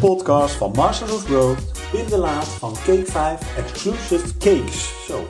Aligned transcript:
de 0.00 0.06
podcast 0.06 0.54
van 0.54 0.72
Masters 0.76 1.12
of 1.12 1.24
Growth, 1.24 1.72
Pim 1.92 2.08
de 2.08 2.18
Laat 2.18 2.44
van 2.44 2.72
Cake 2.72 3.04
5 3.04 3.56
Exclusive 3.58 4.36
Cakes. 4.38 5.06
Zo, 5.06 5.20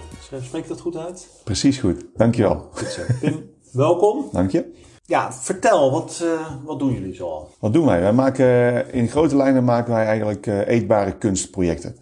spreek 0.41 0.69
dat 0.69 0.81
goed 0.81 0.96
uit? 0.96 1.29
Precies 1.45 1.79
goed, 1.79 2.05
dankjewel. 2.14 2.68
Goed 2.73 2.89
zo. 2.89 3.03
Pim, 3.21 3.50
welkom. 3.73 4.29
Dank 4.32 4.50
je. 4.50 4.73
Ja, 5.05 5.32
vertel, 5.32 5.91
wat, 5.91 6.21
uh, 6.25 6.64
wat 6.64 6.79
doen 6.79 6.93
jullie 6.93 7.14
zoal? 7.14 7.50
Wat 7.61 7.73
doen 7.73 7.87
wij? 7.87 8.00
wij 8.00 8.13
maken, 8.13 8.93
in 8.93 9.09
grote 9.09 9.37
lijnen 9.37 9.64
maken 9.64 9.93
wij 9.93 10.07
eigenlijk 10.07 10.46
uh, 10.46 10.69
eetbare 10.69 11.19
kunstprojecten. 11.19 11.96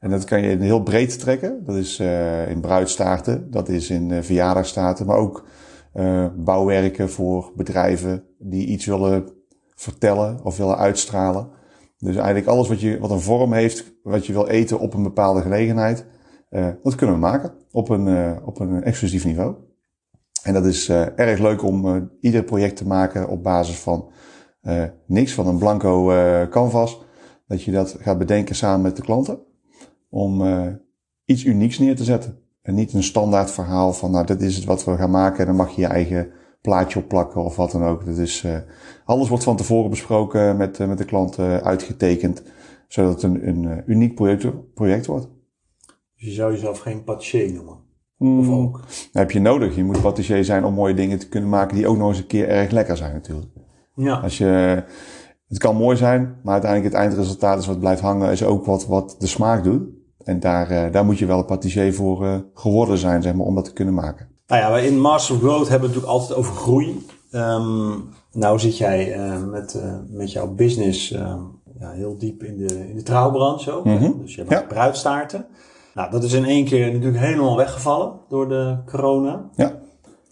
En 0.00 0.10
dat 0.10 0.24
kan 0.24 0.42
je 0.42 0.56
heel 0.56 0.82
breed 0.82 1.18
trekken. 1.18 1.64
Dat 1.64 1.76
is 1.76 2.00
uh, 2.00 2.50
in 2.50 2.60
bruidstaarten, 2.60 3.50
dat 3.50 3.68
is 3.68 3.90
in 3.90 4.22
verjaardagstaarten, 4.22 5.06
maar 5.06 5.16
ook 5.16 5.44
bouwwerken 6.36 7.10
voor 7.10 7.52
bedrijven 7.56 8.24
die 8.38 8.66
iets 8.66 8.86
willen 8.86 9.28
vertellen 9.74 10.40
of 10.42 10.56
willen 10.56 10.78
uitstralen. 10.78 11.56
Dus 11.98 12.16
eigenlijk 12.16 12.46
alles 12.46 12.68
wat, 12.68 12.80
je, 12.80 12.98
wat 12.98 13.10
een 13.10 13.20
vorm 13.20 13.52
heeft, 13.52 13.94
wat 14.02 14.26
je 14.26 14.32
wil 14.32 14.46
eten 14.46 14.78
op 14.78 14.94
een 14.94 15.02
bepaalde 15.02 15.40
gelegenheid, 15.40 16.04
uh, 16.50 16.68
dat 16.82 16.94
kunnen 16.94 17.14
we 17.14 17.20
maken 17.20 17.52
op 17.72 17.88
een, 17.88 18.06
uh, 18.06 18.36
op 18.44 18.60
een 18.60 18.82
exclusief 18.82 19.24
niveau. 19.24 19.54
En 20.42 20.52
dat 20.52 20.64
is 20.64 20.88
uh, 20.88 21.18
erg 21.18 21.38
leuk 21.38 21.62
om 21.62 22.10
ieder 22.20 22.42
project 22.42 22.76
te 22.76 22.86
maken 22.86 23.28
op 23.28 23.42
basis 23.42 23.78
van 23.78 24.10
niks, 25.06 25.34
van 25.34 25.46
een 25.46 25.58
blanco 25.58 26.06
canvas. 26.50 27.00
Dat 27.46 27.62
je 27.62 27.70
dat 27.70 27.96
gaat 28.00 28.18
bedenken 28.18 28.54
samen 28.54 28.82
met 28.82 28.96
de 28.96 29.02
klanten. 29.02 29.38
Om 30.08 30.42
iets 31.24 31.44
unieks 31.44 31.78
neer 31.78 31.96
te 31.96 32.04
zetten. 32.04 32.38
En 32.62 32.74
niet 32.74 32.92
een 32.92 33.02
standaard 33.02 33.50
verhaal 33.50 33.92
van, 33.92 34.10
nou, 34.10 34.26
dit 34.26 34.42
is 34.42 34.56
het 34.56 34.64
wat 34.64 34.84
we 34.84 34.96
gaan 34.96 35.10
maken 35.10 35.40
en 35.40 35.46
dan 35.46 35.56
mag 35.56 35.70
je 35.70 35.80
je 35.80 35.86
eigen 35.86 36.30
plaatje 36.60 36.98
opplakken 36.98 37.44
of 37.44 37.56
wat 37.56 37.70
dan 37.70 37.84
ook. 37.84 38.06
Dat 38.06 38.18
is, 38.18 38.44
uh, 38.44 38.56
alles 39.04 39.28
wordt 39.28 39.44
van 39.44 39.56
tevoren 39.56 39.90
besproken 39.90 40.56
met, 40.56 40.78
uh, 40.78 40.88
met 40.88 40.98
de 40.98 41.04
klant 41.04 41.38
uitgetekend, 41.38 42.42
zodat 42.88 43.12
het 43.12 43.22
een, 43.22 43.48
een 43.48 43.82
uniek 43.86 44.14
project, 44.14 44.74
project 44.74 45.06
wordt. 45.06 45.28
Dus 46.18 46.26
je 46.26 46.34
zou 46.34 46.52
jezelf 46.52 46.78
geen 46.78 47.04
patissier 47.04 47.52
noemen? 47.52 47.78
Mm, 48.16 48.38
of 48.38 48.48
ook? 48.48 48.80
Dat 48.80 49.08
heb 49.12 49.30
je 49.30 49.40
nodig. 49.40 49.76
Je 49.76 49.84
moet 49.84 50.00
patissier 50.00 50.44
zijn 50.44 50.64
om 50.64 50.74
mooie 50.74 50.94
dingen 50.94 51.18
te 51.18 51.28
kunnen 51.28 51.48
maken 51.48 51.76
die 51.76 51.86
ook 51.86 51.96
nog 51.96 52.08
eens 52.08 52.18
een 52.18 52.26
keer 52.26 52.48
erg 52.48 52.70
lekker 52.70 52.96
zijn 52.96 53.12
natuurlijk. 53.12 53.50
Ja. 53.94 54.14
Als 54.14 54.38
je, 54.38 54.84
het 55.48 55.58
kan 55.58 55.76
mooi 55.76 55.96
zijn, 55.96 56.36
maar 56.42 56.52
uiteindelijk 56.52 56.92
het 56.92 57.02
eindresultaat 57.02 57.58
is 57.58 57.66
wat 57.66 57.80
blijft 57.80 58.00
hangen, 58.00 58.30
is 58.30 58.44
ook 58.44 58.64
wat, 58.64 58.86
wat 58.86 59.16
de 59.18 59.26
smaak 59.26 59.64
doet. 59.64 59.82
En 60.24 60.40
daar, 60.40 60.90
daar 60.92 61.04
moet 61.04 61.18
je 61.18 61.26
wel 61.26 61.38
een 61.38 61.44
patissier 61.44 61.94
voor 61.94 62.44
geworden 62.54 62.98
zijn, 62.98 63.22
zeg 63.22 63.34
maar, 63.34 63.46
om 63.46 63.54
dat 63.54 63.64
te 63.64 63.72
kunnen 63.72 63.94
maken. 63.94 64.28
Nou 64.48 64.62
ja, 64.62 64.78
in 64.78 65.00
Master 65.00 65.34
of 65.34 65.40
Growth 65.40 65.68
hebben 65.68 65.88
we 65.88 65.94
het 65.94 66.04
natuurlijk 66.04 66.12
altijd 66.12 66.38
over 66.38 66.54
groei. 66.54 67.06
Um, 67.32 68.08
nou 68.32 68.58
zit 68.58 68.78
jij 68.78 69.16
uh, 69.16 69.44
met, 69.44 69.74
uh, 69.74 69.92
met 70.08 70.32
jouw 70.32 70.46
business 70.54 71.12
uh, 71.12 71.34
ja, 71.80 71.90
heel 71.90 72.18
diep 72.18 72.42
in 72.42 72.56
de, 72.56 72.88
in 72.88 72.96
de 72.96 73.02
trouwbranche 73.02 73.72
ook. 73.72 73.84
Mm 73.84 73.96
-hmm. 73.96 74.20
Dus 74.20 74.34
je 74.34 74.40
hebt 74.40 74.52
ja. 74.52 74.62
bruidstaarten. 74.62 75.46
Nou, 75.94 76.10
dat 76.10 76.22
is 76.22 76.32
in 76.32 76.44
één 76.44 76.64
keer 76.64 76.92
natuurlijk 76.92 77.24
helemaal 77.24 77.56
weggevallen 77.56 78.12
door 78.28 78.48
de 78.48 78.76
corona. 78.86 79.48
Ja. 79.56 79.78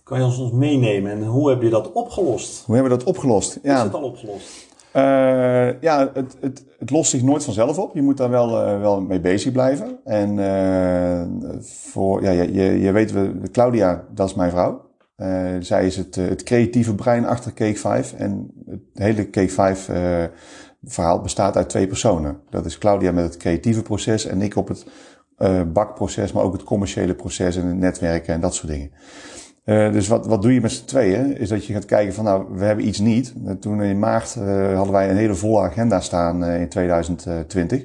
Kan 0.03 0.19
je 0.19 0.25
ons, 0.25 0.39
ons 0.39 0.53
meenemen 0.53 1.13
en 1.13 1.25
hoe 1.25 1.49
heb 1.49 1.63
je 1.63 1.71
dat 1.71 1.93
opgelost? 1.93 2.63
Hoe 2.67 2.75
hebben 2.75 2.93
we 2.93 2.99
dat 2.99 3.09
opgelost? 3.09 3.59
Ja. 3.63 3.77
Is 3.77 3.83
het 3.83 3.95
al 3.95 4.03
opgelost? 4.03 4.66
Uh, 4.97 5.81
ja, 5.81 6.11
het, 6.15 6.37
het, 6.41 6.65
het 6.79 6.91
lost 6.91 7.11
zich 7.11 7.23
nooit 7.23 7.45
vanzelf 7.45 7.79
op. 7.79 7.95
Je 7.95 8.03
moet 8.03 8.17
daar 8.17 8.31
wel, 8.31 8.49
uh, 8.49 8.81
wel 8.81 9.01
mee 9.01 9.21
bezig 9.21 9.53
blijven. 9.53 9.99
En 10.05 10.39
uh, 10.39 11.61
voor, 11.61 12.23
ja, 12.23 12.31
je, 12.31 12.81
je 12.81 12.93
weet, 12.93 13.15
Claudia, 13.53 14.05
dat 14.15 14.29
is 14.29 14.35
mijn 14.35 14.51
vrouw. 14.51 14.91
zij 15.61 15.87
is 15.87 15.97
het, 15.97 16.15
het 16.15 16.43
creatieve 16.43 16.95
brein 16.95 17.27
achter 17.27 17.53
Cake 17.53 17.79
5. 17.79 18.13
En 18.13 18.51
het 18.67 18.81
hele 18.93 19.31
Cake 19.31 19.49
5 19.49 19.91
verhaal 20.85 21.21
bestaat 21.21 21.57
uit 21.57 21.69
twee 21.69 21.87
personen. 21.87 22.41
Dat 22.51 22.65
is 22.67 22.79
Claudia 22.79 23.13
met 23.13 23.25
het 23.25 23.37
creatieve 23.37 23.83
proces 23.83 24.27
en 24.27 24.43
ik 24.43 24.57
op 24.57 24.69
het 24.69 24.87
bakproces, 25.73 26.33
maar 26.33 26.43
ook 26.43 26.53
het 26.53 26.65
commerciële 26.65 27.15
proces 27.15 27.57
en 27.57 27.67
het 27.67 27.77
netwerken 27.77 28.35
en 28.35 28.41
dat 28.41 28.55
soort 28.55 28.73
dingen. 28.73 28.91
Uh, 29.67 29.93
dus 29.93 30.09
wat, 30.09 30.27
wat 30.27 30.43
doe 30.43 30.55
je 30.55 30.61
met 30.61 30.73
z'n 30.73 30.85
tweeën? 30.85 31.37
Is 31.37 31.49
dat 31.49 31.65
je 31.65 31.73
gaat 31.73 31.85
kijken 31.85 32.15
van 32.15 32.25
nou, 32.25 32.47
we 32.51 32.65
hebben 32.65 32.87
iets 32.87 32.99
niet. 32.99 33.35
Uh, 33.45 33.53
toen 33.53 33.83
in 33.83 33.99
maart 33.99 34.37
uh, 34.39 34.75
hadden 34.75 34.93
wij 34.93 35.11
een 35.11 35.17
hele 35.17 35.35
volle 35.35 35.61
agenda 35.61 36.01
staan 36.01 36.45
in 36.45 36.69
2020. 36.69 37.85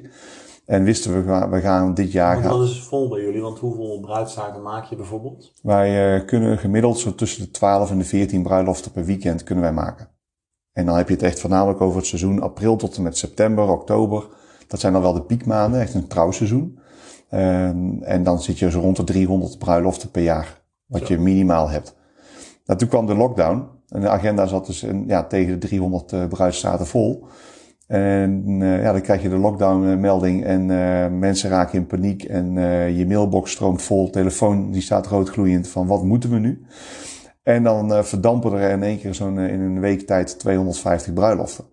En 0.66 0.84
wisten 0.84 1.12
we, 1.12 1.48
we 1.48 1.60
gaan 1.60 1.94
dit 1.94 2.12
jaar 2.12 2.42
gaan... 2.42 2.58
Wat 2.58 2.68
is 2.68 2.82
vol 2.82 3.08
bij 3.08 3.20
jullie? 3.20 3.40
Want 3.40 3.58
hoeveel 3.58 4.00
bruidstaarten 4.00 4.62
maak 4.62 4.84
je 4.84 4.96
bijvoorbeeld? 4.96 5.52
Wij 5.62 6.24
kunnen 6.24 6.58
gemiddeld 6.58 6.98
zo 6.98 7.14
tussen 7.14 7.42
de 7.42 7.50
12 7.50 7.90
en 7.90 7.98
de 7.98 8.04
14 8.04 8.42
bruiloften 8.42 8.92
per 8.92 9.04
weekend 9.04 9.42
kunnen 9.42 9.64
wij 9.64 9.72
maken. 9.72 10.08
En 10.72 10.86
dan 10.86 10.96
heb 10.96 11.08
je 11.08 11.14
het 11.14 11.22
echt 11.22 11.40
voornamelijk 11.40 11.80
over 11.80 11.96
het 11.96 12.06
seizoen 12.06 12.40
april 12.40 12.76
tot 12.76 12.96
en 12.96 13.02
met 13.02 13.16
september, 13.16 13.68
oktober. 13.68 14.26
Dat 14.66 14.80
zijn 14.80 14.92
dan 14.92 15.02
wel 15.02 15.12
de 15.12 15.22
piekmaanden, 15.22 15.80
echt 15.80 15.94
een 15.94 16.06
trouwseizoen. 16.06 16.78
Ehm, 17.28 18.02
en 18.02 18.22
dan 18.22 18.42
zit 18.42 18.58
je 18.58 18.70
zo 18.70 18.80
rond 18.80 18.96
de 18.96 19.04
300 19.04 19.58
bruiloften 19.58 20.10
per 20.10 20.22
jaar 20.22 20.61
wat 20.92 21.08
je 21.08 21.18
minimaal 21.18 21.70
hebt. 21.70 21.96
Nou, 22.66 22.78
toen 22.78 22.88
kwam 22.88 23.06
de 23.06 23.14
lockdown. 23.14 23.64
En 23.88 24.00
de 24.00 24.08
agenda 24.08 24.46
zat 24.46 24.66
dus 24.66 24.82
in, 24.82 25.04
ja, 25.06 25.24
tegen 25.24 25.52
de 25.52 25.66
300 25.66 26.12
uh, 26.12 26.26
bruidstaten 26.26 26.86
vol. 26.86 27.26
En 27.86 28.60
uh, 28.60 28.82
ja, 28.82 28.92
dan 28.92 29.00
krijg 29.00 29.22
je 29.22 29.28
de 29.28 29.36
lockdown-melding 29.36 30.44
en 30.44 30.68
uh, 30.68 31.06
mensen 31.18 31.50
raken 31.50 31.78
in 31.78 31.86
paniek. 31.86 32.24
En 32.24 32.54
je 32.96 33.06
mailbox 33.06 33.50
stroomt 33.50 33.82
vol, 33.82 34.10
telefoon 34.10 34.70
die 34.70 34.82
staat 34.82 35.06
roodgloeiend 35.06 35.68
van 35.68 35.86
wat 35.86 36.04
moeten 36.04 36.30
we 36.30 36.38
nu? 36.38 36.66
En 37.42 37.62
dan 37.62 38.04
verdampen 38.04 38.52
er 38.52 38.70
in 38.70 38.82
één 38.82 38.98
keer 38.98 39.14
zo'n 39.14 39.38
in 39.38 39.60
een 39.60 39.80
week 39.80 40.00
tijd 40.06 40.38
250 40.38 41.12
bruiloften. 41.12 41.64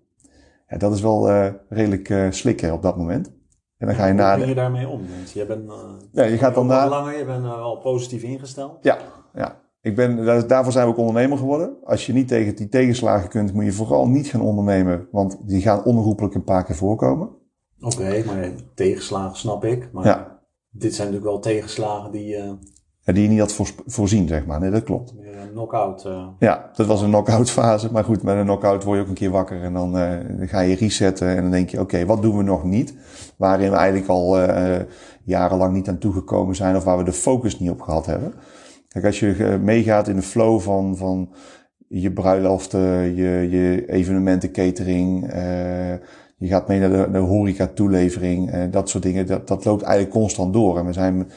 Ja, 0.67 0.77
dat 0.77 0.93
is 0.93 1.01
wel 1.01 1.29
redelijk 1.69 2.13
slikken 2.29 2.73
op 2.73 2.81
dat 2.81 2.97
moment. 2.97 3.31
En 3.79 3.87
dan 3.87 3.95
ga 3.95 4.05
je 4.05 4.13
nadenken. 4.13 4.39
Hoe 4.39 4.55
je 4.55 4.61
daarmee 4.61 4.87
om? 4.87 5.01
Want 5.17 5.31
je 5.31 5.45
bent 5.45 5.69
uh, 5.69 5.73
ja, 6.11 6.23
je 6.23 6.37
gaat 6.37 6.55
dan 6.55 6.67
na... 6.67 6.87
langer, 6.87 7.17
je 7.17 7.25
bent 7.25 7.43
uh, 7.43 7.61
al 7.61 7.77
positief 7.77 8.23
ingesteld. 8.23 8.77
Ja, 8.81 8.97
ja. 9.33 9.61
Ik 9.81 9.95
ben, 9.95 10.25
daarvoor 10.47 10.71
zijn 10.71 10.85
we 10.85 10.91
ook 10.91 10.97
ondernemer 10.97 11.37
geworden. 11.37 11.77
Als 11.83 12.05
je 12.05 12.13
niet 12.13 12.27
tegen 12.27 12.55
die 12.55 12.69
tegenslagen 12.69 13.29
kunt, 13.29 13.53
moet 13.53 13.65
je 13.65 13.71
vooral 13.71 14.07
niet 14.07 14.27
gaan 14.27 14.41
ondernemen, 14.41 15.07
want 15.11 15.47
die 15.47 15.61
gaan 15.61 15.83
onherroepelijk 15.83 16.35
een 16.35 16.43
paar 16.43 16.65
keer 16.65 16.75
voorkomen. 16.75 17.29
Oké, 17.81 17.95
okay, 17.95 18.23
maar 18.23 18.49
tegenslagen 18.75 19.37
snap 19.37 19.65
ik. 19.65 19.89
Maar 19.91 20.05
ja. 20.05 20.41
dit 20.69 20.95
zijn 20.95 21.07
natuurlijk 21.07 21.33
wel 21.33 21.53
tegenslagen 21.53 22.11
die. 22.11 22.37
Uh... 22.37 22.51
Ja, 23.09 23.15
die 23.15 23.23
je 23.23 23.29
niet 23.29 23.39
had 23.39 23.73
voorzien, 23.85 24.27
zeg 24.27 24.45
maar. 24.45 24.59
Nee, 24.59 24.69
dat 24.69 24.83
klopt. 24.83 25.13
Een 25.41 25.51
knock-out. 25.51 26.05
Uh... 26.05 26.27
Ja, 26.39 26.69
dat 26.75 26.87
was 26.87 27.01
een 27.01 27.09
knock-out 27.09 27.49
fase. 27.49 27.91
Maar 27.91 28.03
goed, 28.03 28.23
met 28.23 28.35
een 28.35 28.43
knock-out 28.43 28.83
word 28.83 28.97
je 28.97 29.03
ook 29.03 29.09
een 29.09 29.15
keer 29.15 29.29
wakker 29.29 29.63
en 29.63 29.73
dan, 29.73 29.97
uh, 29.97 30.11
ga 30.39 30.59
je 30.59 30.75
resetten 30.75 31.27
en 31.27 31.41
dan 31.41 31.51
denk 31.51 31.69
je, 31.69 31.79
oké, 31.79 31.95
okay, 31.95 32.05
wat 32.05 32.21
doen 32.21 32.37
we 32.37 32.43
nog 32.43 32.63
niet? 32.63 32.93
waarin 33.37 33.69
we 33.69 33.75
eigenlijk 33.75 34.09
al 34.09 34.41
uh, 34.41 34.75
jarenlang 35.23 35.73
niet 35.73 35.89
aan 35.89 35.97
toegekomen 35.97 36.55
zijn 36.55 36.75
of 36.75 36.83
waar 36.83 36.97
we 36.97 37.03
de 37.03 37.13
focus 37.13 37.59
niet 37.59 37.69
op 37.69 37.81
gehad 37.81 38.05
hebben. 38.05 38.33
Kijk, 38.87 39.05
als 39.05 39.19
je 39.19 39.59
meegaat 39.63 40.07
in 40.07 40.15
de 40.15 40.21
flow 40.21 40.59
van, 40.59 40.97
van 40.97 41.29
je 41.87 42.11
bruiloften, 42.11 43.15
je, 43.15 43.47
je 43.49 43.85
evenementen, 43.87 44.51
catering, 44.51 45.31
je 46.37 46.47
gaat 46.47 46.67
mee 46.67 46.79
naar 46.79 46.89
de, 46.89 47.11
de 47.11 47.17
horeca 47.17 47.67
toelevering, 47.67 48.69
dat 48.71 48.89
soort 48.89 49.03
dingen, 49.03 49.25
dat, 49.25 49.47
dat 49.47 49.65
loopt 49.65 49.81
eigenlijk 49.81 50.13
constant 50.13 50.53
door. 50.53 50.77
En 50.77 50.85
we 50.85 50.93
zijn 50.93 51.27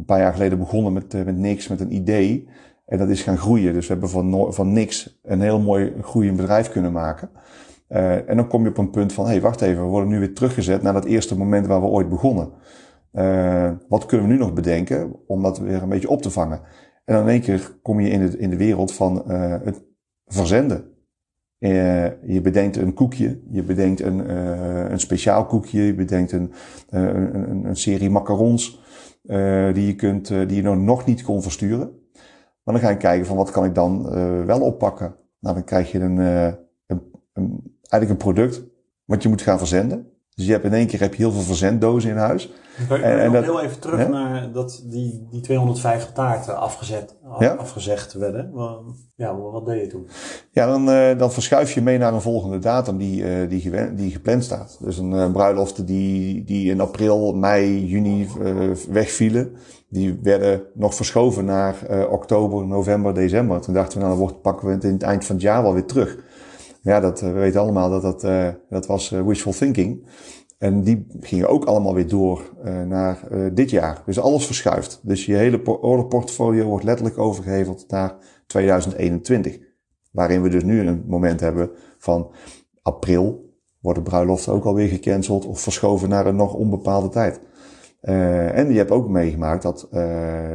een 0.00 0.06
paar 0.06 0.20
jaar 0.20 0.32
geleden 0.32 0.58
begonnen 0.58 0.92
met, 0.92 1.12
met 1.12 1.36
niks, 1.36 1.68
met 1.68 1.80
een 1.80 1.94
idee. 1.94 2.48
En 2.86 2.98
dat 2.98 3.08
is 3.08 3.22
gaan 3.22 3.38
groeien. 3.38 3.72
Dus 3.72 3.86
we 3.86 3.92
hebben 3.92 4.10
van, 4.10 4.52
van 4.52 4.72
niks 4.72 5.20
een 5.22 5.40
heel 5.40 5.60
mooi 5.60 5.92
groeiend 6.00 6.36
bedrijf 6.36 6.70
kunnen 6.70 6.92
maken. 6.92 7.30
Uh, 7.88 8.28
en 8.28 8.36
dan 8.36 8.48
kom 8.48 8.62
je 8.62 8.68
op 8.68 8.78
een 8.78 8.90
punt 8.90 9.12
van, 9.12 9.24
hé, 9.24 9.30
hey, 9.30 9.40
wacht 9.40 9.60
even, 9.60 9.82
we 9.82 9.88
worden 9.88 10.08
nu 10.08 10.18
weer 10.18 10.34
teruggezet 10.34 10.82
naar 10.82 10.92
dat 10.92 11.04
eerste 11.04 11.38
moment 11.38 11.66
waar 11.66 11.80
we 11.80 11.86
ooit 11.86 12.08
begonnen. 12.08 12.52
Uh, 13.12 13.70
wat 13.88 14.06
kunnen 14.06 14.26
we 14.26 14.32
nu 14.32 14.38
nog 14.38 14.52
bedenken 14.52 15.12
om 15.26 15.42
dat 15.42 15.58
weer 15.58 15.82
een 15.82 15.88
beetje 15.88 16.08
op 16.08 16.22
te 16.22 16.30
vangen? 16.30 16.60
En 17.04 17.14
dan 17.14 17.22
in 17.22 17.28
één 17.28 17.40
keer 17.40 17.78
kom 17.82 18.00
je 18.00 18.08
in 18.08 18.30
de, 18.30 18.38
in 18.38 18.50
de 18.50 18.56
wereld 18.56 18.92
van 18.92 19.30
het 19.64 19.82
verzenden. 20.26 20.84
je 21.58 22.40
bedenkt 22.42 22.76
een 22.76 22.94
koekje, 22.94 23.40
je 23.50 23.62
bedenkt 23.62 24.00
een, 24.00 24.34
een 24.92 25.00
speciaal 25.00 25.46
koekje, 25.46 25.82
je 25.82 25.94
bedenkt 25.94 26.32
een, 26.32 26.52
een, 26.88 27.64
een 27.64 27.76
serie 27.76 28.10
macarons 28.10 28.80
die 29.74 29.86
je, 29.86 29.94
kunt, 29.96 30.28
die 30.28 30.54
je 30.54 30.62
nog 30.62 31.06
niet 31.06 31.22
kon 31.22 31.42
versturen. 31.42 31.98
Maar 32.62 32.74
dan 32.74 32.78
ga 32.78 32.90
je 32.90 32.96
kijken 32.96 33.26
van 33.26 33.36
wat 33.36 33.50
kan 33.50 33.64
ik 33.64 33.74
dan 33.74 34.10
wel 34.46 34.60
oppakken? 34.60 35.14
Nou, 35.38 35.54
dan 35.54 35.64
krijg 35.64 35.92
je 35.92 36.00
een, 36.00 36.16
een, 36.86 37.00
een 37.32 37.78
eigenlijk 37.90 38.10
een 38.10 38.32
product 38.32 38.62
wat 39.04 39.22
je 39.22 39.28
moet 39.28 39.42
gaan 39.42 39.58
verzenden. 39.58 40.12
Dus 40.40 40.48
je 40.48 40.54
hebt 40.54 40.64
in 40.64 40.74
één 40.74 40.86
keer 40.86 41.00
heb 41.00 41.14
je 41.14 41.22
heel 41.22 41.32
veel 41.32 41.42
verzenddozen 41.42 42.10
in 42.10 42.16
huis. 42.16 42.52
en, 42.88 43.02
en 43.02 43.32
dat, 43.32 43.44
heel 43.44 43.60
even 43.60 43.80
terug 43.80 44.08
naar 44.08 44.52
dat 44.52 44.84
die, 44.86 45.26
die 45.30 45.40
250 45.40 46.12
taarten 46.12 46.58
afgezet, 46.58 47.16
afgezegd 47.58 48.12
werden. 48.12 48.52
Ja, 49.16 49.36
wat 49.36 49.66
deed 49.66 49.80
je 49.80 49.86
toen? 49.86 50.08
Ja, 50.50 50.66
dan, 50.66 50.88
uh, 50.88 51.18
dan 51.18 51.32
verschuif 51.32 51.72
je 51.72 51.82
mee 51.82 51.98
naar 51.98 52.14
een 52.14 52.20
volgende 52.20 52.58
datum 52.58 52.98
die, 52.98 53.22
uh, 53.22 53.48
die, 53.48 53.94
die 53.94 54.10
gepland 54.10 54.44
staat. 54.44 54.78
Dus 54.80 54.98
een 54.98 55.12
uh, 55.12 55.30
bruiloft 55.30 55.86
die, 55.86 56.44
die 56.44 56.70
in 56.70 56.80
april, 56.80 57.32
mei, 57.32 57.86
juni 57.86 58.28
wegvielen. 58.88 59.56
Die 59.88 60.18
werden 60.22 60.62
nog 60.74 60.94
verschoven 60.94 61.44
naar 61.44 61.74
oktober, 62.10 62.66
november, 62.66 63.14
december. 63.14 63.60
Toen 63.60 63.74
dachten 63.74 63.98
we, 63.98 64.04
nou 64.04 64.16
dan 64.16 64.26
wordt, 64.26 64.42
pakken 64.42 64.66
we 64.66 64.72
het 64.74 64.84
in 64.84 64.92
het 64.92 65.02
eind 65.02 65.24
van 65.24 65.34
het 65.34 65.44
jaar 65.44 65.62
wel 65.62 65.72
weer 65.72 65.86
terug. 65.86 66.18
Ja, 66.82 67.00
dat, 67.00 67.20
we 67.20 67.30
weten 67.30 67.60
allemaal 67.60 68.00
dat 68.00 68.20
dat, 68.20 68.54
dat 68.68 68.86
was 68.86 69.10
wishful 69.10 69.52
thinking. 69.52 70.06
En 70.58 70.82
die 70.82 71.06
gingen 71.20 71.48
ook 71.48 71.64
allemaal 71.64 71.94
weer 71.94 72.08
door 72.08 72.52
naar 72.86 73.18
dit 73.52 73.70
jaar. 73.70 74.02
Dus 74.06 74.20
alles 74.20 74.46
verschuift. 74.46 75.00
Dus 75.02 75.26
je 75.26 75.34
hele 75.34 75.80
orderportfolio 75.80 76.64
wordt 76.64 76.84
letterlijk 76.84 77.18
overgeheveld 77.18 77.84
naar 77.88 78.16
2021. 78.46 79.58
Waarin 80.10 80.42
we 80.42 80.48
dus 80.48 80.64
nu 80.64 80.86
een 80.86 81.04
moment 81.06 81.40
hebben 81.40 81.70
van 81.98 82.30
april 82.82 83.54
worden 83.80 84.02
bruiloften 84.02 84.52
ook 84.52 84.64
alweer 84.64 84.88
gecanceld 84.88 85.46
of 85.46 85.60
verschoven 85.60 86.08
naar 86.08 86.26
een 86.26 86.36
nog 86.36 86.54
onbepaalde 86.54 87.08
tijd. 87.08 87.40
En 88.00 88.72
je 88.72 88.78
hebt 88.78 88.90
ook 88.90 89.08
meegemaakt 89.08 89.62
dat 89.62 89.88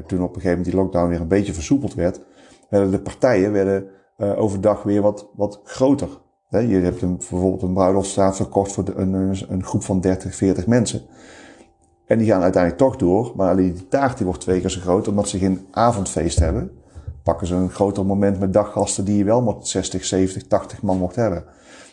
toen 0.05 0.21
op 0.21 0.35
een 0.35 0.41
gegeven 0.41 0.49
moment 0.49 0.65
die 0.65 0.75
lockdown 0.75 1.09
weer 1.09 1.21
een 1.21 1.27
beetje 1.27 1.53
versoepeld 1.53 1.93
werd, 1.93 2.21
werden 2.69 2.91
de 2.91 3.01
partijen 3.01 3.51
werden, 3.51 3.87
uh, 4.17 4.39
overdag 4.39 4.83
weer 4.83 5.01
wat, 5.01 5.29
wat 5.35 5.61
groter. 5.63 6.09
Je 6.49 6.79
hebt 6.79 7.01
een, 7.01 7.17
bijvoorbeeld 7.17 7.61
een 7.61 7.73
bruiloftstraat 7.73 8.35
verkocht 8.35 8.71
voor 8.71 8.83
de, 8.83 8.93
een, 8.95 9.13
een, 9.49 9.63
groep 9.63 9.83
van 9.83 9.99
30, 9.99 10.35
40 10.35 10.67
mensen. 10.67 11.01
En 12.05 12.17
die 12.17 12.27
gaan 12.27 12.41
uiteindelijk 12.41 12.83
toch 12.83 12.95
door, 12.95 13.33
maar 13.35 13.49
alleen 13.49 13.73
die 13.73 13.87
taart 13.87 14.17
die 14.17 14.25
wordt 14.25 14.41
twee 14.41 14.61
keer 14.61 14.69
zo 14.69 14.79
groot 14.79 15.07
omdat 15.07 15.27
ze 15.27 15.37
geen 15.37 15.67
avondfeest 15.71 16.39
hebben. 16.39 16.71
Pakken 17.23 17.47
ze 17.47 17.55
een 17.55 17.69
groter 17.69 18.05
moment 18.05 18.39
met 18.39 18.53
daggasten 18.53 19.05
die 19.05 19.17
je 19.17 19.23
wel 19.23 19.41
met 19.41 19.67
60, 19.67 20.05
70, 20.05 20.47
80 20.47 20.81
man 20.81 20.97
mocht 20.97 21.15
hebben. 21.15 21.45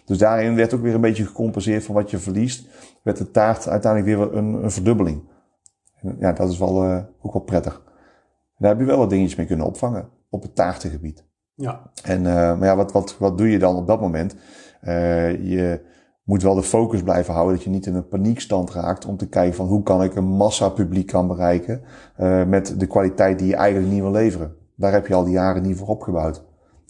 Dus 0.05 0.19
daarin 0.19 0.55
werd 0.55 0.75
ook 0.75 0.83
weer 0.83 0.95
een 0.95 1.01
beetje 1.01 1.27
gecompenseerd 1.27 1.85
van 1.85 1.95
wat 1.95 2.11
je 2.11 2.19
verliest. 2.19 2.67
Werd 3.03 3.19
de 3.19 3.31
taart 3.31 3.69
uiteindelijk 3.69 4.17
weer 4.17 4.37
een, 4.37 4.65
een 4.65 4.71
verdubbeling. 4.71 5.23
Ja, 6.19 6.33
dat 6.33 6.51
is 6.51 6.59
wel, 6.59 6.85
uh, 6.85 7.03
ook 7.21 7.33
wel 7.33 7.43
prettig. 7.43 7.83
Daar 8.59 8.71
heb 8.71 8.81
je 8.81 8.87
wel 8.87 8.99
wat 8.99 9.11
dingetjes 9.11 9.37
mee 9.37 9.47
kunnen 9.47 9.67
opvangen 9.67 10.09
op 10.31 10.43
het 10.43 10.55
taartengebied. 10.55 11.25
Ja. 11.55 11.91
En, 12.03 12.19
uh, 12.19 12.59
maar 12.59 12.65
ja, 12.65 12.77
wat, 12.77 12.93
wat, 12.93 13.19
wat 13.19 13.39
doe 13.39 13.51
je 13.51 13.59
dan 13.59 13.77
op 13.77 13.87
dat 13.87 14.01
moment? 14.01 14.35
Uh, 14.83 15.51
je 15.51 15.81
moet 16.25 16.43
wel 16.43 16.55
de 16.55 16.63
focus 16.63 17.03
blijven 17.03 17.35
houden 17.35 17.55
dat 17.55 17.65
je 17.65 17.71
niet 17.71 17.87
in 17.87 17.95
een 17.95 18.09
paniekstand 18.09 18.71
raakt 18.71 19.07
om 19.07 19.17
te 19.17 19.29
kijken 19.29 19.55
van 19.55 19.67
hoe 19.67 19.83
kan 19.83 20.03
ik 20.03 20.15
een 20.15 20.25
massa 20.25 20.69
publiek 20.69 21.07
kan 21.07 21.27
bereiken 21.29 21.83
uh, 22.21 22.45
met 22.45 22.81
de 22.81 22.87
kwaliteit 22.87 23.39
die 23.39 23.49
je 23.49 23.57
eigenlijk 23.57 23.93
niet 23.93 24.03
wil 24.03 24.11
leveren. 24.11 24.55
Daar 24.77 24.93
heb 24.93 25.07
je 25.07 25.15
al 25.15 25.25
die 25.25 25.33
jaren 25.33 25.63
niet 25.63 25.77
voor 25.77 25.89
opgebouwd. 25.89 26.45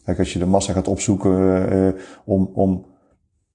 Kijk, 0.05 0.19
als 0.19 0.33
je 0.33 0.39
de 0.39 0.47
massa 0.47 0.73
gaat 0.73 0.89
opzoeken 0.89 1.95
om, 2.25 2.51
om 2.55 2.87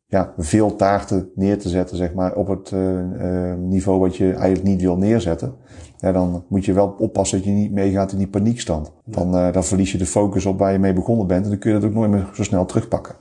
ja, 0.09 0.33
veel 0.37 0.75
taarten 0.75 1.31
neer 1.35 1.59
te 1.59 1.69
zetten, 1.69 1.97
zeg 1.97 2.13
maar, 2.13 2.35
op 2.35 2.47
het 2.47 2.71
uh, 2.71 3.53
niveau 3.53 3.99
wat 3.99 4.15
je 4.15 4.33
eigenlijk 4.33 4.63
niet 4.63 4.81
wil 4.81 4.97
neerzetten. 4.97 5.55
Ja, 5.97 6.11
dan 6.11 6.45
moet 6.49 6.65
je 6.65 6.73
wel 6.73 6.95
oppassen 6.97 7.37
dat 7.37 7.47
je 7.47 7.53
niet 7.53 7.71
meegaat 7.71 8.11
in 8.11 8.17
die 8.17 8.27
paniekstand. 8.27 8.93
Dan, 9.05 9.35
uh, 9.35 9.51
dan 9.53 9.63
verlies 9.63 9.91
je 9.91 9.97
de 9.97 10.05
focus 10.05 10.45
op 10.45 10.59
waar 10.59 10.71
je 10.71 10.79
mee 10.79 10.93
begonnen 10.93 11.27
bent 11.27 11.43
en 11.43 11.49
dan 11.49 11.59
kun 11.59 11.73
je 11.73 11.79
dat 11.79 11.89
ook 11.89 11.95
nooit 11.95 12.11
meer 12.11 12.29
zo 12.33 12.43
snel 12.43 12.65
terugpakken. 12.65 13.15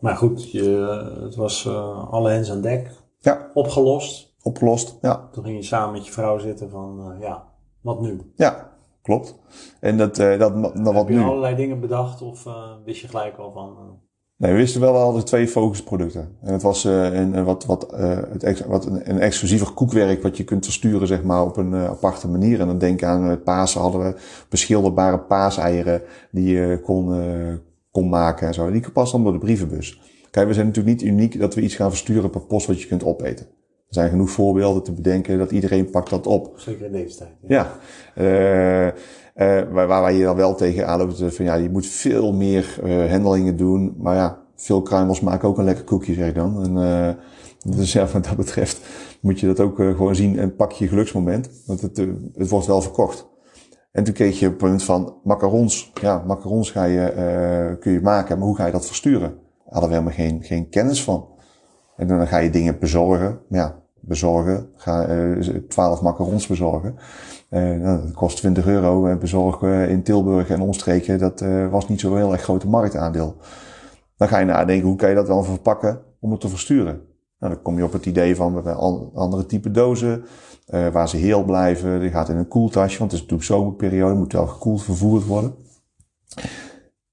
Maar 0.00 0.16
goed, 0.16 0.50
je, 0.50 1.18
het 1.22 1.34
was 1.34 1.64
uh, 1.64 2.12
alle 2.12 2.30
hens 2.30 2.50
aan 2.50 2.60
dek. 2.60 2.90
Ja. 3.18 3.50
Opgelost. 3.54 4.34
Opgelost, 4.42 4.98
ja. 5.00 5.28
Toen 5.32 5.44
ging 5.44 5.56
je 5.56 5.62
samen 5.62 5.92
met 5.92 6.06
je 6.06 6.12
vrouw 6.12 6.38
zitten 6.38 6.70
van, 6.70 7.16
ja, 7.20 7.44
wat 7.80 8.00
nu? 8.00 8.32
Ja, 8.34 8.70
klopt. 9.02 9.38
En 9.80 9.96
dat, 9.96 10.16
dat, 10.16 10.38
dat 10.38 10.72
wat 10.74 10.94
Heb 10.94 11.08
je 11.08 11.14
nu? 11.14 11.22
allerlei 11.22 11.56
dingen 11.56 11.80
bedacht 11.80 12.22
of 12.22 12.44
wist 12.84 13.00
je 13.00 13.08
gelijk 13.08 13.36
al 13.36 13.52
van... 13.52 13.98
Nee, 14.40 14.52
we 14.52 14.56
wisten 14.56 14.80
wel 14.80 14.96
al 14.96 15.12
de 15.12 15.22
twee 15.22 15.48
focusproducten. 15.48 16.36
En 16.42 16.52
het 16.52 16.62
was 16.62 16.84
uh, 16.84 17.14
een, 17.14 17.44
wat, 17.44 17.64
wat, 17.64 17.94
uh, 17.94 18.18
het 18.32 18.42
ex, 18.42 18.60
wat 18.60 18.86
een, 18.86 19.10
een 19.10 19.18
exclusiever 19.18 19.72
koekwerk 19.72 20.22
wat 20.22 20.36
je 20.36 20.44
kunt 20.44 20.64
versturen 20.64 21.06
zeg 21.06 21.22
maar, 21.22 21.44
op 21.44 21.56
een 21.56 21.72
uh, 21.72 21.84
aparte 21.84 22.28
manier. 22.28 22.60
En 22.60 22.66
dan 22.66 22.78
denk 22.78 23.02
aan 23.02 23.22
het 23.22 23.44
Pasen 23.44 23.80
hadden 23.80 24.00
we 24.00 24.14
beschilderbare 24.48 25.18
paaseieren 25.18 26.02
die 26.30 26.54
je 26.54 26.80
kon, 26.82 27.22
kon 27.90 28.08
maken 28.08 28.46
en 28.46 28.54
zo. 28.54 28.70
die 28.70 28.90
passen 28.90 29.22
dan 29.22 29.30
door 29.30 29.40
de 29.40 29.46
brievenbus. 29.46 30.00
Kijk, 30.30 30.46
we 30.48 30.54
zijn 30.54 30.66
natuurlijk 30.66 30.96
niet 30.96 31.10
uniek 31.10 31.38
dat 31.38 31.54
we 31.54 31.60
iets 31.60 31.74
gaan 31.74 31.90
versturen 31.90 32.30
per 32.30 32.40
post 32.40 32.66
wat 32.66 32.80
je 32.82 32.88
kunt 32.88 33.04
opeten. 33.04 33.46
Er 33.88 33.96
zijn 33.96 34.10
genoeg 34.10 34.30
voorbeelden 34.30 34.82
te 34.82 34.92
bedenken 34.92 35.38
dat 35.38 35.50
iedereen 35.50 35.90
pakt 35.90 36.10
dat 36.10 36.26
op. 36.26 36.52
Zeker 36.56 36.86
in 36.86 36.92
deze 36.92 37.16
tijd. 37.16 37.30
Ja. 37.46 37.72
ja. 38.14 38.94
Uh, 39.36 39.62
waar, 39.70 39.86
waar 39.86 40.12
je 40.12 40.24
dan 40.24 40.36
wel 40.36 40.54
tegen 40.54 40.86
aanloopt 40.86 41.34
van 41.34 41.44
ja, 41.44 41.54
je 41.54 41.70
moet 41.70 41.86
veel 41.86 42.32
meer 42.32 42.80
uh, 42.84 43.10
handelingen 43.10 43.56
doen. 43.56 43.94
Maar 43.98 44.14
ja, 44.14 44.38
veel 44.56 44.82
kruimels 44.82 45.20
maken 45.20 45.48
ook 45.48 45.58
een 45.58 45.64
lekker 45.64 45.84
koekje, 45.84 46.14
zeg 46.14 46.28
ik 46.28 46.34
dan. 46.34 46.64
En, 46.64 46.76
uh, 46.76 47.74
dus 47.76 47.92
ja, 47.92 48.06
wat 48.06 48.24
dat 48.24 48.36
betreft 48.36 48.80
moet 49.20 49.40
je 49.40 49.46
dat 49.46 49.60
ook 49.60 49.76
gewoon 49.76 50.14
zien 50.14 50.38
en 50.38 50.56
pak 50.56 50.72
je 50.72 50.88
geluksmoment. 50.88 51.50
Want 51.66 51.80
het, 51.80 51.96
het 52.34 52.48
wordt 52.48 52.66
wel 52.66 52.82
verkocht. 52.82 53.28
En 53.92 54.04
toen 54.04 54.14
kreeg 54.14 54.38
je 54.38 54.46
het 54.46 54.56
punt 54.56 54.82
van 54.82 55.14
macarons. 55.24 55.90
Ja, 56.00 56.22
macarons 56.26 56.70
ga 56.70 56.84
je, 56.84 57.76
kun 57.80 57.92
je 57.92 58.00
maken, 58.00 58.38
maar 58.38 58.46
hoe 58.46 58.56
ga 58.56 58.66
je 58.66 58.72
dat 58.72 58.86
versturen? 58.86 59.34
Hadden 59.68 59.90
we 59.90 59.96
helemaal 59.96 60.16
geen, 60.16 60.42
geen 60.42 60.68
kennis 60.68 61.04
van. 61.04 61.28
En 61.96 62.06
dan 62.06 62.26
ga 62.26 62.38
je 62.38 62.50
dingen 62.50 62.78
bezorgen. 62.78 63.40
Ja, 63.48 63.82
bezorgen. 64.00 64.68
Ga 64.76 65.06
twaalf 65.68 66.02
macarons 66.02 66.46
bezorgen. 66.46 66.96
Uh, 67.50 67.84
dat 67.84 68.12
kost 68.12 68.36
20 68.36 68.66
euro. 68.66 69.16
Bezorgen 69.16 69.88
in 69.88 70.02
Tilburg 70.02 70.48
en 70.48 70.60
omstreken, 70.60 71.18
dat 71.18 71.40
uh, 71.40 71.70
was 71.70 71.88
niet 71.88 72.00
zo 72.00 72.14
heel 72.14 72.32
erg 72.32 72.42
grote 72.42 72.68
marktaandeel. 72.68 73.36
Dan 74.16 74.28
ga 74.28 74.38
je 74.38 74.44
nadenken, 74.44 74.86
hoe 74.86 74.96
kan 74.96 75.08
je 75.08 75.14
dat 75.14 75.26
dan 75.26 75.44
verpakken 75.44 76.00
om 76.20 76.30
het 76.30 76.40
te 76.40 76.48
versturen? 76.48 77.00
Nou, 77.38 77.52
dan 77.52 77.62
kom 77.62 77.76
je 77.76 77.84
op 77.84 77.92
het 77.92 78.06
idee 78.06 78.36
van 78.36 78.64
andere 79.14 79.46
type 79.46 79.70
dozen, 79.70 80.24
uh, 80.74 80.88
waar 80.88 81.08
ze 81.08 81.16
heel 81.16 81.44
blijven. 81.44 82.00
Die 82.00 82.10
gaat 82.10 82.28
in 82.28 82.36
een 82.36 82.48
koeltasje, 82.48 82.98
want 82.98 83.10
het 83.10 83.20
is 83.20 83.26
natuurlijk 83.26 83.58
zomerperiode, 83.58 84.14
moet 84.14 84.32
wel 84.32 84.46
gekoeld 84.46 84.82
vervoerd 84.82 85.26
worden. 85.26 85.54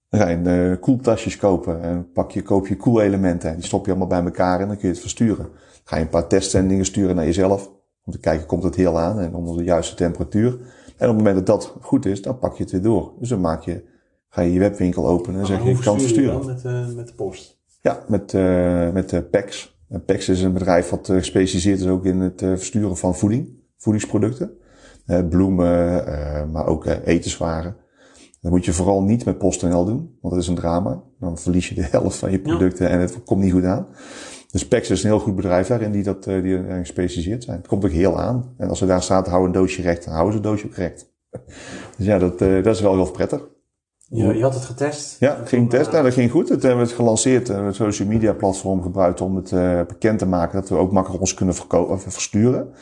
Dan 0.10 0.20
ga 0.20 0.28
je 0.28 0.70
uh, 0.72 0.82
koeltasjes 0.82 1.38
kopen 1.38 1.82
en 1.82 2.12
pak 2.12 2.32
je, 2.32 2.42
koop 2.42 2.68
je 2.68 2.78
koelelementen. 2.78 3.56
Die 3.56 3.66
stop 3.66 3.86
je 3.86 3.92
allemaal 3.92 4.08
bij 4.08 4.24
elkaar 4.24 4.60
en 4.60 4.68
dan 4.68 4.78
kun 4.78 4.88
je 4.88 4.94
het 4.94 5.04
versturen. 5.04 5.48
Ga 5.84 5.96
je 5.96 6.02
een 6.02 6.10
paar 6.10 6.28
testzendingen 6.28 6.86
sturen 6.86 7.16
naar 7.16 7.26
jezelf. 7.26 7.72
Om 8.08 8.14
te 8.14 8.20
kijken, 8.20 8.48
komt 8.48 8.64
het 8.64 8.76
heel 8.76 9.00
aan 9.00 9.20
en 9.20 9.36
onder 9.36 9.58
de 9.58 9.64
juiste 9.64 9.96
temperatuur. 9.96 10.52
En 10.98 11.10
op 11.10 11.16
het 11.16 11.18
moment 11.18 11.36
dat 11.36 11.46
dat 11.46 11.74
goed 11.82 12.06
is, 12.06 12.22
dan 12.22 12.40
pak 12.40 12.58
je 12.58 12.64
het 12.64 12.72
weer 12.72 12.82
door. 12.82 13.14
Dus 13.20 13.30
dan 13.30 13.42
maak 13.42 13.64
je, 13.64 13.84
ga 14.30 14.42
je 14.42 14.54
je 14.54 14.60
webwinkel 14.60 15.08
openen 15.08 15.40
en 15.40 15.46
zeg 15.46 15.64
je, 15.64 15.70
ik 15.70 15.80
kan 15.82 16.00
versturen. 16.00 16.46
Met, 16.46 16.64
uh, 16.64 16.88
met 16.96 17.08
de 17.08 17.14
post? 17.14 17.60
Ja, 17.82 18.04
met, 18.08 18.34
uh, 18.34 18.92
met 18.92 19.12
uh, 19.12 19.20
PEX. 19.32 19.78
En 19.90 20.06
PEX 20.06 20.30
is 20.30 20.42
een 20.42 20.54
bedrijf 20.54 20.90
wat 20.90 21.08
gespecialiseerd 21.08 21.80
is 21.80 21.88
ook 21.88 22.06
in 22.06 22.20
het 22.20 22.40
versturen 22.40 22.98
van 22.98 23.16
voeding, 23.16 23.50
voedingsproducten. 23.78 24.52
bloemen, 25.30 26.52
maar 26.52 26.66
ook 26.66 26.86
etenswaren. 26.86 27.76
Dat 28.42 28.52
moet 28.52 28.66
je 28.66 28.74
vooral 28.74 29.04
niet 29.04 29.26
met 29.26 29.38
PostNL 29.38 29.86
doen, 29.86 30.18
want 30.22 30.34
dat 30.34 30.44
is 30.44 30.48
een 30.50 30.56
drama. 30.56 31.04
Dan 31.20 31.38
verlies 31.38 31.70
je 31.70 31.76
de 31.76 31.88
helft 31.92 32.18
van 32.18 32.32
je 32.32 32.40
producten 32.40 32.86
ja. 32.86 32.92
en 32.92 33.00
het 33.00 33.24
komt 33.24 33.42
niet 33.42 33.52
goed 33.52 33.64
aan. 33.64 33.88
Dus 34.52 34.68
PEX 34.68 34.90
is 34.90 35.04
een 35.04 35.10
heel 35.10 35.20
goed 35.20 35.36
bedrijf 35.36 35.68
daarin 35.68 35.92
die, 35.92 36.04
dat, 36.04 36.24
die 36.24 36.34
erin 36.34 36.80
gespecialiseerd 36.80 37.44
zijn. 37.44 37.58
Het 37.58 37.68
komt 37.68 37.86
ook 37.86 37.92
heel 37.92 38.20
aan. 38.20 38.54
En 38.58 38.70
als 38.70 38.82
er 38.82 38.88
daar 38.88 39.04
staat, 39.04 39.28
hou 39.28 39.46
een 39.46 39.52
doosje 39.52 39.82
recht, 39.82 40.04
dan 40.04 40.14
houden 40.14 40.34
ze 40.34 40.40
een 40.40 40.52
doosje 40.52 40.66
ook 40.66 40.76
recht. 40.76 41.06
Dus 41.98 42.06
ja, 42.06 42.18
dat, 42.18 42.40
dat 42.40 42.76
is 42.76 42.82
wel 42.82 42.96
heel 42.96 43.12
prettig. 43.12 43.48
Je, 44.10 44.36
je 44.36 44.44
had 44.44 44.54
het 44.54 44.66
getest? 44.66 45.20
Ja, 45.20 45.38
het 45.40 45.50
ging 45.50 45.70
test. 45.70 45.92
Nou, 45.92 46.04
dat 46.04 46.14
ging 46.14 46.32
goed. 46.32 46.50
Het 46.50 46.62
hebben 46.62 46.82
we 46.82 46.88
het 46.88 46.96
gelanceerd. 46.96 47.48
We 47.48 47.54
hebben 47.54 47.72
het 47.72 47.82
social 47.82 48.08
media 48.08 48.34
platform 48.34 48.82
gebruikt 48.82 49.22
om 49.22 49.36
het 49.36 49.52
uh, 49.52 49.82
bekend 49.88 50.20
te 50.20 50.26
maken 50.26 50.60
dat 50.60 50.70
we 50.70 50.76
ook 50.76 50.92
macarons 50.92 51.34
kunnen 51.34 51.56
versturen. 51.96 52.74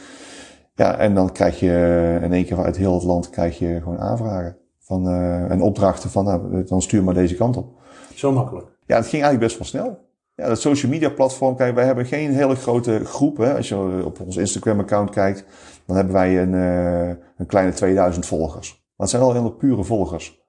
Ja, 0.75 0.98
en 0.98 1.15
dan 1.15 1.31
krijg 1.31 1.60
je 1.60 2.19
in 2.22 2.34
één 2.34 2.45
keer 2.45 2.63
uit 2.63 2.77
heel 2.77 2.93
het 2.93 3.03
land 3.03 3.29
krijg 3.29 3.60
je 3.60 3.79
gewoon 3.84 4.00
aanvragen. 4.00 4.57
Van, 4.79 5.07
uh, 5.07 5.51
en 5.51 5.62
opdrachten 5.62 6.10
van, 6.10 6.25
nou, 6.25 6.63
dan 6.63 6.81
stuur 6.81 7.03
maar 7.03 7.13
deze 7.13 7.36
kant 7.36 7.57
op. 7.57 7.79
Zo 8.13 8.31
makkelijk? 8.31 8.67
Ja, 8.86 8.95
het 8.95 9.07
ging 9.07 9.24
eigenlijk 9.24 9.39
best 9.39 9.57
wel 9.57 9.67
snel. 9.67 10.04
Ja, 10.35 10.47
dat 10.47 10.61
social 10.61 10.91
media 10.91 11.09
platform, 11.09 11.55
kijk, 11.55 11.75
wij 11.75 11.85
hebben 11.85 12.05
geen 12.05 12.33
hele 12.33 12.55
grote 12.55 13.05
groep. 13.05 13.37
Hè. 13.37 13.55
Als 13.55 13.69
je 13.69 14.01
op 14.05 14.19
ons 14.19 14.37
Instagram 14.37 14.79
account 14.79 15.09
kijkt, 15.09 15.45
dan 15.85 15.95
hebben 15.95 16.13
wij 16.13 16.41
een, 16.41 16.53
uh, 16.53 17.07
een 17.37 17.45
kleine 17.45 17.73
2000 17.73 18.25
volgers. 18.25 18.71
Maar 18.71 19.07
het 19.07 19.09
zijn 19.09 19.21
wel 19.21 19.33
hele 19.33 19.53
pure 19.53 19.83
volgers. 19.83 20.43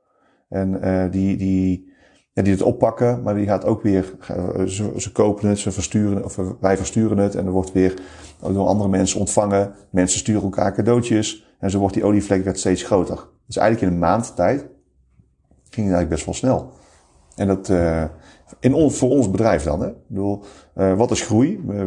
En 0.49 0.85
uh, 0.85 1.11
die, 1.11 1.37
die, 1.37 1.93
ja, 2.33 2.43
die 2.43 2.53
het 2.53 2.63
oppakken, 2.63 3.23
maar 3.23 3.35
die 3.35 3.47
gaat 3.47 3.65
ook 3.65 3.83
weer, 3.83 4.17
ze, 4.67 4.93
ze 4.97 5.13
kopen 5.13 5.49
het, 5.49 5.59
ze 5.59 5.73
versturen, 5.73 6.25
of 6.25 6.39
wij 6.61 6.77
versturen 6.77 7.19
het 7.19 7.35
en 7.35 7.47
er 7.47 7.53
wordt 7.53 7.73
weer 7.73 7.95
door 8.41 8.67
andere 8.67 8.89
mensen 8.89 9.21
ontvangen. 9.21 9.75
Mensen 9.91 10.19
sturen 10.19 10.43
elkaar 10.43 10.75
cadeautjes 10.75 11.57
en 11.59 11.71
zo 11.71 11.79
wordt 11.79 11.95
die 11.95 12.05
olievlek 12.05 12.45
werd 12.45 12.59
steeds 12.59 12.83
groter. 12.83 13.29
Dus 13.47 13.57
eigenlijk 13.57 13.89
in 13.89 13.95
een 13.97 14.05
maand 14.05 14.37
tijd 14.37 14.61
ging 15.71 15.87
het 15.87 15.97
eigenlijk 15.97 16.09
best 16.09 16.25
wel 16.25 16.35
snel. 16.35 16.73
En 17.37 17.47
dat, 17.47 17.69
in 18.61 18.75
on, 18.75 18.91
voor 18.91 19.11
ons 19.11 19.31
bedrijf 19.31 19.63
dan, 19.63 19.81
hè. 19.81 19.89
Ik 19.89 19.95
bedoel, 20.07 20.43
uh, 20.77 20.97
wat 20.97 21.11
is 21.11 21.23
groei? 21.23 21.61
Uh, 21.69 21.83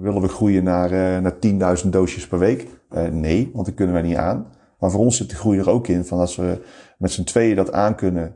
willen 0.00 0.22
we 0.22 0.28
groeien 0.28 0.64
naar, 0.64 0.92
uh, 0.92 1.18
naar 1.18 1.78
10.000 1.82 1.88
doosjes 1.88 2.26
per 2.26 2.38
week? 2.38 2.76
nee, 3.12 3.50
want 3.52 3.66
dat 3.66 3.74
kunnen 3.74 3.94
wij 3.94 4.02
niet 4.02 4.16
aan. 4.16 4.46
Maar 4.78 4.90
voor 4.90 5.00
ons 5.00 5.16
zit 5.16 5.30
de 5.30 5.36
groei 5.36 5.58
er 5.58 5.70
ook 5.70 5.88
in 5.88 6.04
van 6.04 6.18
als 6.18 6.36
we 6.36 6.62
met 6.98 7.10
z'n 7.10 7.24
tweeën 7.24 7.56
dat 7.56 7.72
aan 7.72 7.94
kunnen 7.94 8.34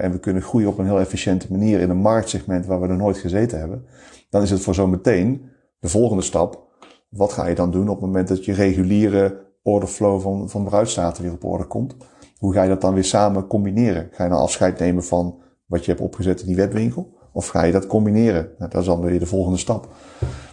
en 0.00 0.12
we 0.12 0.18
kunnen 0.20 0.42
groeien 0.42 0.68
op 0.68 0.78
een 0.78 0.86
heel 0.86 1.00
efficiënte 1.00 1.46
manier 1.50 1.80
in 1.80 1.90
een 1.90 1.96
marktsegment 1.96 2.66
waar 2.66 2.80
we 2.80 2.86
nog 2.86 2.98
nooit 2.98 3.18
gezeten 3.18 3.58
hebben, 3.58 3.84
dan 4.30 4.42
is 4.42 4.50
het 4.50 4.60
voor 4.60 4.74
zo 4.74 4.86
meteen 4.86 5.42
de 5.78 5.88
volgende 5.88 6.22
stap. 6.22 6.66
Wat 7.08 7.32
ga 7.32 7.46
je 7.46 7.54
dan 7.54 7.70
doen 7.70 7.88
op 7.88 7.96
het 7.96 8.06
moment 8.06 8.28
dat 8.28 8.44
je 8.44 8.52
reguliere 8.52 9.46
orderflow 9.62 10.20
van, 10.20 10.50
van 10.50 10.64
bruidstaten 10.64 11.22
weer 11.22 11.32
op 11.32 11.44
orde 11.44 11.64
komt? 11.64 11.96
Hoe 12.38 12.52
ga 12.52 12.62
je 12.62 12.68
dat 12.68 12.80
dan 12.80 12.94
weer 12.94 13.04
samen 13.04 13.46
combineren? 13.46 14.08
Ga 14.10 14.24
je 14.24 14.30
dan 14.30 14.38
afscheid 14.38 14.78
nemen 14.78 15.04
van 15.04 15.41
wat 15.72 15.84
je 15.84 15.90
hebt 15.90 16.02
opgezet 16.02 16.40
in 16.40 16.46
die 16.46 16.56
webwinkel? 16.56 17.18
Of 17.32 17.48
ga 17.48 17.62
je 17.62 17.72
dat 17.72 17.86
combineren? 17.86 18.50
Nou, 18.58 18.70
dat 18.70 18.80
is 18.80 18.86
dan 18.86 19.00
weer 19.00 19.18
de 19.18 19.26
volgende 19.26 19.58
stap. 19.58 19.88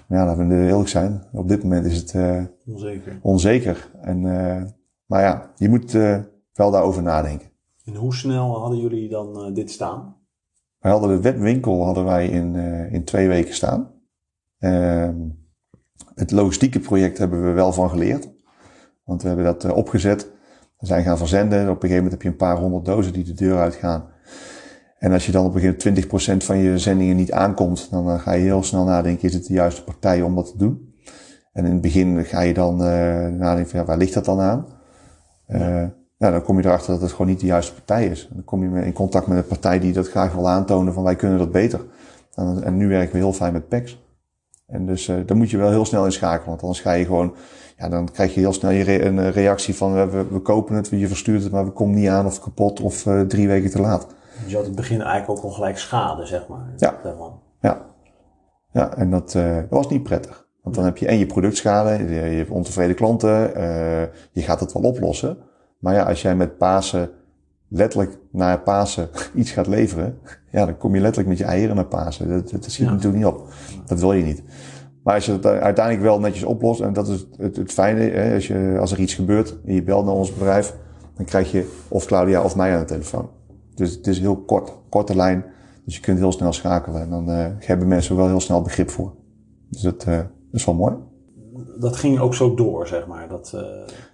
Maar 0.07 0.19
ja, 0.19 0.25
laten 0.25 0.47
we 0.47 0.67
eerlijk 0.67 0.89
zijn. 0.89 1.23
Op 1.33 1.47
dit 1.47 1.63
moment 1.63 1.85
is 1.85 1.97
het 1.97 2.13
uh, 2.13 2.43
onzeker. 2.65 3.19
onzeker. 3.21 3.91
En, 4.01 4.23
uh, 4.23 4.63
maar 5.05 5.21
ja, 5.21 5.51
je 5.55 5.69
moet 5.69 5.93
uh, 5.93 6.19
wel 6.53 6.71
daarover 6.71 7.01
nadenken. 7.01 7.47
En 7.85 7.95
hoe 7.95 8.15
snel 8.15 8.59
hadden 8.59 8.79
jullie 8.79 9.09
dan 9.09 9.53
dit 9.53 9.71
staan? 9.71 10.15
Wij 10.79 10.91
hadden 10.91 11.09
de 11.09 11.21
webwinkel 11.21 11.83
hadden 11.85 12.05
wij 12.05 12.27
in, 12.27 12.55
in 12.91 13.03
twee 13.03 13.27
weken 13.27 13.53
staan. 13.53 13.91
Ehm, 14.59 15.17
het 16.15 16.31
logistieke 16.31 16.79
project 16.79 17.17
hebben 17.17 17.43
we 17.43 17.51
wel 17.51 17.73
van 17.73 17.89
geleerd. 17.89 18.29
Want 19.03 19.21
we 19.21 19.27
hebben 19.27 19.45
dat 19.45 19.71
opgezet. 19.71 20.31
We 20.77 20.85
zijn 20.85 21.03
gaan 21.03 21.17
verzenden. 21.17 21.61
Op 21.61 21.83
een 21.83 21.89
gegeven 21.89 21.95
moment 21.95 22.11
heb 22.11 22.21
je 22.21 22.29
een 22.29 22.35
paar 22.35 22.57
honderd 22.57 22.85
dozen 22.85 23.13
die 23.13 23.23
de 23.23 23.33
deur 23.33 23.57
uitgaan. 23.57 24.09
En 24.99 25.11
als 25.11 25.25
je 25.25 25.31
dan 25.31 25.45
op 25.45 25.55
een 25.55 25.61
gegeven 25.61 25.93
moment 26.09 26.43
20% 26.43 26.45
van 26.45 26.57
je 26.57 26.77
zendingen 26.77 27.15
niet 27.15 27.31
aankomt, 27.31 27.87
dan 27.91 28.09
eh, 28.09 28.19
ga 28.19 28.31
je 28.31 28.43
heel 28.43 28.63
snel 28.63 28.83
nadenken, 28.83 29.27
is 29.27 29.33
het 29.33 29.45
de 29.45 29.53
juiste 29.53 29.83
partij 29.83 30.21
om 30.21 30.35
dat 30.35 30.51
te 30.51 30.57
doen? 30.57 30.93
En 31.51 31.65
in 31.65 31.71
het 31.71 31.81
begin 31.81 32.25
ga 32.25 32.41
je 32.41 32.53
dan 32.53 32.73
uh, 32.73 32.87
nadenken 33.27 33.69
van, 33.69 33.79
ja, 33.79 33.85
waar 33.85 33.97
ligt 33.97 34.13
dat 34.13 34.25
dan 34.25 34.39
aan? 34.39 34.65
Uh, 35.47 35.59
nou, 36.17 36.33
dan 36.33 36.41
kom 36.41 36.57
je 36.59 36.65
erachter 36.65 36.93
dat 36.93 37.01
het 37.01 37.11
gewoon 37.11 37.27
niet 37.27 37.39
de 37.39 37.45
juiste 37.45 37.73
partij 37.73 38.05
is. 38.05 38.29
Dan 38.33 38.43
kom 38.43 38.75
je 38.75 38.85
in 38.85 38.93
contact 38.93 39.27
met 39.27 39.37
een 39.37 39.47
partij 39.47 39.79
die 39.79 39.93
dat 39.93 40.09
graag 40.09 40.33
wil 40.33 40.49
aantonen 40.49 40.93
van 40.93 41.03
wij 41.03 41.15
kunnen 41.15 41.37
dat 41.37 41.51
beter. 41.51 41.85
En, 42.33 42.63
en 42.63 42.77
nu 42.77 42.87
werken 42.87 43.11
we 43.11 43.17
heel 43.17 43.33
fijn 43.33 43.53
met 43.53 43.67
PEX. 43.67 44.03
En 44.67 44.85
dus 44.85 45.07
uh, 45.07 45.15
dan 45.25 45.37
moet 45.37 45.49
je 45.49 45.57
wel 45.57 45.69
heel 45.69 45.85
snel 45.85 46.05
inschakelen, 46.05 46.49
want 46.49 46.61
anders 46.61 46.81
ga 46.81 46.91
je 46.91 47.05
gewoon, 47.05 47.33
ja, 47.77 47.89
dan 47.89 48.11
krijg 48.11 48.33
je 48.33 48.39
heel 48.39 48.53
snel 48.53 48.71
je 48.71 48.83
re 48.83 49.05
een 49.05 49.31
reactie 49.31 49.75
van 49.75 49.93
we, 49.93 50.25
we, 50.31 50.39
kopen 50.39 50.75
het, 50.75 50.89
je 50.89 51.07
verstuurt 51.07 51.43
het, 51.43 51.51
maar 51.51 51.65
we 51.65 51.71
komen 51.71 51.95
niet 51.95 52.09
aan 52.09 52.25
of 52.25 52.39
kapot 52.39 52.81
of 52.81 53.07
drie 53.27 53.47
weken 53.47 53.69
te 53.69 53.81
laat. 53.81 54.07
Dus 54.43 54.51
je 54.51 54.55
had 54.55 54.65
het 54.65 54.75
begin 54.75 55.01
eigenlijk 55.01 55.39
ook 55.39 55.45
al 55.45 55.51
gelijk 55.51 55.77
schade, 55.77 56.25
zeg 56.25 56.47
maar. 56.47 56.73
Ja. 56.77 56.99
Ja. 57.61 57.85
Ja, 58.71 58.95
en 58.95 59.09
dat, 59.09 59.33
uh, 59.33 59.55
dat 59.55 59.69
was 59.69 59.89
niet 59.89 60.03
prettig. 60.03 60.47
Want 60.61 60.75
dan 60.75 60.85
heb 60.85 60.97
je 60.97 61.07
en 61.07 61.17
je 61.17 61.25
productschade, 61.25 62.03
je, 62.03 62.09
je 62.09 62.37
hebt 62.37 62.49
ontevreden 62.49 62.95
klanten, 62.95 63.51
uh, 63.57 64.01
je 64.31 64.41
gaat 64.41 64.59
het 64.59 64.73
wel 64.73 64.83
oplossen. 64.83 65.37
Maar 65.79 65.93
ja, 65.93 66.03
als 66.03 66.21
jij 66.21 66.35
met 66.35 66.57
Pasen 66.57 67.09
letterlijk 67.67 68.17
naar 68.31 68.59
Pasen 68.59 69.09
iets 69.33 69.51
gaat 69.51 69.67
leveren, 69.67 70.19
ja, 70.51 70.65
dan 70.65 70.77
kom 70.77 70.95
je 70.95 71.01
letterlijk 71.01 71.29
met 71.29 71.37
je 71.37 71.43
eieren 71.43 71.75
naar 71.75 71.85
Pasen. 71.85 72.29
Dat, 72.29 72.49
dat, 72.49 72.61
dat 72.61 72.71
schiet 72.71 72.85
ja. 72.85 72.91
natuurlijk 72.91 73.23
niet 73.23 73.33
op. 73.33 73.47
Dat 73.85 73.99
wil 73.99 74.13
je 74.13 74.23
niet. 74.23 74.43
Maar 75.03 75.15
als 75.15 75.25
je 75.25 75.31
het 75.31 75.45
uiteindelijk 75.45 76.05
wel 76.05 76.19
netjes 76.19 76.43
oplost, 76.43 76.81
en 76.81 76.93
dat 76.93 77.07
is 77.07 77.25
het, 77.37 77.55
het, 77.55 77.71
fijne, 77.71 78.01
hè, 78.01 78.33
als, 78.33 78.47
je, 78.47 78.77
als 78.79 78.91
er 78.91 78.99
iets 78.99 79.13
gebeurt 79.13 79.57
en 79.65 79.73
je 79.73 79.83
belt 79.83 80.05
naar 80.05 80.13
ons 80.13 80.33
bedrijf, 80.33 80.75
dan 81.15 81.25
krijg 81.25 81.51
je 81.51 81.77
of 81.87 82.05
Claudia 82.05 82.43
of 82.43 82.55
mij 82.55 82.73
aan 82.73 82.79
de 82.79 82.85
telefoon. 82.85 83.29
Dus 83.79 83.95
het 83.95 84.07
is 84.07 84.19
heel 84.19 84.37
kort, 84.37 84.71
korte 84.89 85.15
lijn. 85.15 85.45
Dus 85.85 85.95
je 85.95 86.01
kunt 86.01 86.17
heel 86.17 86.31
snel 86.31 86.53
schakelen. 86.53 87.01
En 87.01 87.09
dan 87.09 87.29
uh, 87.29 87.45
hebben 87.59 87.87
mensen 87.87 88.15
wel 88.15 88.27
heel 88.27 88.39
snel 88.39 88.61
begrip 88.61 88.89
voor. 88.89 89.13
Dus 89.69 89.81
dat, 89.81 90.05
uh, 90.07 90.19
is 90.51 90.65
wel 90.65 90.75
mooi. 90.75 90.95
Dat 91.79 91.95
ging 91.95 92.19
ook 92.19 92.33
zo 92.33 92.53
door, 92.55 92.87
zeg 92.87 93.07
maar. 93.07 93.27
Dat, 93.27 93.51
uh... 93.55 93.61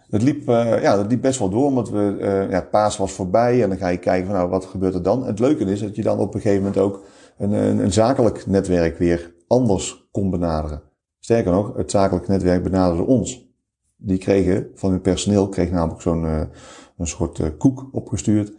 dat, 0.10 0.22
liep, 0.22 0.48
ja, 0.48 0.96
dat 0.96 1.08
liep 1.08 1.22
best 1.22 1.40
wel 1.40 1.50
door, 1.50 1.66
omdat 1.66 1.90
we, 1.90 2.48
ja, 2.50 2.62
paas 2.62 2.98
was 2.98 3.12
voorbij. 3.12 3.64
En 3.64 3.70
dan 3.70 3.78
ga 3.78 3.88
je 3.88 3.98
kijken 3.98 4.26
van, 4.26 4.36
nou, 4.36 4.50
wat 4.50 4.66
gebeurt 4.66 4.94
er 4.94 5.04
dan? 5.04 5.26
Het 5.26 5.40
leuke 5.40 5.64
is 5.64 5.80
dat 5.80 5.96
je 5.96 6.04
dan 6.04 6.20
op 6.20 6.34
een 6.34 6.42
gegeven 6.42 6.64
moment 6.64 6.82
ook 6.82 7.04
een, 7.38 7.52
een, 7.52 7.80
een 7.80 7.94
zakelijk 7.94 8.48
netwerk 8.48 8.98
weer 8.98 9.34
anders 9.48 10.08
kon 10.12 10.30
benaderen. 10.30 10.82
Sterker 11.20 11.52
nog, 11.52 11.76
het 11.76 11.92
zakelijk 11.92 12.28
netwerk 12.28 12.64
benaderde 12.64 13.04
ons. 13.04 13.54
Die 13.98 14.18
kregen 14.18 14.68
van 14.76 14.90
hun 14.90 15.02
personeel, 15.02 15.50
kreeg 15.50 15.72
namelijk 15.72 16.02
zo'n 16.02 16.50
een 16.98 17.08
soort 17.08 17.58
koek 17.58 17.90
opgestuurd. 17.92 18.54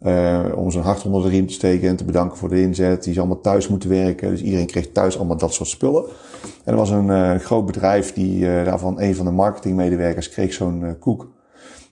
Uh, 0.00 0.52
om 0.54 0.70
zijn 0.70 0.84
hart 0.84 1.04
onder 1.04 1.22
de 1.22 1.28
riem 1.28 1.46
te 1.46 1.52
steken 1.52 1.88
en 1.88 1.96
te 1.96 2.04
bedanken 2.04 2.38
voor 2.38 2.48
de 2.48 2.60
inzet. 2.60 3.04
Die 3.04 3.12
ze 3.12 3.18
allemaal 3.18 3.40
thuis 3.40 3.68
moeten 3.68 3.88
werken. 3.88 4.30
Dus 4.30 4.42
iedereen 4.42 4.66
kreeg 4.66 4.92
thuis 4.92 5.18
allemaal 5.18 5.36
dat 5.36 5.54
soort 5.54 5.68
spullen. 5.68 6.04
En 6.64 6.72
er 6.72 6.76
was 6.76 6.90
een 6.90 7.06
uh, 7.06 7.34
groot 7.34 7.66
bedrijf 7.66 8.12
die 8.12 8.40
daarvan 8.40 9.00
een 9.00 9.14
van 9.14 9.24
de 9.24 9.30
marketingmedewerkers 9.30 10.28
kreeg 10.28 10.52
zo'n 10.52 10.96
koek. 10.98 11.30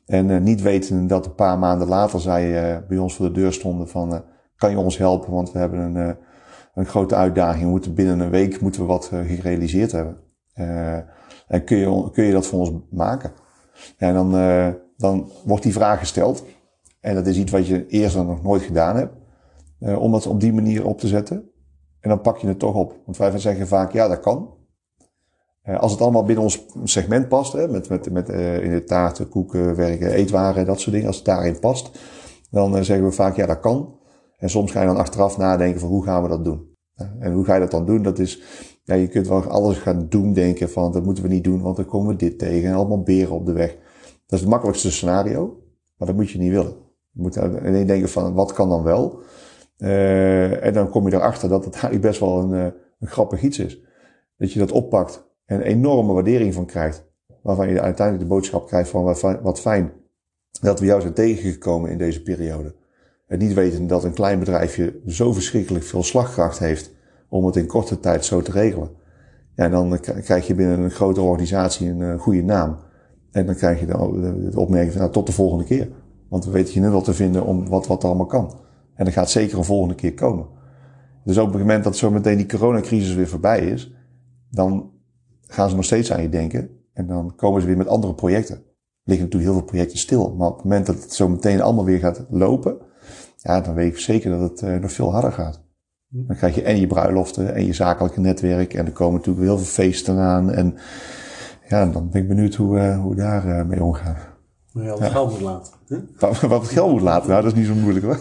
En 0.06 0.42
niet 0.42 0.62
weten 0.62 1.06
dat 1.06 1.26
een 1.26 1.34
paar 1.34 1.58
maanden 1.58 1.88
later 1.88 2.20
zij 2.20 2.84
bij 2.88 2.98
ons 2.98 3.14
voor 3.14 3.26
de 3.26 3.32
deur 3.32 3.52
stonden 3.52 3.88
van 3.88 4.22
kan 4.56 4.70
je 4.70 4.78
ons 4.78 4.98
helpen? 4.98 5.32
Want 5.32 5.52
we 5.52 5.58
hebben 5.58 5.78
een, 5.78 6.16
een 6.74 6.86
grote 6.86 7.14
uitdaging. 7.14 7.64
We 7.64 7.70
moeten 7.70 7.94
binnen 7.94 8.20
een 8.20 8.30
week 8.30 8.60
moeten 8.60 8.80
we 8.80 8.86
wat 8.86 9.06
gerealiseerd 9.06 9.92
hebben. 9.92 10.16
en 11.48 11.64
kun 11.64 11.76
je, 11.76 12.10
kun 12.12 12.24
je 12.24 12.32
dat 12.32 12.46
voor 12.46 12.58
ons 12.58 12.70
maken? 12.90 13.32
En 13.96 14.14
dan, 14.14 14.34
dan 15.00 15.30
wordt 15.44 15.62
die 15.62 15.72
vraag 15.72 15.98
gesteld. 15.98 16.44
En 17.00 17.14
dat 17.14 17.26
is 17.26 17.36
iets 17.36 17.52
wat 17.52 17.66
je 17.66 17.86
eerder 17.86 18.24
nog 18.24 18.42
nooit 18.42 18.62
gedaan 18.62 18.96
hebt. 18.96 19.14
Uh, 19.80 20.02
om 20.02 20.12
dat 20.12 20.26
op 20.26 20.40
die 20.40 20.52
manier 20.52 20.86
op 20.86 20.98
te 20.98 21.08
zetten. 21.08 21.50
En 22.00 22.08
dan 22.08 22.20
pak 22.20 22.38
je 22.38 22.46
het 22.46 22.58
toch 22.58 22.74
op. 22.74 22.94
Want 23.04 23.16
wij 23.16 23.38
zeggen 23.38 23.68
vaak, 23.68 23.92
ja, 23.92 24.08
dat 24.08 24.20
kan. 24.20 24.54
Uh, 25.64 25.78
als 25.78 25.92
het 25.92 26.00
allemaal 26.00 26.24
binnen 26.24 26.44
ons 26.44 26.66
segment 26.84 27.28
past, 27.28 27.52
hè, 27.52 27.68
met, 27.68 27.88
met, 27.88 28.10
met 28.10 28.28
uh, 28.28 28.64
in 28.64 28.70
de 28.70 28.84
taarten, 28.84 29.28
koeken, 29.28 29.76
werken, 29.76 30.12
eetwaren, 30.12 30.66
dat 30.66 30.80
soort 30.80 30.92
dingen. 30.92 31.06
Als 31.06 31.16
het 31.16 31.24
daarin 31.24 31.58
past, 31.58 31.90
dan 32.50 32.84
zeggen 32.84 33.06
we 33.06 33.12
vaak, 33.12 33.36
ja, 33.36 33.46
dat 33.46 33.60
kan. 33.60 33.98
En 34.38 34.50
soms 34.50 34.72
ga 34.72 34.80
je 34.80 34.86
dan 34.86 34.96
achteraf 34.96 35.36
nadenken 35.36 35.80
van, 35.80 35.88
hoe 35.88 36.04
gaan 36.04 36.22
we 36.22 36.28
dat 36.28 36.44
doen? 36.44 36.68
en 37.18 37.32
hoe 37.32 37.44
ga 37.44 37.54
je 37.54 37.60
dat 37.60 37.70
dan 37.70 37.86
doen? 37.86 38.02
Dat 38.02 38.18
is, 38.18 38.42
ja, 38.84 38.94
je 38.94 39.08
kunt 39.08 39.28
wel 39.28 39.44
alles 39.44 39.78
gaan 39.78 40.06
doen 40.08 40.32
denken 40.32 40.70
van, 40.70 40.92
dat 40.92 41.04
moeten 41.04 41.24
we 41.24 41.28
niet 41.28 41.44
doen, 41.44 41.60
want 41.60 41.76
dan 41.76 41.86
komen 41.86 42.08
we 42.08 42.16
dit 42.16 42.38
tegen. 42.38 42.68
En 42.68 42.74
allemaal 42.74 43.02
beren 43.02 43.34
op 43.34 43.46
de 43.46 43.52
weg. 43.52 43.76
Dat 44.30 44.38
is 44.38 44.40
het 44.40 44.54
makkelijkste 44.54 44.90
scenario. 44.90 45.62
Maar 45.96 46.08
dat 46.08 46.16
moet 46.16 46.30
je 46.30 46.38
niet 46.38 46.50
willen. 46.50 46.74
Je 47.10 47.22
moet 47.22 47.36
ineens 47.36 47.86
denken 47.86 48.08
van, 48.08 48.34
wat 48.34 48.52
kan 48.52 48.68
dan 48.68 48.82
wel? 48.82 49.20
Uh, 49.78 50.64
en 50.64 50.72
dan 50.72 50.90
kom 50.90 51.08
je 51.08 51.14
erachter 51.14 51.48
dat 51.48 51.64
het 51.64 51.72
eigenlijk 51.80 52.02
best 52.02 52.20
wel 52.20 52.38
een, 52.38 52.50
uh, 52.50 52.64
een 53.00 53.08
grappig 53.08 53.42
iets 53.42 53.58
is. 53.58 53.80
Dat 54.36 54.52
je 54.52 54.58
dat 54.58 54.72
oppakt 54.72 55.24
en 55.44 55.60
enorme 55.60 56.12
waardering 56.12 56.54
van 56.54 56.66
krijgt. 56.66 57.08
Waarvan 57.42 57.68
je 57.68 57.80
uiteindelijk 57.80 58.28
de 58.28 58.34
boodschap 58.34 58.66
krijgt 58.66 58.90
van, 58.90 59.04
wat 59.42 59.60
fijn 59.60 59.92
dat 60.60 60.80
we 60.80 60.86
jou 60.86 61.00
zijn 61.00 61.12
tegengekomen 61.12 61.90
in 61.90 61.98
deze 61.98 62.22
periode. 62.22 62.74
En 63.26 63.38
niet 63.38 63.54
weten 63.54 63.86
dat 63.86 64.04
een 64.04 64.12
klein 64.12 64.38
bedrijfje 64.38 65.00
zo 65.06 65.32
verschrikkelijk 65.32 65.84
veel 65.84 66.02
slagkracht 66.02 66.58
heeft 66.58 66.90
om 67.28 67.46
het 67.46 67.56
in 67.56 67.66
korte 67.66 68.00
tijd 68.00 68.24
zo 68.24 68.42
te 68.42 68.50
regelen. 68.50 68.90
Ja, 69.54 69.64
en 69.64 69.70
dan 69.70 70.00
krijg 70.00 70.46
je 70.46 70.54
binnen 70.54 70.80
een 70.80 70.90
grote 70.90 71.20
organisatie 71.20 71.88
een 71.88 72.00
uh, 72.00 72.20
goede 72.20 72.42
naam. 72.42 72.78
En 73.30 73.46
dan 73.46 73.54
krijg 73.54 73.80
je 73.80 73.86
de, 73.86 74.58
opmerking 74.58 74.92
van, 74.92 75.00
nou, 75.00 75.12
tot 75.12 75.26
de 75.26 75.32
volgende 75.32 75.64
keer. 75.64 75.88
Want 76.28 76.44
we 76.44 76.50
weten 76.50 76.74
je 76.74 76.80
nu 76.80 76.88
wel 76.88 77.02
te 77.02 77.14
vinden 77.14 77.44
om 77.44 77.68
wat, 77.68 77.86
wat 77.86 78.02
er 78.02 78.08
allemaal 78.08 78.26
kan. 78.26 78.54
En 78.94 79.04
dat 79.04 79.14
gaat 79.14 79.30
zeker 79.30 79.58
een 79.58 79.64
volgende 79.64 79.94
keer 79.94 80.14
komen. 80.14 80.46
Dus 81.24 81.38
op 81.38 81.52
het 81.52 81.60
moment 81.60 81.84
dat 81.84 81.96
zo 81.96 82.10
meteen 82.10 82.36
die 82.36 82.46
coronacrisis 82.46 83.14
weer 83.14 83.28
voorbij 83.28 83.60
is, 83.60 83.94
dan 84.50 84.90
gaan 85.40 85.68
ze 85.68 85.76
nog 85.76 85.84
steeds 85.84 86.12
aan 86.12 86.22
je 86.22 86.28
denken. 86.28 86.70
En 86.92 87.06
dan 87.06 87.34
komen 87.36 87.60
ze 87.60 87.66
weer 87.66 87.76
met 87.76 87.86
andere 87.86 88.14
projecten. 88.14 88.56
Er 88.56 88.62
liggen 89.04 89.24
natuurlijk 89.24 89.52
heel 89.52 89.60
veel 89.60 89.70
projecten 89.70 89.98
stil. 89.98 90.34
Maar 90.34 90.48
op 90.48 90.54
het 90.54 90.64
moment 90.64 90.86
dat 90.86 91.02
het 91.02 91.12
zo 91.12 91.28
meteen 91.28 91.60
allemaal 91.60 91.84
weer 91.84 91.98
gaat 91.98 92.24
lopen, 92.30 92.76
ja, 93.36 93.60
dan 93.60 93.74
weet 93.74 93.92
ik 93.92 93.98
zeker 93.98 94.30
dat 94.30 94.50
het 94.50 94.62
uh, 94.62 94.76
nog 94.76 94.92
veel 94.92 95.12
harder 95.12 95.32
gaat. 95.32 95.62
Dan 96.08 96.36
krijg 96.36 96.54
je 96.54 96.62
en 96.62 96.80
je 96.80 96.86
bruiloften 96.86 97.54
en 97.54 97.66
je 97.66 97.72
zakelijke 97.72 98.20
netwerk. 98.20 98.74
En 98.74 98.86
er 98.86 98.92
komen 98.92 99.14
natuurlijk 99.14 99.46
heel 99.46 99.58
veel 99.58 99.84
feesten 99.84 100.18
aan. 100.18 100.50
En 100.50 100.74
ja, 101.70 101.86
dan 101.86 102.10
ben 102.10 102.22
ik 102.22 102.28
benieuwd 102.28 102.54
hoe, 102.54 102.76
uh, 102.76 103.00
hoe 103.00 103.14
daar 103.14 103.46
uh, 103.46 103.64
mee 103.64 103.82
omgaan. 103.82 104.16
Je 104.72 104.90
al 104.90 105.00
het 105.00 105.10
geld 105.10 105.30
moet 105.30 105.40
laten. 105.40 105.72
Wat, 106.18 106.40
wat 106.40 106.62
het 106.62 106.70
geld 106.70 106.90
moet 106.90 107.00
laten, 107.00 107.30
nou, 107.30 107.42
dat 107.42 107.52
is 107.52 107.58
niet 107.58 107.66
zo 107.66 107.74
moeilijk 107.74 108.04
hoor. 108.04 108.18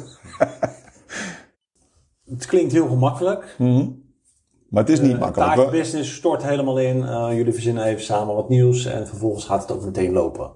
het 2.36 2.46
klinkt 2.46 2.72
heel 2.72 2.88
gemakkelijk. 2.88 3.56
Mm 3.58 3.68
-hmm. 3.68 4.08
Maar 4.70 4.84
het 4.84 4.92
is 4.92 5.02
niet 5.02 5.14
uh, 5.14 5.20
makkelijk. 5.20 5.56
De 5.56 5.68
business 5.72 6.16
stort 6.16 6.44
helemaal 6.44 6.80
in. 6.80 6.98
Jullie 7.36 7.54
verzinnen 7.54 7.84
even 7.84 8.04
samen 8.04 8.36
wat 8.36 8.50
nieuws 8.50 8.86
en 8.86 9.08
vervolgens 9.08 9.46
gaat 9.46 9.62
het 9.62 9.72
ook 9.72 9.86
meteen 9.86 10.12
lopen. 10.12 10.52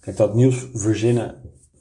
Kijk, 0.00 0.16
dat 0.16 0.34
nieuws 0.34 0.68
verzinnen, 0.72 1.34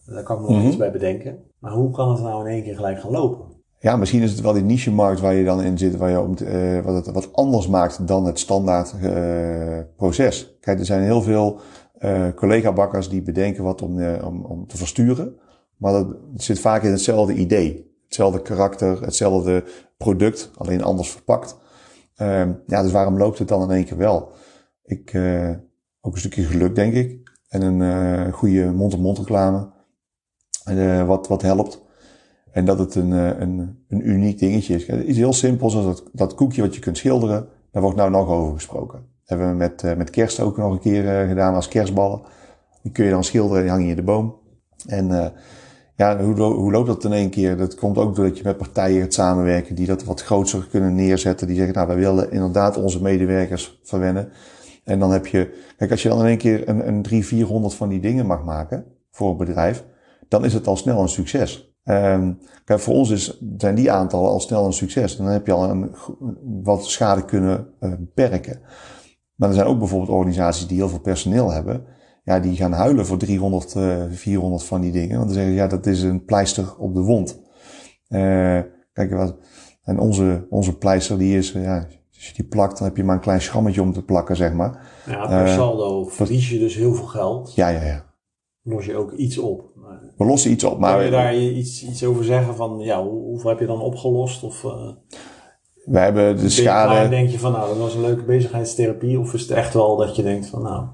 daar 0.06 0.24
kan 0.24 0.36
ik 0.36 0.42
nog 0.42 0.52
mm 0.52 0.58
-hmm. 0.58 0.68
iets 0.68 0.78
bij 0.78 0.92
bedenken. 0.92 1.44
Maar 1.60 1.72
hoe 1.72 1.92
kan 1.92 2.12
het 2.12 2.22
nou 2.22 2.46
in 2.46 2.54
één 2.54 2.64
keer 2.64 2.76
gelijk 2.76 3.00
gaan 3.00 3.12
lopen? 3.12 3.55
Ja, 3.86 3.96
misschien 3.96 4.22
is 4.22 4.32
het 4.32 4.42
wel 4.42 4.54
die 4.54 4.64
niche-markt 4.64 5.20
waar 5.20 5.34
je 5.34 5.44
dan 5.44 5.62
in 5.62 5.78
zit, 5.78 5.96
waar 5.96 6.10
je 6.10 6.22
om, 6.22 6.36
uh, 6.42 6.82
wat 6.82 7.06
het 7.06 7.16
wat 7.16 7.34
anders 7.34 7.68
maakt 7.68 8.08
dan 8.08 8.26
het 8.26 8.40
standaard 8.40 8.94
uh, 9.04 9.80
proces. 9.96 10.58
Kijk, 10.60 10.80
er 10.80 10.86
zijn 10.86 11.04
heel 11.04 11.22
veel 11.22 11.60
uh, 12.00 12.28
collega-bakkers 12.36 13.10
die 13.10 13.22
bedenken 13.22 13.64
wat 13.64 13.82
om, 13.82 14.16
om, 14.16 14.46
om 14.46 14.68
te 14.68 14.78
versturen. 14.78 15.40
Maar 15.78 15.92
dat 15.92 16.16
zit 16.36 16.60
vaak 16.60 16.84
in 16.84 16.92
hetzelfde 16.92 17.34
idee. 17.34 17.94
Hetzelfde 18.04 18.42
karakter, 18.42 19.02
hetzelfde 19.02 19.64
product, 19.98 20.52
alleen 20.56 20.84
anders 20.84 21.12
verpakt. 21.12 21.58
Uh, 22.18 22.50
ja, 22.68 22.82
dus 22.82 22.92
waarom 22.92 23.18
loopt 23.18 23.40
het 23.40 23.48
dan 23.48 23.62
in 23.62 23.76
één 23.76 23.86
keer 23.86 23.98
wel? 23.98 24.32
Ik, 24.84 25.16
ook 26.02 26.14
een 26.14 26.20
stukje 26.20 26.44
geluk, 26.44 26.76
denk 26.76 26.94
ik. 26.94 27.32
En 27.48 27.62
een 27.62 28.32
goede 28.34 28.72
mond-op-mond 28.72 29.18
reclame. 29.18 29.70
Wat, 31.06 31.28
wat 31.28 31.42
helpt. 31.42 31.84
En 32.56 32.66
dat 32.66 32.80
het 32.80 32.96
een, 32.96 33.12
een, 33.12 33.84
een 33.88 34.10
uniek 34.10 34.40
dingetje 34.40 34.76
is. 34.76 34.90
Iets 34.90 35.18
heel 35.18 35.34
simpels 35.34 35.76
als 35.76 35.86
dat, 35.86 36.04
dat 36.14 36.34
koekje 36.34 36.62
wat 36.62 36.76
je 36.76 36.82
kunt 36.82 36.98
schilderen. 36.98 37.48
Daar 37.72 37.82
wordt 37.82 37.98
nou 37.98 38.12
nog 38.12 38.28
over 38.28 38.54
gesproken 38.54 39.14
hebben 39.26 39.50
we 39.50 39.56
met, 39.56 39.84
uh, 39.84 39.96
met 39.96 40.10
kerst 40.10 40.40
ook 40.40 40.58
nog 40.58 40.72
een 40.72 40.80
keer 40.80 41.04
uh, 41.04 41.28
gedaan 41.28 41.56
als 41.56 41.68
kerstballen. 41.68 42.22
Die 42.82 42.92
kun 42.92 43.06
je 43.06 43.12
dan 43.12 43.24
schilderen, 43.24 43.62
die 43.62 43.72
hang 43.72 43.84
je 43.84 43.90
in 43.90 43.96
de 43.96 44.04
boom. 44.04 44.36
En 44.86 45.34
ja, 45.96 46.24
hoe, 46.24 46.42
hoe 46.42 46.72
loopt 46.72 46.88
dat 46.88 47.04
in 47.04 47.14
één 47.14 47.30
keer? 47.30 47.58
Dat 47.58 47.76
komt 47.76 47.98
ook 47.98 48.16
doordat 48.16 48.38
je 48.38 48.44
met 48.44 48.58
partijen 48.58 49.02
gaat 49.02 49.14
samenwerken 49.14 49.76
die 49.76 49.88
dat 49.88 50.04
wat 50.04 50.24
groter 50.24 50.68
kunnen 50.70 50.96
neerzetten. 50.96 51.48
Die 51.48 51.56
zeggen, 51.56 51.74
nou, 51.74 51.88
wij 51.88 51.96
willen 51.96 52.32
inderdaad 52.32 52.78
onze 52.78 53.02
medewerkers 53.02 53.80
verwennen. 53.84 54.30
En 54.84 55.00
dan 55.00 55.12
heb 55.12 55.28
je, 55.28 55.54
kijk, 55.78 55.92
als 55.92 56.04
je 56.04 56.10
dan 56.10 56.20
in 56.20 56.26
één 56.26 56.38
keer 56.38 56.70
een, 56.70 56.88
een 56.88 57.02
300, 57.02 57.26
400 57.26 57.74
van 57.74 57.90
die 57.90 58.00
dingen 58.00 58.26
mag 58.26 58.44
maken 58.44 58.86
voor 59.12 59.30
een 59.30 59.38
bedrijf, 59.38 59.84
dan 60.28 60.46
is 60.46 60.54
het 60.54 60.68
al 60.68 60.78
snel 60.78 61.02
een 61.02 61.10
succes. 61.10 61.75
Um, 61.86 62.40
kijk, 62.64 62.80
voor 62.80 62.94
ons 62.94 63.10
is, 63.10 63.42
zijn 63.58 63.76
die 63.76 63.92
aantallen 63.92 64.30
al 64.30 64.40
snel 64.40 64.66
een 64.66 64.74
succes. 64.74 65.18
Dan 65.18 65.26
heb 65.26 65.46
je 65.46 65.52
al 65.52 65.70
een, 65.70 65.96
wat 66.64 66.86
schade 66.86 67.26
kunnen 67.26 67.68
uh, 67.80 67.90
beperken. 67.90 68.60
Maar 69.36 69.50
er 69.50 69.56
zijn 69.56 69.68
ook 69.68 69.80
bijvoorbeeld 69.80 70.18
organisaties 70.18 70.68
die 70.68 70.78
heel 70.78 70.90
veel 70.90 71.00
personeel 71.00 71.52
hebben. 71.52 71.86
Ja, 72.24 72.40
die 72.40 72.56
gaan 72.56 72.72
huilen 72.72 73.06
voor 73.06 73.18
300, 73.18 73.76
uh, 73.76 74.04
400 74.10 74.64
van 74.64 74.82
die 74.82 74.92
dingen. 74.92 75.16
Want 75.16 75.26
dan 75.26 75.34
zeggen 75.34 75.54
ja, 75.54 75.68
dat 75.68 75.86
is 75.86 76.02
een 76.02 76.26
pleister 76.26 76.76
op 76.78 76.94
de 76.94 77.02
wond. 77.02 77.40
Uh, 78.10 78.60
kijk, 78.94 79.14
wat, 79.14 79.36
en 79.84 80.00
onze, 80.00 80.46
onze 80.50 80.78
pleister 80.78 81.18
die 81.18 81.38
is, 81.38 81.52
ja, 81.52 81.88
als 82.16 82.28
je 82.28 82.34
die 82.34 82.46
plakt, 82.46 82.78
dan 82.78 82.88
heb 82.88 82.98
je 82.98 83.04
maar 83.04 83.16
een 83.16 83.22
klein 83.22 83.42
schammetje 83.42 83.82
om 83.82 83.94
te 83.94 84.04
plakken, 84.04 84.36
zeg 84.36 84.54
maar. 84.54 84.88
Ja, 85.06 85.28
per 85.28 85.48
saldo 85.48 86.06
verlies 86.06 86.50
je 86.50 86.60
dus 86.60 86.76
heel 86.76 86.94
veel 86.94 87.06
geld. 87.06 87.56
Ja, 87.56 87.68
ja, 87.68 87.84
ja. 87.84 88.05
Los 88.68 88.86
je 88.86 88.96
ook 88.96 89.12
iets 89.12 89.38
op. 89.38 89.64
We 90.18 90.26
lossen 90.26 90.52
iets 90.52 90.64
op, 90.64 90.80
maar... 90.80 90.96
Kun 90.96 91.06
je 91.06 91.12
daar 91.12 91.36
iets, 91.36 91.86
iets 91.86 92.04
over 92.04 92.24
zeggen 92.24 92.56
van, 92.56 92.80
ja, 92.80 93.04
hoeveel 93.04 93.50
heb 93.50 93.60
je 93.60 93.66
dan 93.66 93.82
opgelost? 93.82 94.44
Of, 94.44 94.64
uh, 94.64 94.72
we 95.86 96.00
hebben 96.00 96.38
de 96.38 96.50
schade... 96.50 97.10
denk 97.10 97.30
je 97.30 97.40
van, 97.40 97.52
nou, 97.52 97.68
dat 97.68 97.78
was 97.78 97.96
een 97.96 98.02
leuke 98.02 98.24
bezigheidstherapie. 98.24 99.20
Of 99.20 99.34
is 99.34 99.42
het 99.42 99.52
echt 99.52 99.74
wel 99.74 99.96
dat 99.96 100.16
je 100.16 100.24
denkt 100.24 100.48
van, 100.48 100.62
nou... 100.62 100.86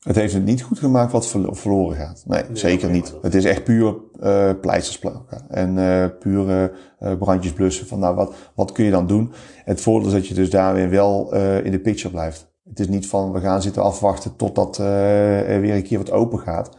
Het 0.00 0.16
heeft 0.16 0.34
het 0.34 0.44
niet 0.44 0.62
goed 0.62 0.78
gemaakt 0.78 1.12
wat 1.12 1.36
verloren 1.50 1.96
gaat. 1.96 2.22
Nee, 2.26 2.42
zeker 2.52 2.90
niet. 2.90 3.14
Het 3.22 3.34
is 3.34 3.44
echt 3.44 3.64
puur 3.64 3.96
uh, 4.20 4.50
pleisters 4.60 4.98
plakken. 4.98 5.50
En 5.50 5.76
uh, 5.76 6.06
pure 6.18 6.72
uh, 7.00 7.18
brandjes 7.18 7.52
blussen. 7.52 7.86
Van 7.86 7.98
nou, 7.98 8.14
wat, 8.14 8.34
wat 8.54 8.72
kun 8.72 8.84
je 8.84 8.90
dan 8.90 9.06
doen? 9.06 9.32
Het 9.64 9.80
voordeel 9.80 10.08
is 10.08 10.14
dat 10.14 10.26
je 10.26 10.34
dus 10.34 10.50
daar 10.50 10.74
weer 10.74 10.90
wel 10.90 11.34
in 11.34 11.70
de 11.70 11.80
picture 11.80 12.12
blijft. 12.12 12.52
Het 12.68 12.80
is 12.80 12.88
niet 12.88 13.06
van, 13.06 13.32
we 13.32 13.40
gaan 13.40 13.62
zitten 13.62 13.82
afwachten 13.82 14.36
totdat 14.36 14.78
er 14.78 15.60
weer 15.60 15.74
een 15.74 15.82
keer 15.82 15.98
wat 15.98 16.10
open 16.10 16.38
gaat. 16.38 16.70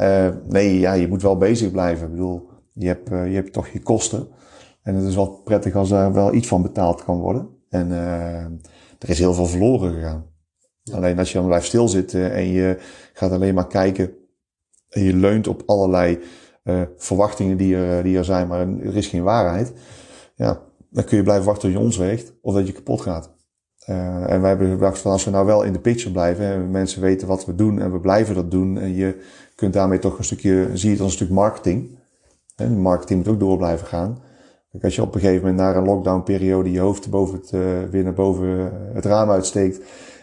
Uh, 0.00 0.28
nee, 0.48 0.78
ja, 0.78 0.92
je 0.92 1.08
moet 1.08 1.22
wel 1.22 1.36
bezig 1.36 1.70
blijven. 1.70 2.06
Ik 2.06 2.12
bedoel, 2.12 2.48
je 2.72 2.86
hebt, 2.86 3.10
uh, 3.10 3.26
je 3.26 3.34
hebt 3.34 3.52
toch 3.52 3.68
je 3.68 3.82
kosten. 3.82 4.28
En 4.82 4.94
het 4.94 5.04
is 5.04 5.14
wel 5.14 5.40
prettig 5.44 5.74
als 5.74 5.90
er 5.90 6.12
wel 6.12 6.34
iets 6.34 6.48
van 6.48 6.62
betaald 6.62 7.04
kan 7.04 7.18
worden. 7.18 7.48
En 7.68 7.88
uh, 7.88 8.44
er 8.98 9.08
is 9.08 9.18
heel 9.18 9.34
veel 9.34 9.46
verloren 9.46 9.92
gegaan. 9.92 10.26
Ja. 10.82 10.96
Alleen 10.96 11.18
als 11.18 11.32
je 11.32 11.38
dan 11.38 11.46
blijft 11.46 11.66
stilzitten 11.66 12.32
en 12.32 12.46
je 12.46 12.78
gaat 13.12 13.32
alleen 13.32 13.54
maar 13.54 13.66
kijken 13.66 14.10
en 14.88 15.02
je 15.02 15.14
leunt 15.14 15.48
op 15.48 15.62
allerlei 15.66 16.18
verwachtingen 16.96 17.56
die 17.56 17.76
er, 17.76 18.02
die 18.02 18.18
er 18.18 18.24
zijn, 18.24 18.48
maar 18.48 18.60
er 18.60 18.96
is 18.96 19.06
geen 19.06 19.22
waarheid. 19.22 19.72
Ja, 20.34 20.62
dan 20.90 21.04
kun 21.04 21.16
je 21.16 21.22
blijven 21.22 21.46
wachten 21.46 21.70
tot 21.70 21.78
je 21.78 21.84
ons 21.84 21.96
weegt 21.96 22.34
of 22.42 22.54
dat 22.54 22.66
je 22.66 22.72
kapot 22.72 23.00
gaat. 23.00 23.34
Uh, 23.88 24.30
en 24.30 24.40
wij 24.40 24.48
hebben 24.48 24.70
gedacht 24.70 24.98
van 24.98 25.12
als 25.12 25.24
we 25.24 25.30
nou 25.30 25.46
wel 25.46 25.62
in 25.62 25.72
de 25.72 25.80
picture 25.80 26.12
blijven 26.12 26.44
en 26.44 26.70
mensen 26.70 27.00
weten 27.00 27.28
wat 27.28 27.44
we 27.44 27.54
doen 27.54 27.80
en 27.80 27.92
we 27.92 28.00
blijven 28.00 28.34
dat 28.34 28.50
doen 28.50 28.78
en 28.78 28.94
je 28.94 29.20
kunt 29.60 29.72
daarmee 29.72 29.98
toch 29.98 30.18
een 30.18 30.24
stukje, 30.24 30.70
zie 30.74 30.88
je 30.88 30.94
het 30.94 31.04
als 31.04 31.12
een 31.12 31.18
stuk 31.18 31.30
marketing. 31.30 31.98
En 32.56 32.80
marketing 32.80 33.18
moet 33.24 33.34
ook 33.34 33.40
door 33.40 33.56
blijven 33.56 33.86
gaan. 33.86 34.18
Kijk, 34.70 34.84
als 34.84 34.94
je 34.94 35.02
op 35.02 35.14
een 35.14 35.20
gegeven 35.20 35.40
moment 35.40 35.60
na 35.60 35.74
een 35.74 35.84
lockdown-periode 35.84 36.70
je 36.70 36.80
hoofd 36.80 37.10
boven 37.10 37.38
het, 37.38 37.52
uh, 37.52 37.82
weer 37.90 38.02
naar 38.02 38.12
boven 38.14 38.72
het 38.94 39.04
raam 39.04 39.30
uitsteekt 39.30 39.80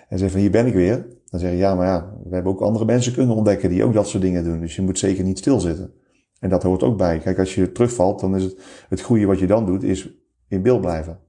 en 0.10 0.18
zegt 0.18 0.32
van 0.32 0.42
hier 0.42 0.52
ben 0.52 0.66
ik 0.66 0.74
weer. 0.74 1.06
Dan 1.30 1.40
zeg 1.40 1.52
je 1.52 1.58
ja, 1.58 1.76
maar 1.76 1.86
ja, 1.86 2.14
we 2.24 2.34
hebben 2.34 2.52
ook 2.52 2.62
andere 2.62 2.86
mensen 2.86 3.14
kunnen 3.14 3.36
ontdekken 3.36 3.70
die 3.70 3.84
ook 3.84 3.94
dat 3.94 4.08
soort 4.08 4.24
dingen 4.24 4.44
doen. 4.44 4.60
Dus 4.60 4.76
je 4.76 4.82
moet 4.82 5.00
zeker 5.00 5.24
niet 5.24 5.38
stilzitten. 5.38 5.94
En 6.40 6.50
dat 6.50 6.64
hoort 6.64 6.84
ook 6.84 6.98
bij. 6.98 7.20
Kijk, 7.20 7.40
als 7.40 7.56
je 7.56 7.72
terugvalt, 7.72 8.20
dan 8.20 8.36
is 8.36 8.44
het, 8.44 8.58
het 8.90 9.02
goede 9.02 9.26
wat 9.26 9.40
je 9.40 9.48
dan 9.48 9.66
doet, 9.66 9.84
is 9.84 10.10
in 10.48 10.62
beeld 10.62 10.82
blijven. 10.82 11.20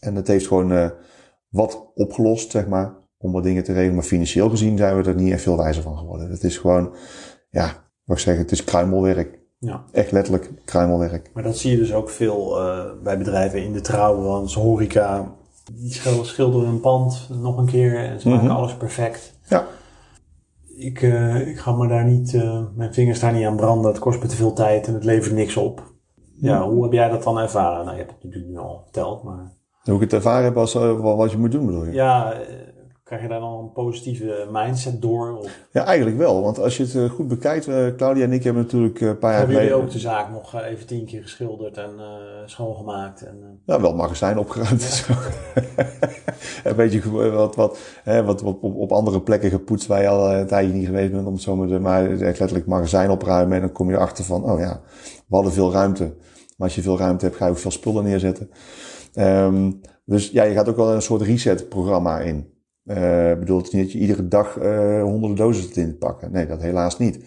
En 0.00 0.14
dat 0.14 0.26
heeft 0.26 0.46
gewoon 0.46 0.72
uh, 0.72 0.90
wat 1.48 1.90
opgelost, 1.94 2.50
zeg 2.50 2.66
maar 2.66 3.05
om 3.18 3.32
wat 3.32 3.42
dingen 3.42 3.64
te 3.64 3.72
regelen. 3.72 3.94
Maar 3.94 4.04
financieel 4.04 4.50
gezien 4.50 4.76
zijn 4.76 4.96
we 4.96 5.08
er 5.08 5.14
niet 5.14 5.32
echt 5.32 5.42
veel 5.42 5.56
wijzer 5.56 5.82
van 5.82 5.98
geworden. 5.98 6.30
Het 6.30 6.44
is 6.44 6.58
gewoon, 6.58 6.94
ja, 7.50 7.84
wat 8.04 8.16
ik 8.16 8.22
zeg, 8.22 8.36
het 8.36 8.52
is 8.52 8.64
kruimelwerk. 8.64 9.38
Ja. 9.58 9.84
Echt 9.92 10.12
letterlijk 10.12 10.50
kruimelwerk. 10.64 11.30
Maar 11.34 11.42
dat 11.42 11.56
zie 11.56 11.70
je 11.70 11.76
dus 11.76 11.94
ook 11.94 12.10
veel 12.10 12.60
uh, 12.60 12.84
bij 13.02 13.18
bedrijven 13.18 13.62
in 13.64 13.72
de 13.72 13.80
trouwbranche, 13.80 14.58
horeca. 14.58 15.34
Die 15.72 15.92
schilderen 16.22 16.68
een 16.68 16.80
pand 16.80 17.28
nog 17.40 17.56
een 17.56 17.66
keer 17.66 17.96
en 17.96 18.20
ze 18.20 18.28
maken 18.28 18.44
mm 18.44 18.50
-hmm. 18.50 18.58
alles 18.58 18.76
perfect. 18.76 19.38
Ja. 19.48 19.66
Ik, 20.76 21.02
uh, 21.02 21.48
ik 21.48 21.58
ga 21.58 21.72
me 21.72 21.88
daar 21.88 22.04
niet, 22.04 22.32
uh, 22.32 22.62
mijn 22.74 22.94
vingers 22.94 23.20
daar 23.20 23.32
niet 23.32 23.46
aan 23.46 23.56
branden. 23.56 23.90
Het 23.90 24.00
kost 24.00 24.22
me 24.22 24.28
te 24.28 24.36
veel 24.36 24.52
tijd 24.52 24.86
en 24.86 24.94
het 24.94 25.04
levert 25.04 25.34
niks 25.34 25.56
op. 25.56 25.94
Ja, 26.34 26.68
hoe 26.68 26.82
heb 26.82 26.92
jij 26.92 27.08
dat 27.08 27.22
dan 27.22 27.38
ervaren? 27.38 27.84
Nou, 27.84 27.96
je 27.96 28.02
hebt 28.02 28.14
het 28.14 28.24
natuurlijk 28.24 28.52
nu 28.52 28.58
al 28.58 28.80
verteld, 28.82 29.22
maar... 29.22 29.54
Hoe 29.82 29.94
ik 29.94 30.00
het 30.00 30.12
ervaren 30.12 30.44
heb 30.44 30.56
als 30.56 30.72
wat 31.00 31.30
je 31.30 31.38
moet 31.38 31.52
doen, 31.52 31.66
bedoel 31.66 31.84
je? 31.84 31.92
Ja, 31.92 32.34
Krijg 33.06 33.22
je 33.22 33.28
daar 33.28 33.40
dan 33.40 33.58
een 33.58 33.72
positieve 33.72 34.48
mindset 34.52 35.02
door? 35.02 35.36
Of? 35.36 35.58
Ja, 35.72 35.84
eigenlijk 35.84 36.16
wel. 36.16 36.42
Want 36.42 36.58
als 36.58 36.76
je 36.76 36.82
het 36.82 37.10
goed 37.10 37.28
bekijkt, 37.28 37.68
uh, 37.68 37.94
Claudia 37.96 38.24
en 38.24 38.32
ik 38.32 38.44
hebben 38.44 38.62
natuurlijk 38.62 39.00
een 39.00 39.18
paar 39.18 39.32
jaar 39.32 39.40
geleden... 39.40 39.60
Hebben 39.60 39.78
jullie 39.78 39.86
ook 39.86 39.92
de 39.92 39.98
zaak 39.98 40.30
nog 40.30 40.62
even 40.62 40.86
tien 40.86 41.04
keer 41.04 41.22
geschilderd 41.22 41.76
en 41.76 41.90
uh, 41.96 42.04
schoongemaakt? 42.46 43.22
En, 43.22 43.36
uh... 43.40 43.46
Ja, 43.64 43.80
wel 43.80 43.90
het 43.90 44.00
magazijn 44.00 44.38
opgeruimd. 44.38 45.06
Ja. 45.08 45.18
een 46.70 46.76
beetje 46.76 47.30
wat, 47.30 47.54
wat, 47.54 47.78
hè, 48.02 48.24
wat, 48.24 48.40
wat 48.40 48.58
op, 48.60 48.74
op, 48.74 48.92
andere 48.92 49.22
plekken 49.22 49.50
gepoetst 49.50 49.86
waar 49.86 50.02
je 50.02 50.08
al 50.08 50.32
een 50.32 50.46
tijdje 50.46 50.72
niet 50.72 50.86
geweest 50.86 51.12
bent. 51.12 51.26
Om 51.26 51.32
het 51.32 51.42
zo 51.42 51.56
maar, 51.56 51.80
maar 51.80 52.10
echt 52.10 52.38
letterlijk 52.38 52.66
magazijn 52.66 53.10
opruimen. 53.10 53.56
En 53.56 53.60
dan 53.60 53.72
kom 53.72 53.88
je 53.88 53.94
erachter 53.94 54.24
van, 54.24 54.50
oh 54.50 54.60
ja, 54.60 54.80
we 55.26 55.34
hadden 55.34 55.52
veel 55.52 55.72
ruimte. 55.72 56.04
Maar 56.56 56.66
als 56.66 56.74
je 56.74 56.82
veel 56.82 56.98
ruimte 56.98 57.24
hebt, 57.24 57.36
ga 57.36 57.44
je 57.44 57.50
ook 57.50 57.58
veel 57.58 57.70
spullen 57.70 58.04
neerzetten. 58.04 58.50
Um, 59.14 59.80
dus 60.04 60.30
ja, 60.30 60.42
je 60.42 60.54
gaat 60.54 60.68
ook 60.68 60.76
wel 60.76 60.92
een 60.92 61.02
soort 61.02 61.22
reset 61.22 61.68
programma 61.68 62.20
in. 62.20 62.54
Uh, 62.86 63.38
bedoel, 63.38 63.62
het 63.62 63.72
niet 63.72 63.82
dat 63.82 63.92
je 63.92 63.98
iedere 63.98 64.28
dag 64.28 64.58
uh, 64.58 65.02
honderden 65.02 65.36
doses 65.36 65.70
in 65.70 65.98
pakken. 65.98 66.32
Nee, 66.32 66.46
dat 66.46 66.60
helaas 66.60 66.98
niet. 66.98 67.18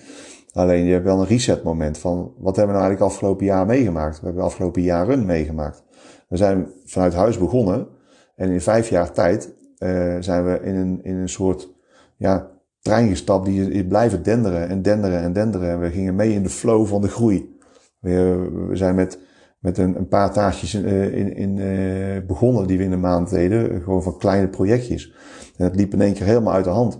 Alleen 0.53 0.85
je 0.85 0.91
hebt 0.91 1.05
wel 1.05 1.19
een 1.19 1.27
reset 1.27 1.63
moment 1.63 1.97
van 1.97 2.33
wat 2.37 2.55
hebben 2.55 2.75
we 2.75 2.81
nou 2.81 2.89
eigenlijk 2.89 3.01
afgelopen 3.01 3.45
jaar 3.45 3.65
meegemaakt? 3.65 4.19
We 4.19 4.25
hebben 4.25 4.43
afgelopen 4.43 4.81
jaren 4.81 5.25
meegemaakt. 5.25 5.83
We 6.27 6.37
zijn 6.37 6.67
vanuit 6.85 7.13
huis 7.13 7.37
begonnen 7.37 7.87
en 8.35 8.49
in 8.49 8.61
vijf 8.61 8.89
jaar 8.89 9.11
tijd 9.11 9.53
uh, 9.79 10.15
zijn 10.19 10.45
we 10.45 10.59
in 10.63 10.75
een, 10.75 10.99
in 11.03 11.15
een 11.15 11.29
soort 11.29 11.69
ja, 12.17 12.51
trein 12.81 13.09
gestapt 13.09 13.45
die 13.45 13.71
is 13.71 13.87
blijven 13.87 14.23
denderen 14.23 14.69
en 14.69 14.81
denderen 14.81 15.19
en 15.19 15.33
denderen. 15.33 15.69
En 15.69 15.79
we 15.79 15.89
gingen 15.89 16.15
mee 16.15 16.33
in 16.33 16.43
de 16.43 16.49
flow 16.49 16.85
van 16.85 17.01
de 17.01 17.07
groei. 17.07 17.57
We 17.99 18.69
zijn 18.73 18.95
met 18.95 19.19
met 19.59 19.77
een, 19.77 19.95
een 19.95 20.07
paar 20.07 20.33
taartjes 20.33 20.73
uh, 20.73 21.15
in, 21.15 21.35
in 21.35 21.57
uh, 21.57 22.27
begonnen 22.27 22.67
die 22.67 22.77
we 22.77 22.83
in 22.83 22.91
een 22.91 22.99
maand 22.99 23.29
deden. 23.29 23.81
Gewoon 23.81 24.03
van 24.03 24.17
kleine 24.17 24.47
projectjes. 24.47 25.13
En 25.57 25.63
het 25.63 25.75
liep 25.75 25.93
in 25.93 26.01
één 26.01 26.13
keer 26.13 26.25
helemaal 26.25 26.53
uit 26.53 26.63
de 26.63 26.69
hand. 26.69 26.99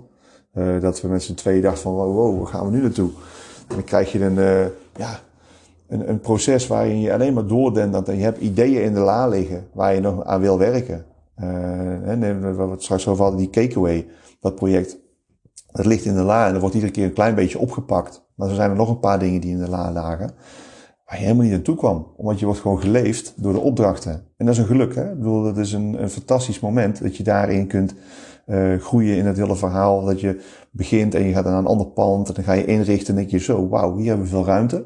Uh, 0.54 0.82
dat 0.82 1.02
we 1.02 1.08
met 1.08 1.24
z'n 1.24 1.34
tweeën 1.34 1.62
dachten 1.62 1.82
van 1.82 1.94
wow, 1.94 2.16
wow, 2.16 2.38
waar 2.38 2.48
gaan 2.48 2.66
we 2.66 2.72
nu 2.72 2.82
naartoe? 2.82 3.10
En 3.68 3.76
dan 3.76 3.84
krijg 3.84 4.12
je 4.12 4.24
een, 4.24 4.72
ja, 4.96 5.20
een, 5.88 6.10
een 6.10 6.20
proces 6.20 6.68
waarin 6.68 7.02
je 7.02 7.14
alleen 7.14 7.34
maar 7.34 7.48
doordendert 7.48 8.10
en 8.10 8.18
je 8.18 8.24
hebt 8.24 8.40
ideeën 8.40 8.84
in 8.84 8.94
de 8.94 9.00
la 9.00 9.28
liggen 9.28 9.68
waar 9.74 9.94
je 9.94 10.02
nog 10.02 10.24
aan 10.24 10.42
wil 10.42 10.58
werken. 10.58 11.06
en 11.36 12.58
we 12.58 12.76
straks 12.78 13.08
over 13.08 13.38
die 13.38 13.50
Cakeaway, 13.50 14.08
dat 14.40 14.56
project. 14.56 14.98
Dat 15.72 15.86
ligt 15.86 16.06
in 16.06 16.16
de 16.16 16.22
la 16.22 16.48
en 16.48 16.54
er 16.54 16.60
wordt 16.60 16.76
iedere 16.76 16.92
keer 16.92 17.06
een 17.06 17.14
klein 17.14 17.36
beetje 17.36 17.60
opgepakt. 17.60 18.26
Maar 18.36 18.50
er 18.50 18.56
zijn 18.56 18.70
er 18.70 18.76
nog 18.76 18.90
een 18.90 19.00
paar 19.00 19.20
dingen 19.20 19.42
die 19.42 19.52
in 19.52 19.60
de 19.60 19.70
la 19.70 19.92
lagen 19.92 20.32
waar 21.10 21.18
je 21.18 21.24
helemaal 21.24 21.44
niet 21.44 21.54
naartoe 21.54 21.76
kwam. 21.76 22.08
Omdat 22.16 22.40
je 22.40 22.46
wordt 22.46 22.62
gewoon 22.62 22.82
geleefd 22.82 23.34
door 23.36 23.54
de 23.54 23.60
opdrachten. 23.60 24.12
En 24.38 24.46
dat 24.46 24.56
is 24.56 24.62
een 24.62 24.68
geluk, 24.68 24.96
hè? 24.96 25.12
Ik 25.12 25.18
bedoel, 25.18 25.44
dat 25.44 25.58
is 25.58 25.74
een, 25.74 26.02
een 26.02 26.10
fantastisch 26.10 26.60
moment 26.60 27.02
dat 27.02 27.18
je 27.18 27.24
daarin 27.24 27.68
kunt 27.68 27.94
uh, 28.48 28.80
groeien 28.80 29.18
in 29.18 29.26
het 29.26 29.38
hele 29.38 29.56
verhaal. 29.56 30.06
Dat 30.06 30.20
je 30.20 30.40
begint 30.72 31.16
en 31.16 31.24
je 31.24 31.34
gaat 31.34 31.44
naar 31.46 31.58
een 31.58 31.66
ander 31.66 31.88
pand 31.88 32.28
en 32.28 32.34
dan 32.34 32.44
ga 32.44 32.54
je 32.54 32.66
inrichten 32.66 33.08
en 33.08 33.16
denk 33.16 33.30
je 33.30 33.38
zo, 33.38 33.70
wauw, 33.70 33.98
hier 33.98 34.08
hebben 34.08 34.26
we 34.26 34.32
veel 34.32 34.46
ruimte. 34.46 34.86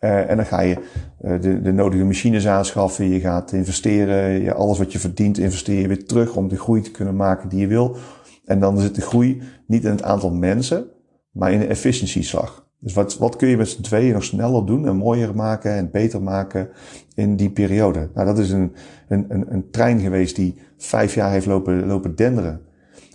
Uh, 0.00 0.30
en 0.30 0.36
dan 0.36 0.46
ga 0.46 0.60
je 0.60 0.76
uh, 1.22 1.40
de, 1.40 1.62
de 1.62 1.72
nodige 1.72 2.04
machines 2.04 2.46
aanschaffen, 2.46 3.08
je 3.08 3.20
gaat 3.20 3.52
investeren, 3.52 4.42
je, 4.42 4.54
alles 4.54 4.78
wat 4.78 4.92
je 4.92 4.98
verdient 4.98 5.38
investeer 5.38 5.80
je 5.80 5.88
weer 5.88 6.06
terug 6.06 6.36
om 6.36 6.48
de 6.48 6.58
groei 6.58 6.80
te 6.80 6.90
kunnen 6.90 7.16
maken 7.16 7.48
die 7.48 7.60
je 7.60 7.66
wil. 7.66 7.96
En 8.44 8.60
dan 8.60 8.78
zit 8.78 8.94
de 8.94 9.00
groei 9.00 9.42
niet 9.66 9.84
in 9.84 9.90
het 9.90 10.02
aantal 10.02 10.30
mensen, 10.30 10.86
maar 11.30 11.52
in 11.52 11.58
de 11.58 11.66
efficiëntieslag. 11.66 12.69
Dus 12.82 12.94
wat, 12.94 13.18
wat 13.18 13.36
kun 13.36 13.48
je 13.48 13.56
met 13.56 13.68
z'n 13.68 13.82
tweeën 13.82 14.12
nog 14.12 14.24
sneller 14.24 14.66
doen 14.66 14.86
en 14.86 14.96
mooier 14.96 15.34
maken 15.34 15.72
en 15.72 15.90
beter 15.90 16.22
maken 16.22 16.68
in 17.14 17.36
die 17.36 17.50
periode? 17.50 18.08
Nou, 18.14 18.26
dat 18.26 18.38
is 18.38 18.50
een, 18.50 18.72
een, 19.08 19.24
een, 19.28 19.52
een 19.52 19.70
trein 19.70 20.00
geweest 20.00 20.36
die 20.36 20.58
vijf 20.76 21.14
jaar 21.14 21.30
heeft 21.30 21.46
lopen, 21.46 21.86
lopen 21.86 22.16
denderen. 22.16 22.60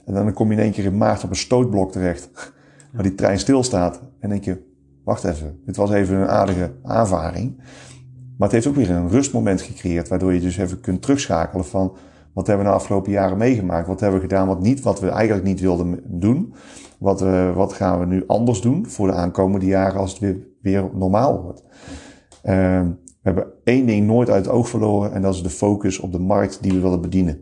En 0.06 0.13
dan 0.13 0.34
kom 0.34 0.51
je 0.51 0.58
in 0.58 0.63
één 0.63 0.71
keer 0.71 0.86
in 0.86 0.97
maart 0.97 1.23
op 1.23 1.30
een 1.30 1.36
stootblok 1.36 1.91
terecht, 1.91 2.30
waar 2.93 3.04
die 3.04 3.15
trein 3.15 3.39
stilstaat. 3.39 4.01
En 4.19 4.30
denk 4.30 4.43
je, 4.43 4.58
wacht 5.04 5.23
even, 5.23 5.60
dit 5.65 5.75
was 5.75 5.91
even 5.91 6.15
een 6.15 6.28
aardige 6.28 6.71
aanvaring. 6.84 7.56
Maar 8.38 8.47
het 8.47 8.51
heeft 8.51 8.67
ook 8.67 8.75
weer 8.75 8.89
een 8.89 9.10
rustmoment 9.10 9.62
gecreëerd, 9.62 10.08
waardoor 10.08 10.34
je 10.34 10.39
dus 10.39 10.58
even 10.58 10.80
kunt 10.80 11.01
terugschakelen 11.01 11.65
van, 11.65 11.95
wat 12.34 12.47
hebben 12.47 12.65
we 12.65 12.71
de 12.71 12.78
afgelopen 12.78 13.12
jaren 13.12 13.38
meegemaakt? 13.38 13.88
Wat 13.88 13.99
hebben 13.99 14.19
we 14.19 14.28
gedaan 14.28 14.47
wat 14.47 14.62
niet, 14.62 14.82
wat 14.82 14.99
we 14.99 15.10
eigenlijk 15.10 15.47
niet 15.47 15.60
wilden 15.60 15.99
doen? 16.06 16.54
Wat, 16.99 17.21
uh, 17.21 17.55
wat 17.55 17.73
gaan 17.73 17.99
we 17.99 18.05
nu 18.05 18.23
anders 18.27 18.62
doen 18.62 18.88
voor 18.88 19.08
de 19.08 19.13
aankomende 19.13 19.65
jaren 19.65 19.99
als 19.99 20.12
het 20.12 20.19
weer, 20.19 20.38
weer 20.62 20.89
normaal 20.93 21.41
wordt. 21.41 21.63
Ehm, 22.41 22.88
we 23.25 23.31
hebben 23.31 23.47
één 23.63 23.86
ding 23.86 24.08
nooit 24.08 24.29
uit 24.29 24.45
het 24.45 24.53
oog 24.53 24.69
verloren 24.69 25.13
en 25.13 25.21
dat 25.21 25.34
is 25.34 25.43
de 25.43 25.49
focus 25.49 25.99
op 25.99 26.12
de 26.12 26.19
markt 26.19 26.63
die 26.63 26.71
we 26.71 26.79
willen 26.79 27.01
bedienen. 27.01 27.41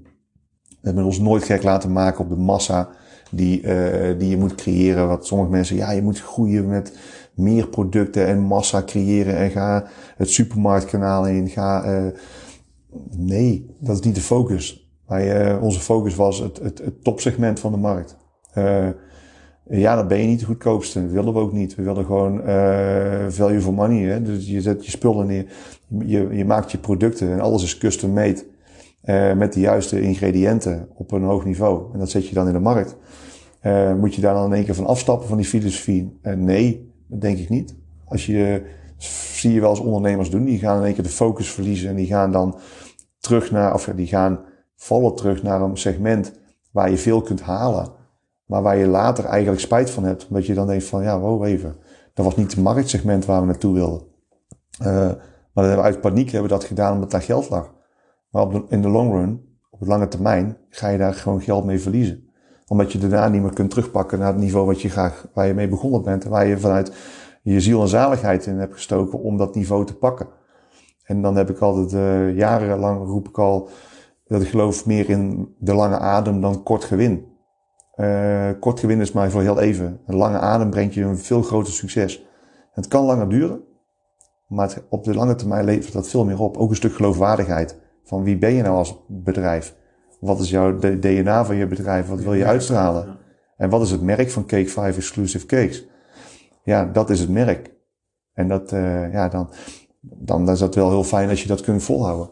We 0.67 0.89
hebben 0.89 1.03
ons 1.03 1.19
nooit 1.19 1.43
gek 1.43 1.63
laten 1.63 1.91
maken 1.91 2.23
op 2.23 2.29
de 2.29 2.35
massa 2.35 2.89
die, 3.31 3.61
uh, 3.61 4.19
die 4.19 4.29
je 4.29 4.37
moet 4.37 4.55
creëren. 4.55 5.07
Wat 5.07 5.25
sommige 5.25 5.49
mensen, 5.49 5.75
ja, 5.75 5.91
je 5.91 6.01
moet 6.01 6.21
groeien 6.21 6.67
met 6.67 6.97
meer 7.35 7.67
producten 7.67 8.27
en 8.27 8.39
massa 8.39 8.83
creëren 8.83 9.37
en 9.37 9.51
ga 9.51 9.87
het 10.17 10.29
supermarktkanaal 10.29 11.27
in. 11.27 11.49
Ga, 11.49 11.85
uh, 11.85 12.11
nee, 13.17 13.75
dat 13.79 13.95
is 13.95 14.05
niet 14.05 14.15
de 14.15 14.21
focus. 14.21 14.91
Wij, 15.07 15.57
onze 15.57 15.79
focus 15.79 16.15
was 16.15 16.39
het, 16.39 16.59
het, 16.59 16.77
het 16.77 17.03
topsegment 17.03 17.59
van 17.59 17.71
de 17.71 17.77
markt. 17.77 18.17
Ja, 19.79 19.95
dan 19.95 20.07
ben 20.07 20.17
je 20.17 20.27
niet 20.27 20.39
de 20.39 20.45
goedkoopste. 20.45 21.01
Dat 21.01 21.11
willen 21.11 21.33
we 21.33 21.39
ook 21.39 21.51
niet. 21.51 21.75
We 21.75 21.83
willen 21.83 22.05
gewoon 22.05 22.39
uh, 22.39 23.25
value 23.29 23.61
for 23.61 23.73
money. 23.73 24.03
Hè? 24.03 24.21
Dus 24.21 24.47
je 24.47 24.61
zet 24.61 24.85
je 24.85 24.91
spullen 24.91 25.27
neer, 25.27 25.45
je, 26.05 26.27
je 26.31 26.45
maakt 26.45 26.71
je 26.71 26.77
producten 26.77 27.31
en 27.31 27.39
alles 27.39 27.63
is 27.63 27.77
custom 27.77 28.13
made. 28.13 28.43
Uh, 29.05 29.33
met 29.33 29.53
de 29.53 29.59
juiste 29.59 30.01
ingrediënten 30.01 30.87
op 30.93 31.11
een 31.11 31.23
hoog 31.23 31.45
niveau. 31.45 31.93
En 31.93 31.99
dat 31.99 32.09
zet 32.09 32.27
je 32.27 32.33
dan 32.33 32.47
in 32.47 32.53
de 32.53 32.59
markt. 32.59 32.95
Uh, 33.63 33.93
moet 33.95 34.15
je 34.15 34.21
daar 34.21 34.33
dan 34.33 34.45
in 34.45 34.53
één 34.53 34.65
keer 34.65 34.75
van 34.75 34.85
afstappen 34.85 35.27
van 35.27 35.37
die 35.37 35.45
filosofie? 35.45 36.19
nee, 36.35 36.93
dat 37.07 37.21
denk 37.21 37.37
ik 37.37 37.49
niet. 37.49 37.75
Als 38.05 38.25
je, 38.25 38.61
zie 39.33 39.53
je 39.53 39.59
wel 39.59 39.69
eens 39.69 39.79
ondernemers 39.79 40.29
doen, 40.29 40.45
die 40.45 40.59
gaan 40.59 40.77
in 40.77 40.83
één 40.83 40.93
keer 40.93 41.03
de 41.03 41.09
focus 41.09 41.49
verliezen 41.51 41.89
en 41.89 41.95
die 41.95 42.07
gaan 42.07 42.31
dan 42.31 42.57
terug 43.19 43.51
naar, 43.51 43.73
of 43.73 43.91
die 43.95 44.07
gaan 44.07 44.39
vallen 44.75 45.15
terug 45.15 45.43
naar 45.43 45.61
een 45.61 45.77
segment 45.77 46.33
waar 46.71 46.89
je 46.89 46.97
veel 46.97 47.21
kunt 47.21 47.41
halen. 47.41 48.01
Maar 48.53 48.61
waar 48.61 48.77
je 48.77 48.87
later 48.87 49.25
eigenlijk 49.25 49.61
spijt 49.61 49.89
van 49.89 50.03
hebt. 50.03 50.27
Omdat 50.27 50.45
je 50.45 50.53
dan 50.53 50.67
denkt 50.67 50.83
van, 50.83 51.03
ja, 51.03 51.19
wow, 51.19 51.45
even. 51.45 51.75
Dat 52.13 52.25
was 52.25 52.35
niet 52.35 52.51
het 52.51 52.63
marktsegment 52.63 53.25
waar 53.25 53.39
we 53.39 53.45
naartoe 53.45 53.73
wilden. 53.73 54.01
Uh, 54.81 54.87
maar 55.53 55.65
hebben 55.65 55.75
we 55.75 55.81
uit 55.81 56.01
paniek 56.01 56.31
hebben 56.31 56.49
we 56.49 56.55
dat 56.57 56.63
gedaan 56.63 56.93
omdat 56.93 57.11
daar 57.11 57.21
geld 57.21 57.49
lag. 57.49 57.73
Maar 58.29 58.41
op 58.41 58.65
in 58.71 58.81
de 58.81 58.87
long 58.89 59.11
run, 59.11 59.57
op 59.69 59.87
lange 59.87 60.07
termijn, 60.07 60.57
ga 60.69 60.87
je 60.87 60.97
daar 60.97 61.13
gewoon 61.13 61.41
geld 61.41 61.65
mee 61.65 61.79
verliezen. 61.79 62.29
Omdat 62.67 62.91
je 62.91 62.97
daarna 62.97 63.27
niet 63.27 63.41
meer 63.41 63.53
kunt 63.53 63.69
terugpakken 63.69 64.19
naar 64.19 64.27
het 64.27 64.37
niveau 64.37 64.65
wat 64.65 64.81
je 64.81 64.89
graag, 64.89 65.27
waar 65.33 65.47
je 65.47 65.53
mee 65.53 65.67
begonnen 65.67 66.03
bent. 66.03 66.23
En 66.23 66.29
waar 66.29 66.47
je 66.47 66.57
vanuit 66.57 66.93
je 67.41 67.61
ziel 67.61 67.81
en 67.81 67.87
zaligheid 67.87 68.45
in 68.45 68.57
hebt 68.57 68.73
gestoken 68.73 69.19
om 69.19 69.37
dat 69.37 69.55
niveau 69.55 69.85
te 69.85 69.95
pakken. 69.95 70.27
En 71.03 71.21
dan 71.21 71.35
heb 71.35 71.49
ik 71.49 71.59
altijd, 71.59 71.93
uh, 71.93 72.37
jarenlang 72.37 73.05
roep 73.05 73.27
ik 73.27 73.39
al, 73.39 73.69
dat 74.27 74.41
ik 74.41 74.47
geloof 74.47 74.85
meer 74.85 75.09
in 75.09 75.53
de 75.59 75.73
lange 75.73 75.97
adem 75.97 76.41
dan 76.41 76.63
kort 76.63 76.83
gewin. 76.83 77.31
Uh, 77.95 78.49
kort 78.59 78.79
gewin 78.79 79.01
is 79.01 79.11
maar 79.11 79.31
voor 79.31 79.41
heel 79.41 79.59
even. 79.59 79.99
Een 80.05 80.15
lange 80.15 80.39
adem 80.39 80.69
brengt 80.69 80.93
je 80.93 81.03
een 81.03 81.17
veel 81.17 81.41
groter 81.41 81.73
succes. 81.73 82.25
Het 82.71 82.87
kan 82.87 83.05
langer 83.05 83.29
duren, 83.29 83.63
maar 84.47 84.77
op 84.89 85.03
de 85.03 85.13
lange 85.13 85.35
termijn 85.35 85.65
levert 85.65 85.93
dat 85.93 86.09
veel 86.09 86.25
meer 86.25 86.39
op. 86.39 86.57
Ook 86.57 86.69
een 86.69 86.75
stuk 86.75 86.93
geloofwaardigheid. 86.93 87.79
Van 88.03 88.23
wie 88.23 88.37
ben 88.37 88.53
je 88.53 88.61
nou 88.61 88.75
als 88.75 89.03
bedrijf? 89.07 89.75
Wat 90.19 90.39
is 90.39 90.49
jouw 90.49 90.79
DNA 90.79 91.45
van 91.45 91.55
je 91.55 91.67
bedrijf? 91.67 92.07
Wat 92.07 92.21
wil 92.21 92.33
je 92.33 92.45
uitstralen? 92.45 93.17
En 93.57 93.69
wat 93.69 93.81
is 93.81 93.91
het 93.91 94.01
merk 94.01 94.29
van 94.29 94.45
Cake 94.45 94.69
5 94.69 94.97
Exclusive 94.97 95.45
Cakes? 95.45 95.85
Ja, 96.63 96.85
dat 96.85 97.09
is 97.09 97.19
het 97.19 97.29
merk. 97.29 97.71
En 98.33 98.47
dat, 98.47 98.71
uh, 98.71 99.13
ja, 99.13 99.29
dan, 99.29 99.49
dan 100.01 100.49
is 100.49 100.59
dat 100.59 100.75
wel 100.75 100.89
heel 100.89 101.03
fijn 101.03 101.29
als 101.29 101.41
je 101.41 101.47
dat 101.47 101.61
kunt 101.61 101.83
volhouden. 101.83 102.29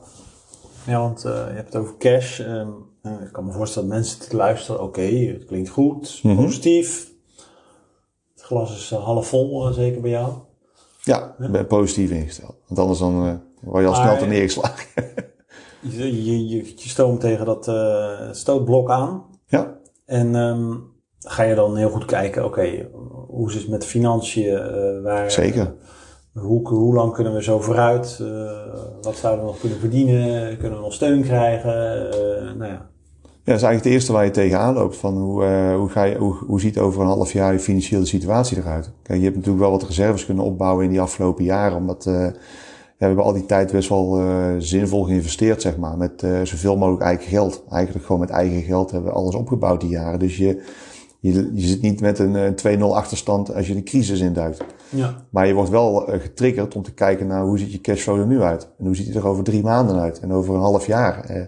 Ja, 0.85 0.99
want 0.99 1.25
uh, 1.25 1.31
je 1.31 1.55
hebt 1.55 1.73
het 1.73 1.81
over 1.81 1.97
cash. 1.97 2.39
Um, 2.39 2.90
uh, 3.03 3.11
ik 3.11 3.31
kan 3.31 3.45
me 3.45 3.51
voorstellen 3.51 3.89
dat 3.89 3.97
mensen 3.97 4.19
te 4.19 4.35
luisteren. 4.35 4.81
Oké, 4.81 4.99
okay, 4.99 5.25
het 5.25 5.45
klinkt 5.45 5.69
goed, 5.69 6.19
mm 6.23 6.35
-hmm. 6.35 6.45
positief. 6.45 7.11
Het 8.33 8.41
glas 8.41 8.75
is 8.75 8.91
uh, 8.91 9.03
half 9.03 9.27
vol, 9.27 9.67
uh, 9.67 9.73
zeker 9.73 10.01
bij 10.01 10.09
jou. 10.09 10.33
Ja, 11.03 11.35
ik 11.39 11.51
ben 11.51 11.67
positief 11.67 12.11
ingesteld. 12.11 12.55
Want 12.67 12.79
anders 12.79 12.99
dan 12.99 13.41
word 13.61 13.83
je 13.83 13.89
al 13.89 13.95
snel 13.95 14.17
te 14.17 14.25
neergeslagen. 14.25 14.87
je, 15.97 16.23
je, 16.25 16.47
je, 16.47 16.73
je 16.75 16.89
stoomt 16.89 17.19
tegen 17.19 17.45
dat 17.45 17.71
stootblok 18.35 18.89
aan. 18.89 19.23
Ja. 19.47 19.79
En 20.05 20.35
um, 20.35 20.93
ga 21.19 21.43
je 21.43 21.55
dan 21.55 21.75
heel 21.75 21.89
goed 21.89 22.05
kijken, 22.05 22.45
oké, 22.45 22.59
okay, 22.59 22.89
hoe 23.27 23.51
zit 23.51 23.61
het 23.61 23.69
met 23.69 23.81
de 23.81 23.87
financiën? 23.87 25.01
waar, 25.03 25.31
Zeker. 25.31 25.73
Hoe, 26.33 26.67
hoe 26.67 26.95
lang 26.95 27.13
kunnen 27.13 27.33
we 27.33 27.43
zo 27.43 27.59
vooruit? 27.59 28.19
Uh, 28.21 28.51
wat 29.01 29.15
zouden 29.15 29.45
we 29.45 29.51
nog 29.51 29.59
kunnen 29.59 29.79
verdienen? 29.79 30.57
Kunnen 30.57 30.77
we 30.77 30.83
nog 30.83 30.93
steun 30.93 31.23
krijgen? 31.23 32.09
Nou 32.57 32.71
ja. 32.71 32.90
Ja, 33.43 33.47
dat 33.47 33.55
is 33.55 33.67
eigenlijk 33.67 33.83
het 33.83 33.93
eerste 33.93 34.11
waar 34.11 34.25
je 34.25 34.31
tegenaan 34.31 34.73
loopt. 34.73 34.97
Van 34.97 35.17
hoe, 35.17 35.43
uh, 35.43 35.75
hoe, 35.75 35.89
ga 35.89 36.03
je, 36.03 36.17
hoe, 36.17 36.33
hoe 36.33 36.59
ziet 36.59 36.77
over 36.77 37.01
een 37.01 37.07
half 37.07 37.33
jaar 37.33 37.53
je 37.53 37.59
financiële 37.59 38.05
situatie 38.05 38.57
eruit? 38.57 38.91
Kijk, 39.01 39.17
je 39.17 39.23
hebt 39.23 39.35
natuurlijk 39.35 39.63
wel 39.63 39.71
wat 39.71 39.83
reserves 39.83 40.25
kunnen 40.25 40.43
opbouwen 40.43 40.83
in 40.83 40.89
die 40.89 41.01
afgelopen 41.01 41.43
jaren. 41.43 41.77
Omdat 41.77 42.03
ja, 42.03 42.31
we 42.97 43.05
hebben 43.05 43.23
al 43.23 43.33
die 43.33 43.45
tijd 43.45 43.71
best 43.71 43.89
wel 43.89 44.21
zinvol 44.57 45.03
geïnvesteerd, 45.03 45.61
zeg 45.61 45.77
maar. 45.77 45.97
Met 45.97 46.25
zoveel 46.43 46.77
mogelijk 46.77 47.03
eigen 47.03 47.27
geld. 47.27 47.63
Eigenlijk 47.69 48.05
gewoon 48.05 48.21
met 48.21 48.29
eigen 48.29 48.61
geld 48.61 48.91
hebben 48.91 49.11
we 49.11 49.17
alles 49.17 49.35
opgebouwd 49.35 49.81
die 49.81 49.89
jaren. 49.89 50.19
Dus 50.19 50.37
je, 50.37 50.61
je, 51.19 51.51
je 51.53 51.67
zit 51.67 51.81
niet 51.81 52.01
met 52.01 52.19
een, 52.19 52.33
een 52.33 52.79
2-0 52.79 52.81
achterstand 52.81 53.53
als 53.53 53.67
je 53.67 53.75
de 53.75 53.83
crisis 53.83 54.19
induikt. 54.19 54.63
Ja. 54.89 55.25
Maar 55.29 55.47
je 55.47 55.53
wordt 55.53 55.69
wel 55.69 55.93
getriggerd 56.07 56.75
om 56.75 56.83
te 56.83 56.93
kijken 56.93 57.27
naar 57.27 57.43
hoe 57.43 57.59
ziet 57.59 57.71
je 57.71 57.81
cashflow 57.81 58.19
er 58.19 58.27
nu 58.27 58.41
uit. 58.41 58.69
En 58.79 58.85
hoe 58.85 58.95
ziet 58.95 59.07
hij 59.07 59.15
er 59.15 59.27
over 59.27 59.43
drie 59.43 59.63
maanden 59.63 59.99
uit. 59.99 60.19
En 60.19 60.33
over 60.33 60.53
een 60.53 60.61
half 60.61 60.85
jaar. 60.85 61.47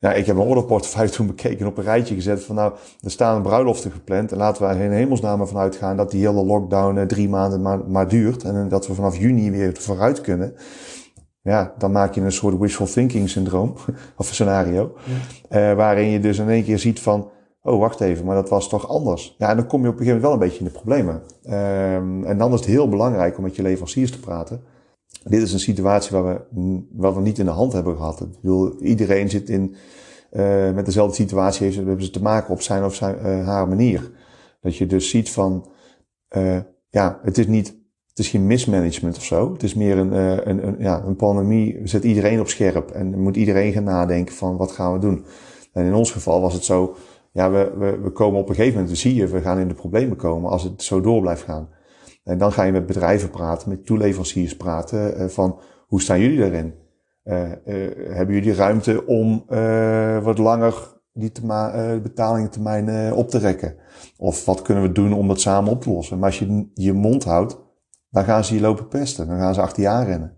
Ja, 0.00 0.12
ik 0.12 0.26
heb 0.26 0.36
mijn 0.36 0.48
orderportefeuille 0.48 1.10
toen 1.10 1.26
bekeken 1.26 1.66
op 1.66 1.78
een 1.78 1.84
rijtje 1.84 2.14
gezet 2.14 2.44
van 2.44 2.54
nou, 2.54 2.72
er 3.00 3.10
staan 3.10 3.42
bruiloften 3.42 3.90
gepland. 3.90 4.32
En 4.32 4.38
laten 4.38 4.62
we 4.62 4.68
er 4.68 4.80
geen 4.80 4.90
hemelsnaam 4.90 5.46
van 5.46 5.60
uitgaan 5.60 5.96
dat 5.96 6.10
die 6.10 6.26
hele 6.26 6.44
lockdown 6.44 6.96
uh, 6.96 7.02
drie 7.02 7.28
maanden 7.28 7.62
maar, 7.62 7.78
maar 7.88 8.08
duurt. 8.08 8.44
En 8.44 8.68
dat 8.68 8.86
we 8.86 8.94
vanaf 8.94 9.16
juni 9.16 9.50
weer 9.50 9.76
vooruit 9.78 10.20
kunnen. 10.20 10.54
Ja, 11.42 11.74
dan 11.78 11.92
maak 11.92 12.14
je 12.14 12.20
een 12.20 12.32
soort 12.32 12.58
wishful 12.58 12.86
thinking 12.86 13.28
syndroom. 13.28 13.74
of 14.16 14.26
scenario. 14.26 14.92
Ja. 15.48 15.74
waarin 15.74 16.10
je 16.10 16.20
dus 16.20 16.38
in 16.38 16.48
één 16.48 16.64
keer 16.64 16.78
ziet 16.78 17.00
van 17.00 17.30
oh 17.62 17.78
wacht 17.78 18.00
even, 18.00 18.24
maar 18.24 18.34
dat 18.34 18.48
was 18.48 18.68
toch 18.68 18.88
anders. 18.88 19.34
Ja, 19.38 19.48
en 19.48 19.56
dan 19.56 19.66
kom 19.66 19.82
je 19.82 19.88
op 19.88 19.98
een 19.98 20.04
gegeven 20.04 20.20
moment 20.20 20.22
wel 20.22 20.32
een 20.32 20.48
beetje 20.48 20.64
in 20.64 20.72
de 20.72 20.78
problemen. 20.78 21.22
Um, 21.44 22.24
en 22.24 22.38
dan 22.38 22.52
is 22.52 22.58
het 22.58 22.68
heel 22.68 22.88
belangrijk 22.88 23.36
om 23.36 23.42
met 23.42 23.56
je 23.56 23.62
leveranciers 23.62 24.10
te 24.10 24.20
praten. 24.20 24.62
Dit 25.24 25.42
is 25.42 25.52
een 25.52 25.60
situatie 25.60 26.16
waar 26.16 26.46
we, 26.52 26.82
waar 26.92 27.14
we 27.14 27.20
niet 27.20 27.38
in 27.38 27.44
de 27.44 27.50
hand 27.50 27.72
hebben 27.72 27.96
gehad. 27.96 28.20
Ik 28.20 28.40
bedoel, 28.40 28.80
iedereen 28.80 29.30
zit 29.30 29.48
in, 29.48 29.74
uh, 30.32 30.72
met 30.72 30.84
dezelfde 30.84 31.14
situatie, 31.14 31.64
heeft, 31.64 31.76
hebben 31.76 32.02
ze 32.02 32.10
te 32.10 32.22
maken 32.22 32.52
op 32.52 32.60
zijn 32.60 32.84
of 32.84 32.94
zijn, 32.94 33.16
uh, 33.18 33.46
haar 33.46 33.68
manier. 33.68 34.10
Dat 34.60 34.76
je 34.76 34.86
dus 34.86 35.10
ziet 35.10 35.30
van, 35.30 35.68
uh, 36.36 36.58
ja, 36.88 37.20
het 37.22 37.38
is 37.38 37.46
niet, 37.46 37.68
het 38.08 38.18
is 38.18 38.28
geen 38.28 38.46
mismanagement 38.46 39.16
of 39.16 39.24
zo. 39.24 39.52
Het 39.52 39.62
is 39.62 39.74
meer 39.74 39.98
een, 39.98 40.12
een, 40.48 40.66
een, 40.66 40.76
ja, 40.78 41.02
een 41.04 41.16
pandemie 41.16 41.80
zet 41.84 42.04
iedereen 42.04 42.40
op 42.40 42.48
scherp. 42.48 42.90
En 42.90 43.20
moet 43.20 43.36
iedereen 43.36 43.72
gaan 43.72 43.84
nadenken 43.84 44.34
van, 44.34 44.56
wat 44.56 44.72
gaan 44.72 44.92
we 44.92 44.98
doen? 44.98 45.24
En 45.72 45.84
in 45.84 45.94
ons 45.94 46.12
geval 46.12 46.40
was 46.40 46.54
het 46.54 46.64
zo, 46.64 46.96
ja, 47.32 47.50
we, 47.50 47.72
we, 47.78 47.98
we 47.98 48.10
komen 48.10 48.40
op 48.40 48.48
een 48.48 48.54
gegeven 48.54 48.80
moment, 48.80 48.98
zie 48.98 49.14
je, 49.14 49.26
we 49.26 49.40
gaan 49.40 49.58
in 49.58 49.68
de 49.68 49.74
problemen 49.74 50.16
komen 50.16 50.50
als 50.50 50.62
het 50.62 50.82
zo 50.82 51.00
door 51.00 51.20
blijft 51.20 51.42
gaan. 51.42 51.68
En 52.24 52.38
dan 52.38 52.52
ga 52.52 52.62
je 52.62 52.72
met 52.72 52.86
bedrijven 52.86 53.30
praten, 53.30 53.68
met 53.68 53.86
toeleveranciers 53.86 54.56
praten, 54.56 55.20
uh, 55.20 55.28
van 55.28 55.60
hoe 55.86 56.00
staan 56.00 56.20
jullie 56.20 56.38
daarin? 56.38 56.74
Uh, 57.24 57.42
uh, 57.42 57.54
hebben 58.16 58.34
jullie 58.34 58.54
ruimte 58.54 59.06
om 59.06 59.44
wat 60.22 60.38
langer 60.38 60.98
die 61.12 61.32
betalingtermijn 62.02 63.12
op 63.12 63.30
te 63.30 63.38
rekken? 63.38 63.74
Of 64.16 64.44
wat 64.44 64.62
kunnen 64.62 64.82
we 64.82 64.92
doen 64.92 65.12
om 65.12 65.28
dat 65.28 65.40
samen 65.40 65.70
op 65.70 65.82
te 65.82 65.90
lossen? 65.90 66.18
Maar 66.18 66.28
als 66.28 66.38
je 66.38 66.70
je 66.74 66.92
mond 66.92 67.24
houdt, 67.24 67.58
dan 68.10 68.24
gaan 68.24 68.44
ze 68.44 68.54
je 68.54 68.60
lopen 68.60 68.88
pesten. 68.88 69.26
Dan 69.26 69.38
gaan 69.38 69.54
ze 69.54 69.60
achter 69.60 69.82
je 69.82 69.88
aan 69.88 70.04
rennen. 70.04 70.34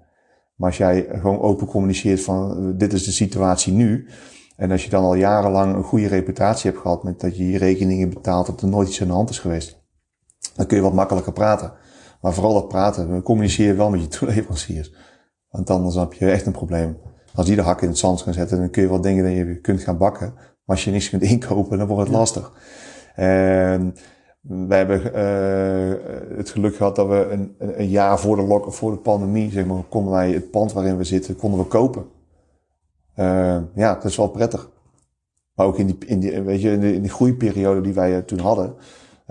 Maar 0.56 0.68
als 0.68 0.78
jij 0.78 1.08
gewoon 1.12 1.40
open 1.40 1.66
communiceert 1.66 2.20
van 2.20 2.72
dit 2.76 2.92
is 2.92 3.04
de 3.04 3.12
situatie 3.12 3.72
nu, 3.72 4.08
en 4.56 4.70
als 4.70 4.84
je 4.84 4.90
dan 4.90 5.04
al 5.04 5.14
jarenlang 5.14 5.74
een 5.74 5.82
goede 5.82 6.06
reputatie 6.08 6.70
hebt 6.70 6.82
gehad 6.82 7.04
met 7.04 7.20
dat 7.20 7.36
je 7.36 7.50
je 7.50 7.58
rekeningen 7.58 8.08
betaalt, 8.08 8.46
dat 8.46 8.62
er 8.62 8.68
nooit 8.68 8.88
iets 8.88 9.02
aan 9.02 9.08
de 9.08 9.12
hand 9.12 9.30
is 9.30 9.38
geweest, 9.38 9.81
dan 10.54 10.66
kun 10.66 10.76
je 10.76 10.82
wat 10.82 10.92
makkelijker 10.92 11.32
praten. 11.32 11.72
Maar 12.20 12.32
vooral 12.32 12.54
dat 12.54 12.68
praten, 12.68 13.22
communiceer 13.22 13.76
wel 13.76 13.90
met 13.90 14.00
je 14.00 14.08
toeleveranciers. 14.18 14.92
Want 15.50 15.70
anders 15.70 15.94
heb 15.94 16.12
je 16.12 16.30
echt 16.30 16.46
een 16.46 16.52
probleem. 16.52 16.96
Als 17.34 17.46
die 17.46 17.56
de 17.56 17.62
hak 17.62 17.82
in 17.82 17.88
het 17.88 17.98
zand 17.98 18.22
gaan 18.22 18.32
zetten, 18.32 18.58
dan 18.58 18.70
kun 18.70 18.82
je 18.82 18.88
wel 18.88 19.00
dingen 19.00 19.24
dat 19.24 19.32
je 19.32 19.60
kunt 19.60 19.80
gaan 19.80 19.98
bakken. 19.98 20.32
Maar 20.34 20.76
als 20.76 20.84
je 20.84 20.90
niks 20.90 21.10
kunt 21.10 21.22
inkopen, 21.32 21.78
dan 21.78 21.86
wordt 21.86 22.08
het 22.08 22.16
lastig. 22.16 22.52
En 23.14 23.94
we 24.40 24.74
hebben 24.74 25.00
uh, 25.00 26.36
het 26.36 26.50
geluk 26.50 26.76
gehad 26.76 26.96
dat 26.96 27.08
we 27.08 27.28
een, 27.30 27.54
een 27.58 27.88
jaar 27.88 28.18
voor 28.18 28.36
de, 28.36 28.42
lock, 28.42 28.72
voor 28.72 28.90
de 28.90 28.96
pandemie, 28.96 29.50
zeg 29.50 29.66
maar, 29.66 29.82
konden 29.88 30.12
wij 30.12 30.30
het 30.30 30.50
pand 30.50 30.72
waarin 30.72 30.96
we 30.96 31.04
zitten, 31.04 31.36
konden 31.36 31.60
we 31.60 31.66
kopen. 31.66 32.04
Uh, 33.16 33.58
ja, 33.74 33.94
dat 33.94 34.04
is 34.04 34.16
wel 34.16 34.28
prettig. 34.28 34.70
Maar 35.54 35.66
ook 35.66 35.78
in 35.78 35.86
die, 35.86 35.98
in 36.06 36.20
die, 36.20 36.40
weet 36.40 36.60
je, 36.62 36.70
in, 36.70 36.80
die, 36.80 36.94
in 36.94 37.02
die 37.02 37.10
groeiperiode 37.10 37.80
die 37.80 37.92
wij 37.92 38.16
uh, 38.16 38.18
toen 38.18 38.38
hadden, 38.38 38.74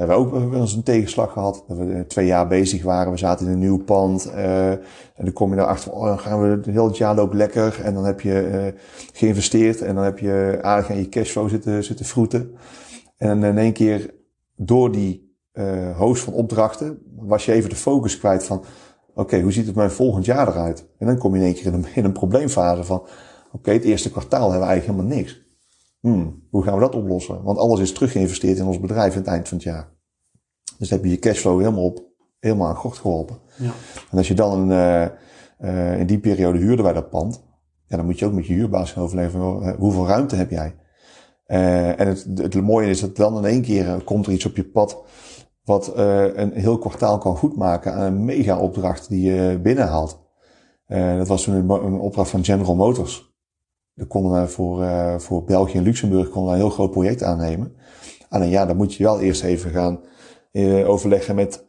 hebben 0.08 0.32
we 0.32 0.36
ook 0.36 0.52
wel 0.52 0.62
eens 0.62 0.74
een 0.74 0.84
tegenslag 0.84 1.32
gehad. 1.32 1.64
Dat 1.68 1.78
we 1.78 1.84
uh, 1.84 2.00
twee 2.00 2.26
jaar 2.26 2.48
bezig 2.48 2.84
waren. 2.84 3.12
We 3.12 3.18
zaten 3.18 3.46
in 3.46 3.52
een 3.52 3.60
nieuw 3.60 3.84
pand. 3.84 4.32
en 4.32 4.80
dan 5.16 5.34
kom 5.34 5.54
je 5.54 5.60
erachter 5.60 5.92
van, 5.92 6.00
oh, 6.00 6.08
dan 6.08 6.20
gaan 6.20 6.42
we 6.42 6.48
het 6.48 6.66
hele 6.66 6.94
jaar 6.94 7.16
lopen 7.16 7.38
lekker. 7.38 7.82
En 7.84 7.94
dan 7.94 8.06
heb 8.06 8.22
je 8.22 8.74
geïnvesteerd. 9.14 9.82
En 9.82 9.96
dan 9.96 10.04
heb 10.04 10.20
je 10.20 10.60
aardig 10.62 10.90
aan 10.90 10.98
je 10.98 11.10
cashflow 11.10 11.50
zitten, 11.50 11.84
zitten 11.84 12.06
vroeten. 12.06 12.56
En 13.18 13.44
in 13.44 13.58
één 13.58 13.74
keer, 13.74 14.14
door 14.56 14.92
die 14.92 15.32
uh, 15.54 15.98
host 15.98 16.24
van 16.24 16.34
opdrachten, 16.34 17.00
was 17.16 17.46
je 17.46 17.52
even 17.52 17.70
de 17.70 17.76
focus 17.76 18.18
kwijt 18.18 18.44
van, 18.44 18.64
oké, 19.14 19.42
hoe 19.42 19.52
ziet 19.52 19.66
het 19.66 19.76
mijn 19.76 19.92
volgend 19.92 20.26
jaar 20.26 20.48
eruit? 20.48 20.86
En 20.98 21.08
dan 21.08 21.18
kom 21.18 21.34
je 21.34 21.40
in 21.40 21.46
één 21.46 21.54
keer 21.54 21.66
in 21.66 21.74
een, 21.74 21.86
in 21.96 22.06
een 22.06 22.12
probleemfase 22.12 22.84
van, 22.84 23.04
oké, 23.52 23.72
het 23.72 23.84
eerste 23.84 24.12
kwartaal 24.12 24.50
hebben 24.50 24.68
we 24.68 24.74
eigenlijk 24.74 25.00
helemaal 25.00 25.18
niks. 25.18 25.51
Hmm, 26.02 26.48
hoe 26.50 26.64
gaan 26.64 26.74
we 26.74 26.80
dat 26.80 26.96
oplossen? 26.96 27.44
Want 27.44 27.58
alles 27.58 27.80
is 27.80 27.94
teruggeïnvesteerd 27.94 28.58
in 28.58 28.66
ons 28.66 28.80
bedrijf 28.80 29.12
aan 29.12 29.20
het 29.20 29.28
eind 29.28 29.48
van 29.48 29.58
het 29.58 29.66
jaar. 29.66 29.90
Dus 30.78 30.90
heb 30.90 31.04
je 31.04 31.10
je 31.10 31.20
cashflow 31.20 31.60
helemaal 31.60 31.84
op, 31.84 32.04
helemaal 32.40 32.68
aan 32.68 32.76
gort 32.76 32.98
geholpen. 32.98 33.38
Ja. 33.58 33.72
En 34.12 34.18
als 34.18 34.28
je 34.28 34.34
dan 34.34 34.60
een, 34.60 34.70
uh, 34.70 35.08
uh, 35.70 36.00
in 36.00 36.08
die 36.08 36.20
periode 36.20 36.58
huurden 36.58 36.86
wij 36.86 36.94
dat 36.94 37.10
pand, 37.10 37.44
ja, 37.88 37.98
dan 37.98 38.06
moet 38.06 38.20
je 38.20 38.26
ook 38.26 38.34
met 38.34 38.46
je 38.46 38.54
huurbaas 38.54 38.92
gaan 38.92 39.04
overleggen, 39.04 39.76
hoeveel 39.76 40.08
ruimte 40.08 40.36
heb 40.36 40.50
jij? 40.50 40.76
Uh, 41.48 42.00
en 42.00 42.08
het, 42.08 42.28
het, 42.36 42.62
mooie 42.62 42.90
is 42.90 43.00
dat 43.00 43.16
dan 43.16 43.38
in 43.38 43.46
één 43.46 43.62
keer 43.62 44.02
komt 44.04 44.26
er 44.26 44.32
iets 44.32 44.46
op 44.46 44.56
je 44.56 44.66
pad 44.66 45.04
wat 45.64 45.92
een 45.96 46.52
heel 46.54 46.78
kwartaal 46.78 47.18
kan 47.18 47.38
goedmaken 47.38 47.94
aan 47.94 48.02
een 48.02 48.26
mega 48.26 48.60
opdracht 48.60 49.10
die 49.10 49.34
je 49.34 49.60
binnenhaalt. 49.64 50.20
dat 50.88 51.28
was 51.28 51.44
toen 51.44 51.54
een, 51.54 51.70
een 51.70 52.00
opdracht 52.00 52.30
van 52.30 52.44
General 52.44 52.76
Motors. 52.76 53.31
Dan 53.96 54.08
konden 54.08 54.42
we 54.42 54.48
voor, 54.48 54.82
uh, 54.82 55.18
voor 55.18 55.44
België 55.44 55.78
en 55.78 55.84
Luxemburg 55.84 56.30
konden 56.30 56.52
we 56.52 56.58
een 56.58 56.66
heel 56.66 56.74
groot 56.74 56.92
project 56.92 57.24
aannemen. 57.24 57.76
Alleen 58.30 58.50
ja, 58.50 58.66
dan 58.66 58.78
moet 58.78 58.94
je 58.94 59.04
wel 59.04 59.20
eerst 59.20 59.44
even 59.44 59.72
gaan 59.72 60.00
uh, 60.52 60.90
overleggen 60.90 61.36
met, 61.36 61.66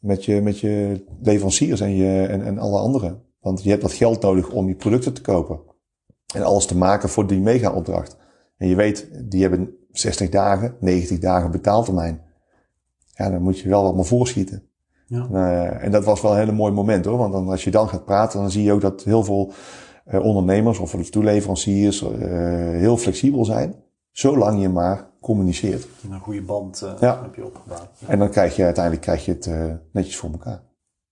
met, 0.00 0.24
je, 0.24 0.40
met 0.42 0.60
je 0.60 1.04
leveranciers 1.22 1.80
en, 1.80 1.96
je, 1.96 2.26
en, 2.26 2.44
en 2.44 2.58
alle 2.58 2.78
anderen. 2.78 3.22
Want 3.40 3.62
je 3.62 3.70
hebt 3.70 3.82
wat 3.82 3.92
geld 3.92 4.22
nodig 4.22 4.50
om 4.50 4.68
je 4.68 4.74
producten 4.74 5.12
te 5.12 5.20
kopen. 5.20 5.60
En 6.34 6.42
alles 6.42 6.66
te 6.66 6.76
maken 6.76 7.08
voor 7.08 7.26
die 7.26 7.40
mega-opdracht. 7.40 8.16
En 8.56 8.68
je 8.68 8.74
weet, 8.74 9.08
die 9.30 9.42
hebben 9.42 9.76
60 9.90 10.28
dagen, 10.28 10.76
90 10.80 11.18
dagen 11.18 11.50
betaaltermijn. 11.50 12.22
Ja, 13.14 13.30
dan 13.30 13.42
moet 13.42 13.58
je 13.58 13.68
wel 13.68 13.82
wat 13.82 13.94
maar 13.94 14.04
voorschieten. 14.04 14.62
Ja. 15.06 15.28
Uh, 15.32 15.84
en 15.84 15.90
dat 15.90 16.04
was 16.04 16.20
wel 16.20 16.30
een 16.30 16.38
hele 16.38 16.52
mooi 16.52 16.72
moment 16.72 17.04
hoor. 17.04 17.18
Want 17.18 17.32
dan, 17.32 17.48
als 17.48 17.64
je 17.64 17.70
dan 17.70 17.88
gaat 17.88 18.04
praten, 18.04 18.40
dan 18.40 18.50
zie 18.50 18.62
je 18.62 18.72
ook 18.72 18.80
dat 18.80 19.04
heel 19.04 19.24
veel 19.24 19.52
ondernemers 20.12 20.78
of 20.78 20.90
de 20.90 21.08
toeleveranciers 21.08 22.02
uh, 22.02 22.08
heel 22.70 22.96
flexibel 22.96 23.44
zijn. 23.44 23.74
Zolang 24.10 24.60
je 24.60 24.68
maar 24.68 25.10
communiceert. 25.20 25.86
Een 26.10 26.20
goede 26.20 26.42
band 26.42 26.82
uh, 26.84 26.92
ja. 27.00 27.22
heb 27.22 27.34
je 27.34 27.44
opgebouwd. 27.44 27.88
Ja. 27.98 28.08
En 28.08 28.18
dan 28.18 28.30
krijg 28.30 28.56
je 28.56 28.64
uiteindelijk 28.64 29.04
krijg 29.04 29.24
je 29.24 29.32
het 29.32 29.50
netjes 29.92 30.16
voor 30.16 30.30
elkaar. 30.30 30.62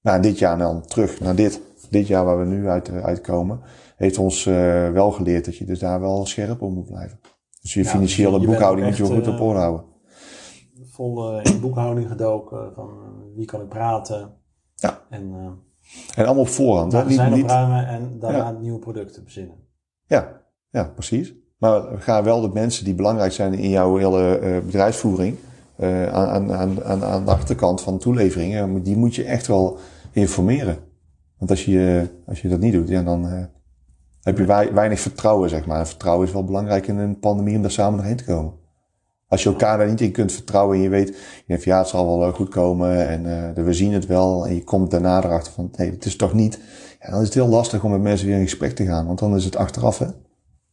Nou, 0.01 0.23
dit 0.23 0.39
jaar 0.39 0.59
dan 0.59 0.83
terug 0.83 1.21
naar 1.21 1.35
dit. 1.35 1.61
Dit 1.91 2.07
jaar 2.07 2.25
waar 2.25 2.39
we 2.39 2.45
nu 2.45 2.69
uit, 2.69 2.91
uitkomen, 2.91 3.61
heeft 3.97 4.19
ons 4.19 4.45
wel 4.45 5.11
geleerd 5.11 5.45
dat 5.45 5.57
je 5.57 5.65
dus 5.65 5.79
daar 5.79 6.01
wel 6.01 6.27
scherp 6.27 6.63
op 6.63 6.73
moet 6.73 6.87
blijven. 6.87 7.21
Dus 7.63 7.75
je 7.75 7.83
ja, 7.83 7.89
financiële 7.89 8.31
dus 8.31 8.41
je 8.41 8.47
boekhouding 8.47 8.87
moet 8.87 8.97
je 8.97 9.05
goed 9.05 9.29
op 9.29 9.41
orde 9.41 9.59
houden. 9.59 9.85
Vol 10.91 11.41
in 11.41 11.61
boekhouding 11.61 12.09
gedoken 12.09 12.73
van 12.75 12.89
wie 13.35 13.47
kan 13.47 13.61
ik 13.61 13.69
praten. 13.69 14.35
Ja. 14.75 15.01
En 15.11 15.33
en 16.15 16.25
allemaal 16.25 16.43
op 16.43 16.49
voorhand. 16.49 16.93
Hè? 16.93 17.05
Niet, 17.05 17.31
niet... 17.31 17.43
opruimen 17.43 17.87
en 17.87 18.19
daarna 18.19 18.51
nieuwe 18.51 18.79
producten 18.79 19.25
bezinnen. 19.25 19.57
Ja, 20.07 20.41
ja, 20.71 20.85
precies. 20.85 21.35
Maar 21.59 21.83
ga 21.99 22.23
wel 22.23 22.41
de 22.41 22.51
mensen 22.53 22.85
die 22.85 22.95
belangrijk 22.95 23.33
zijn 23.33 23.55
in 23.55 23.71
jouw 23.71 23.97
hele 23.97 24.41
uh, 24.41 24.59
bedrijfsvoering, 24.59 25.37
uh, 25.79 26.13
aan, 26.13 26.53
aan, 26.53 26.85
aan, 26.85 27.05
aan 27.05 27.25
de 27.25 27.31
achterkant 27.31 27.81
van 27.81 27.99
toeleveringen, 27.99 28.83
die 28.83 28.97
moet 28.97 29.15
je 29.15 29.25
echt 29.25 29.47
wel 29.47 29.79
informeren. 30.13 30.79
Want 31.39 31.51
als 31.51 31.65
je, 31.65 32.09
als 32.27 32.43
je 32.43 32.49
dat 32.49 32.61
niet 32.61 32.73
doet, 32.73 32.89
ja, 32.89 33.03
dan 33.03 33.27
uh, 33.27 33.45
heb 34.23 34.39
je 34.39 34.45
weinig 34.73 35.01
vertrouwen, 35.01 35.49
zeg 35.49 35.67
maar. 35.67 35.79
En 35.79 35.87
vertrouwen 35.87 36.27
is 36.27 36.33
wel 36.33 36.45
belangrijk 36.45 36.87
in 36.87 36.99
een 36.99 37.19
pandemie 37.19 37.57
om 37.57 37.63
daar 37.63 37.71
samen 37.71 37.99
doorheen 37.99 38.17
te 38.17 38.25
komen. 38.25 38.53
Als 39.35 39.43
je 39.43 39.49
elkaar 39.49 39.79
daar 39.79 39.89
niet 39.89 40.01
in 40.01 40.13
kunt 40.13 40.33
vertrouwen 40.33 40.77
en 40.77 40.83
je 40.83 40.89
weet, 40.89 41.09
je 41.09 41.43
denkt, 41.47 41.65
ja, 41.65 41.79
het 41.79 41.89
zal 41.89 42.19
wel 42.19 42.33
goed 42.33 42.49
komen 42.49 43.09
en 43.09 43.25
uh, 43.57 43.65
we 43.65 43.73
zien 43.73 43.93
het 43.93 44.07
wel. 44.07 44.47
En 44.47 44.55
je 44.55 44.65
komt 44.65 44.91
daarna 44.91 45.25
erachter 45.25 45.53
van, 45.53 45.71
nee, 45.77 45.91
het 45.91 46.05
is 46.05 46.17
toch 46.17 46.33
niet. 46.33 46.59
Ja, 47.01 47.11
dan 47.11 47.21
is 47.21 47.25
het 47.25 47.35
heel 47.35 47.49
lastig 47.49 47.85
om 47.85 47.91
met 47.91 48.01
mensen 48.01 48.27
weer 48.27 48.37
in 48.37 48.43
gesprek 48.43 48.75
te 48.75 48.85
gaan, 48.85 49.07
want 49.07 49.19
dan 49.19 49.37
is 49.37 49.45
het 49.45 49.57
achteraf, 49.57 49.99
hè. 49.99 50.07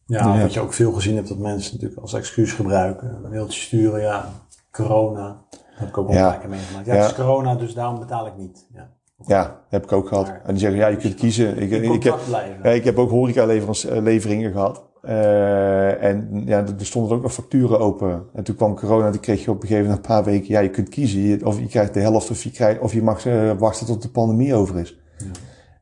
Ja, 0.06 0.40
wat 0.40 0.52
je 0.52 0.60
ook 0.60 0.72
veel 0.72 0.92
gezien 0.92 1.16
hebt 1.16 1.28
dat 1.28 1.38
mensen 1.38 1.72
natuurlijk 1.72 2.00
als 2.00 2.14
excuus 2.14 2.52
gebruiken. 2.52 3.20
Een 3.24 3.30
mailtje 3.30 3.60
sturen, 3.60 4.00
ja, 4.00 4.28
corona. 4.70 5.44
Dat 5.50 5.60
heb 5.74 5.88
ik 5.88 5.98
ook 5.98 6.06
wel 6.06 6.16
ja. 6.16 6.40
meegemaakt. 6.48 6.86
Ja, 6.86 6.94
het 6.94 7.10
is 7.10 7.16
corona, 7.16 7.54
dus 7.54 7.74
daarom 7.74 7.98
betaal 7.98 8.26
ik 8.26 8.36
niet. 8.36 8.66
Ja. 8.74 8.90
Ja, 9.26 9.60
heb 9.68 9.82
ik 9.82 9.92
ook 9.92 10.08
gehad. 10.08 10.28
en 10.28 10.40
die 10.46 10.58
zeggen, 10.58 10.78
ja, 10.78 10.86
je 10.86 10.96
kunt 10.96 11.14
kiezen. 11.14 11.58
Ik, 11.58 11.70
ik, 11.70 12.02
heb, 12.02 12.18
ja, 12.62 12.70
ik 12.70 12.84
heb 12.84 12.98
ook 12.98 13.10
horeca-leveringen 13.10 14.48
eh, 14.48 14.56
gehad. 14.56 14.82
Uh, 15.02 16.02
en 16.02 16.42
ja, 16.46 16.66
er 16.78 16.86
stonden 16.86 17.16
ook 17.16 17.22
nog 17.22 17.32
facturen 17.32 17.78
open. 17.78 18.24
En 18.34 18.44
toen 18.44 18.56
kwam 18.56 18.74
corona, 18.74 19.10
die 19.10 19.20
kreeg 19.20 19.44
je 19.44 19.50
op 19.50 19.62
een 19.62 19.68
gegeven 19.68 19.88
moment 19.88 20.06
een 20.06 20.14
paar 20.14 20.24
weken, 20.24 20.48
ja, 20.48 20.60
je 20.60 20.70
kunt 20.70 20.88
kiezen. 20.88 21.46
Of 21.46 21.58
je 21.58 21.66
krijgt 21.66 21.94
de 21.94 22.00
helft, 22.00 22.30
of 22.30 22.42
je, 22.42 22.50
krijgt, 22.50 22.80
of 22.80 22.92
je 22.92 23.02
mag 23.02 23.26
uh, 23.26 23.52
wachten 23.58 23.86
tot 23.86 24.02
de 24.02 24.08
pandemie 24.08 24.54
over 24.54 24.78
is. 24.78 24.98
Ja. 25.18 25.26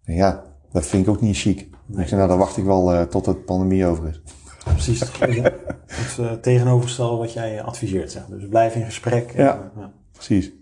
En 0.04 0.14
ja, 0.14 0.44
dat 0.72 0.86
vind 0.86 1.06
ik 1.06 1.12
ook 1.12 1.20
niet 1.20 1.36
chic. 1.36 1.68
Nee. 1.86 2.02
Ik 2.02 2.08
zei, 2.08 2.16
nou, 2.16 2.28
dan 2.28 2.38
wacht 2.38 2.56
ik 2.56 2.64
wel 2.64 2.94
uh, 2.94 3.02
tot 3.02 3.24
de 3.24 3.34
pandemie 3.34 3.86
over 3.86 4.08
is. 4.08 4.22
Precies, 4.64 5.00
het 6.20 6.42
tegenovergestelde 6.42 7.16
wat 7.16 7.32
jij 7.32 7.62
adviseert. 7.62 8.10
Zeg. 8.10 8.26
Dus 8.26 8.48
blijf 8.48 8.74
in 8.74 8.84
gesprek. 8.84 9.32
Ja, 9.36 9.70
ja, 9.76 9.92
precies. 10.12 10.52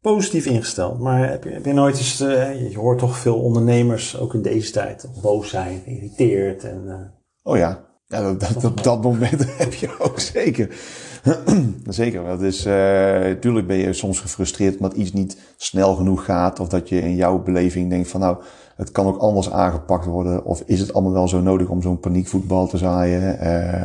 Positief 0.00 0.46
ingesteld, 0.46 0.98
maar 0.98 1.30
heb 1.30 1.44
je, 1.44 1.50
heb 1.50 1.64
je 1.64 1.72
nooit 1.72 1.96
eens, 1.96 2.18
je 2.18 2.74
hoort 2.76 2.98
toch 2.98 3.18
veel 3.18 3.40
ondernemers, 3.40 4.18
ook 4.18 4.34
in 4.34 4.42
deze 4.42 4.72
tijd, 4.72 5.08
boos 5.22 5.50
zijn, 5.50 5.80
geïrriteerd 5.84 6.64
en... 6.64 7.12
Oh 7.42 7.56
ja, 7.56 7.84
ja, 8.06 8.22
dat, 8.22 8.40
dat, 8.40 8.64
op 8.64 8.82
dat 8.82 9.02
moment 9.02 9.44
heb 9.58 9.72
je 9.72 10.00
ook 10.00 10.20
zeker. 10.20 10.76
zeker. 11.86 12.24
Dat 12.24 12.42
is, 12.42 12.66
uh, 12.66 13.30
tuurlijk 13.30 13.66
ben 13.66 13.76
je 13.76 13.92
soms 13.92 14.20
gefrustreerd 14.20 14.76
omdat 14.76 14.92
iets 14.92 15.12
niet 15.12 15.36
snel 15.56 15.94
genoeg 15.94 16.24
gaat. 16.24 16.60
Of 16.60 16.68
dat 16.68 16.88
je 16.88 17.00
in 17.00 17.14
jouw 17.14 17.42
beleving 17.42 17.90
denkt 17.90 18.08
van 18.08 18.20
nou, 18.20 18.36
het 18.76 18.90
kan 18.90 19.06
ook 19.06 19.18
anders 19.18 19.50
aangepakt 19.50 20.04
worden. 20.04 20.44
Of 20.44 20.62
is 20.66 20.80
het 20.80 20.94
allemaal 20.94 21.12
wel 21.12 21.28
zo 21.28 21.40
nodig 21.40 21.68
om 21.68 21.82
zo'n 21.82 22.00
paniekvoetbal 22.00 22.66
te 22.66 22.78
zaaien? 22.78 23.38
Uh, 23.42 23.82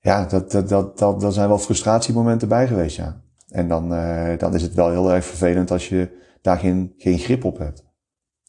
ja, 0.00 0.24
dat, 0.24 0.50
dat, 0.50 0.68
dat, 0.68 0.98
dat, 0.98 1.20
dat 1.20 1.34
zijn 1.34 1.48
wel 1.48 1.58
frustratiemomenten 1.58 2.48
bij 2.48 2.66
geweest, 2.66 2.96
ja. 2.96 3.20
En 3.48 3.68
dan, 3.68 3.92
uh, 3.92 4.38
dan 4.38 4.54
is 4.54 4.62
het 4.62 4.74
wel 4.74 4.90
heel 4.90 5.12
erg 5.12 5.24
vervelend 5.24 5.70
als 5.70 5.88
je 5.88 6.08
daar 6.42 6.58
geen 6.58 7.18
grip 7.18 7.44
op 7.44 7.58
hebt. 7.58 7.89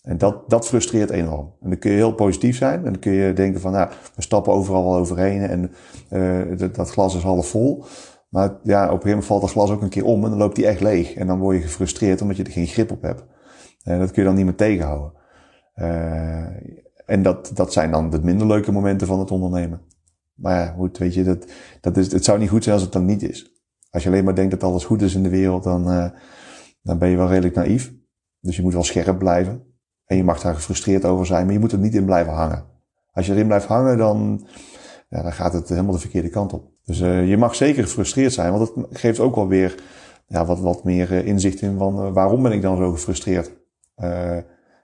En 0.02 0.18
dat, 0.18 0.50
dat 0.50 0.68
frustreert 0.68 1.10
enorm. 1.10 1.54
En 1.62 1.70
dan 1.70 1.80
kun 1.80 1.92
je 1.92 1.98
heel 1.98 2.14
positief 2.14 2.58
zijn. 2.58 2.78
En 2.78 2.92
dan 2.92 3.00
kun 3.00 3.12
je 3.12 3.34
denken 3.34 3.62
van, 3.62 3.72
nou, 3.72 3.90
we 4.16 4.22
stappen 4.22 4.54
overal 4.54 4.84
wel 4.84 4.96
overheen 4.96 5.42
en 5.42 5.72
uh, 6.10 6.70
dat, 6.74 6.90
glas 6.90 7.16
is 7.16 7.22
half 7.22 7.48
vol. 7.48 7.86
Maar 8.30 8.58
ja, 8.64 8.84
op 8.84 8.88
een 8.88 8.90
gegeven 8.90 9.10
moment 9.10 9.26
valt 9.26 9.42
dat 9.42 9.52
glas 9.52 9.70
ook 9.70 9.82
een 9.82 9.90
keer 9.90 10.06
om 10.06 10.24
en 10.24 10.30
dan 10.30 10.40
loopt 10.40 10.56
die 10.56 10.68
echt 10.68 10.82
leeg. 10.82 11.14
En 11.14 11.28
dan 11.28 11.40
word 11.40 11.56
je 11.56 11.62
gefrustreerd 11.62 12.22
omdat 12.22 12.38
je 12.38 12.44
er 12.44 12.52
geen 12.52 12.68
grip 12.68 12.92
op 12.92 13.02
hebt. 13.02 13.24
En 13.84 14.00
dat 14.00 14.12
kun 14.12 14.22
je 14.22 14.28
dan 14.28 14.38
niet 14.38 14.46
meer 14.46 14.56
tegenhouden. 14.56 15.14
Uh, 15.76 16.46
en 17.06 17.24
dat, 17.24 17.52
dat 17.54 17.74
zijn 17.74 17.92
dan 17.92 18.10
de 18.10 18.22
minder 18.22 18.48
leuke 18.48 18.72
momenten 18.72 19.08
van 19.08 19.20
het 19.20 19.32
ondernemen. 19.32 19.82
Maar 20.34 20.60
ja, 20.60 20.74
goed, 20.78 20.98
weet 20.98 21.14
je, 21.14 21.24
dat, 21.24 21.46
dat 21.82 21.98
is, 21.98 22.12
het 22.12 22.24
zou 22.24 22.40
niet 22.40 22.50
goed 22.50 22.64
zijn 22.64 22.76
als 22.76 22.84
het 22.84 22.94
dan 22.94 23.06
niet 23.06 23.24
is. 23.24 23.64
Als 23.90 24.04
je 24.04 24.10
alleen 24.10 24.24
maar 24.24 24.36
denkt 24.36 24.52
dat 24.52 24.64
alles 24.64 24.86
goed 24.86 25.02
is 25.02 25.16
in 25.16 25.24
de 25.24 25.30
wereld, 25.30 25.64
dan, 25.64 25.92
uh, 25.92 26.10
dan 26.82 26.98
ben 26.98 27.10
je 27.10 27.18
wel 27.18 27.28
redelijk 27.28 27.56
naïef. 27.56 27.94
Dus 28.40 28.56
je 28.56 28.62
moet 28.62 28.74
wel 28.74 28.84
scherp 28.84 29.18
blijven. 29.18 29.71
En 30.12 30.18
je 30.18 30.24
mag 30.24 30.42
daar 30.42 30.56
gefrustreerd 30.56 31.06
over 31.06 31.26
zijn, 31.26 31.46
maar 31.46 31.54
je 31.54 31.60
moet 31.60 31.72
er 31.72 31.78
niet 31.78 31.96
in 31.96 32.06
blijven 32.06 32.34
hangen. 32.34 32.64
Als 33.14 33.26
je 33.26 33.32
erin 33.32 33.48
blijft 33.48 33.66
hangen, 33.66 33.98
dan, 33.98 34.48
ja, 35.10 35.22
dan 35.22 35.34
gaat 35.34 35.54
het 35.54 35.70
helemaal 35.70 35.94
de 35.94 36.00
verkeerde 36.00 36.30
kant 36.30 36.54
op. 36.54 36.72
Dus 36.84 37.00
uh, 37.02 37.30
je 37.30 37.38
mag 37.38 37.56
zeker 37.56 37.84
gefrustreerd 37.84 38.34
zijn, 38.34 38.54
want 38.54 38.76
het 38.76 38.98
geeft 38.98 39.20
ook 39.20 39.36
wel 39.36 39.48
weer 39.48 39.84
ja, 40.28 40.46
wat, 40.46 40.60
wat 40.60 40.84
meer 40.84 41.12
uh, 41.12 41.26
inzicht 41.26 41.62
in 41.62 41.78
van 41.78 42.06
uh, 42.06 42.14
waarom 42.14 42.44
ben 42.44 42.52
ik 42.52 42.62
dan 42.62 42.78
zo 42.78 42.92
gefrustreerd. 42.92 43.52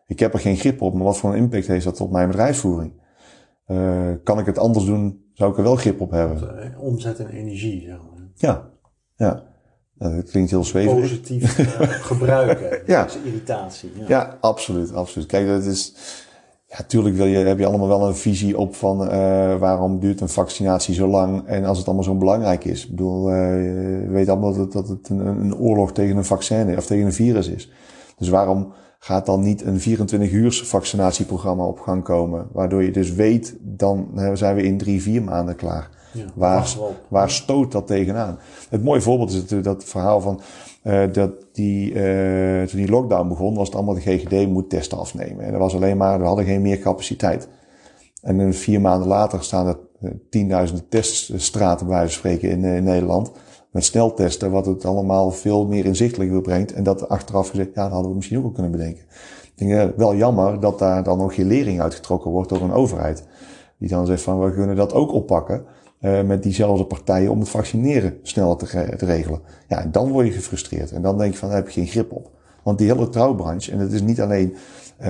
ik 0.06 0.20
heb 0.20 0.34
er 0.34 0.40
geen 0.40 0.58
grip 0.58 0.82
op, 0.82 0.94
maar 0.94 1.04
wat 1.04 1.18
voor 1.18 1.30
een 1.30 1.38
impact 1.38 1.68
heeft 1.68 1.86
dat 1.86 2.02
op 2.02 2.12
mijn 2.12 2.28
bedrijfsvoering? 2.28 2.94
kan 4.24 4.40
ik 4.40 4.46
het 4.46 4.58
anders 4.58 4.86
doen? 4.86 5.26
Zou 5.34 5.52
ik 5.52 5.58
er 5.58 5.64
wel 5.64 5.76
grip 5.76 6.02
op 6.02 6.12
hebben? 6.12 6.76
Omzet 6.80 7.20
en 7.20 7.30
energie, 7.30 7.82
zeg 7.82 7.98
maar. 7.98 8.28
Ja, 8.36 8.70
ja. 9.16 9.44
Dat 10.00 10.30
klinkt 10.30 10.50
heel 10.50 10.64
zweverig. 10.64 11.02
Positief 11.02 11.58
uh, 11.60 11.82
gebruiken, 12.12 12.82
ja. 12.86 13.04
deze 13.04 13.20
irritatie. 13.24 13.92
Ja. 13.96 14.06
ja, 14.08 14.38
absoluut, 14.40 14.94
absoluut. 14.94 15.28
Kijk, 15.28 15.48
dat 15.48 15.64
is, 15.64 15.94
ja, 16.68 16.84
tuurlijk 16.88 17.16
wil 17.16 17.26
je, 17.26 17.38
heb 17.38 17.60
je 17.60 17.66
allemaal 17.66 17.88
wel 17.88 18.08
een 18.08 18.16
visie 18.16 18.58
op 18.58 18.76
van 18.76 19.02
uh, 19.02 19.10
waarom 19.56 20.00
duurt 20.00 20.22
een 20.22 20.30
vaccinatie 20.30 20.94
zo 20.94 21.08
lang 21.08 21.46
en 21.46 21.66
als 21.66 21.78
het 21.78 21.88
allemaal 21.88 22.04
zo 22.04 22.16
belangrijk 22.16 22.66
is. 22.66 22.84
Ik 22.84 22.90
bedoel, 22.90 23.30
je 23.32 24.08
weet 24.10 24.30
allemaal 24.30 24.54
dat, 24.54 24.72
dat 24.72 24.88
het 24.88 25.10
een, 25.10 25.20
een, 25.20 25.58
oorlog 25.58 25.94
tegen 25.94 26.18
een 26.18 26.26
vaccin 26.26 26.78
of 26.78 26.86
tegen 26.86 27.06
een 27.06 27.14
virus 27.14 27.48
is. 27.48 27.72
Dus 28.18 28.30
waarom 28.30 28.74
gaat 29.00 29.26
dan 29.26 29.42
niet 29.42 29.66
een 29.66 29.80
24 29.80 30.32
uur 30.32 30.62
vaccinatieprogramma 30.66 31.64
op 31.64 31.80
gang 31.80 32.04
komen? 32.04 32.48
Waardoor 32.52 32.84
je 32.84 32.92
dus 32.92 33.12
weet, 33.14 33.56
dan 33.62 34.10
zijn 34.34 34.56
we 34.56 34.64
in 34.64 34.78
drie, 34.78 35.02
vier 35.02 35.24
maanden 35.24 35.56
klaar. 35.56 35.90
Ja, 36.18 36.26
waar, 36.34 36.76
waar 37.08 37.30
stoot 37.30 37.72
dat 37.72 37.88
tegenaan? 37.88 38.40
Het 38.70 38.84
mooie 38.84 39.02
voorbeeld 39.02 39.30
is 39.30 39.36
natuurlijk 39.36 39.64
dat 39.64 39.84
verhaal 39.84 40.22
van 40.22 40.42
uh, 40.84 41.04
dat 41.12 41.32
die, 41.52 41.94
uh, 41.94 42.64
toen 42.64 42.80
die 42.80 42.90
lockdown 42.90 43.28
begon, 43.28 43.56
was 43.56 43.68
het 43.68 43.76
allemaal 43.76 43.94
de 43.94 44.02
GGD 44.02 44.48
moet 44.48 44.70
testen 44.70 44.98
afnemen. 44.98 45.46
En 45.46 45.54
er 45.54 45.60
was 45.60 45.76
alleen 45.76 45.98
maar, 45.98 46.20
we 46.20 46.26
hadden 46.26 46.46
geen 46.46 46.62
meer 46.62 46.80
capaciteit. 46.80 47.48
En 48.22 48.54
vier 48.54 48.82
maanden 48.82 49.08
later 49.08 49.44
staan 49.44 49.68
er 49.68 49.78
uh, 50.02 50.12
tienduizenden 50.30 50.88
teststraten 50.90 51.88
bij 51.88 51.96
wijze 51.96 52.14
spreken 52.14 52.50
in, 52.50 52.64
in 52.64 52.84
Nederland. 52.84 53.32
met 53.72 53.86
sneltesten, 53.86 54.52
wat 54.52 54.66
het 54.66 54.86
allemaal 54.86 55.32
veel 55.32 55.66
meer 55.66 55.86
inzichtelijk 55.86 56.42
brengt. 56.42 56.74
En 56.74 56.84
dat 56.84 57.10
achteraf 57.10 57.50
gezegd, 57.50 57.70
ja, 57.74 57.84
dat 57.84 57.92
hadden 57.92 58.10
we 58.10 58.16
misschien 58.16 58.38
ook 58.38 58.44
al 58.44 58.52
kunnen 58.52 58.72
bedenken. 58.72 59.04
Ik 59.56 59.68
denk, 59.68 59.98
wel 59.98 60.16
jammer 60.16 60.60
dat 60.60 60.80
daar 60.80 61.04
dan 61.04 61.18
nog 61.18 61.36
geen 61.36 61.48
lering 61.48 61.82
uitgetrokken 61.82 62.32
wordt 62.32 62.50
door 62.50 62.62
een 62.62 62.72
overheid. 62.72 63.24
Die 63.78 63.90
dan 63.90 64.06
zegt 64.06 64.22
van, 64.22 64.40
we 64.40 64.54
kunnen 64.54 64.76
dat 64.76 64.94
ook 64.94 65.14
oppakken. 65.14 65.66
Uh, 66.02 66.22
met 66.22 66.44
diezelfde 66.44 66.86
partijen 66.86 67.32
om 67.32 67.40
het 67.40 67.50
vaccineren 67.50 68.18
sneller 68.22 68.58
te, 68.58 68.66
regelen. 68.98 69.42
Ja, 69.68 69.82
en 69.82 69.92
dan 69.92 70.12
word 70.12 70.28
je 70.28 70.32
gefrustreerd. 70.32 70.92
En 70.92 71.02
dan 71.02 71.18
denk 71.18 71.32
je 71.32 71.38
van, 71.38 71.48
daar 71.48 71.58
heb 71.58 71.68
je 71.70 71.80
geen 71.80 71.90
grip 71.90 72.12
op. 72.12 72.32
Want 72.64 72.78
die 72.78 72.92
hele 72.92 73.10
trouwbranche, 73.10 73.72
en 73.72 73.80
het 73.80 73.92
is 73.92 74.02
niet 74.02 74.22
alleen 74.22 74.56
uh, 75.00 75.08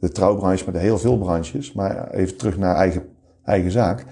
de 0.00 0.10
trouwbranche, 0.12 0.64
maar 0.64 0.72
de 0.72 0.78
heel 0.78 0.98
veel 0.98 1.18
branches. 1.18 1.72
Maar 1.72 2.10
even 2.10 2.36
terug 2.36 2.58
naar 2.58 2.76
eigen, 2.76 3.02
eigen 3.44 3.70
zaak. 3.70 4.04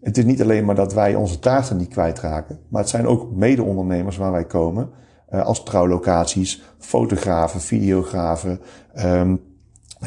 Het 0.00 0.18
is 0.18 0.24
niet 0.24 0.42
alleen 0.42 0.64
maar 0.64 0.74
dat 0.74 0.94
wij 0.94 1.14
onze 1.14 1.38
taarten 1.38 1.76
niet 1.76 1.88
kwijtraken. 1.88 2.58
Maar 2.68 2.80
het 2.80 2.90
zijn 2.90 3.06
ook 3.06 3.32
mede-ondernemers 3.32 4.16
waar 4.16 4.32
wij 4.32 4.44
komen. 4.44 4.90
Uh, 5.30 5.44
als 5.44 5.62
trouwlocaties, 5.64 6.62
fotografen, 6.78 7.60
videografen, 7.60 8.60
um, 8.96 9.40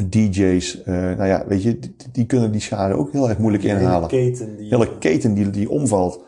DJ's. 0.03 0.77
Uh, 0.79 0.85
nou 0.85 1.25
ja, 1.25 1.43
weet 1.47 1.63
je, 1.63 1.79
die, 1.79 1.95
die, 2.11 2.25
kunnen 2.25 2.51
die 2.51 2.61
schade 2.61 2.93
ook 2.93 3.11
heel 3.11 3.29
erg 3.29 3.37
moeilijk 3.37 3.63
inhalen. 3.63 4.09
Hele 4.09 4.29
keten 4.29 4.57
die, 4.57 4.67
hele 4.69 4.97
keten 4.97 5.33
die, 5.33 5.49
die 5.49 5.69
omvalt. 5.69 6.23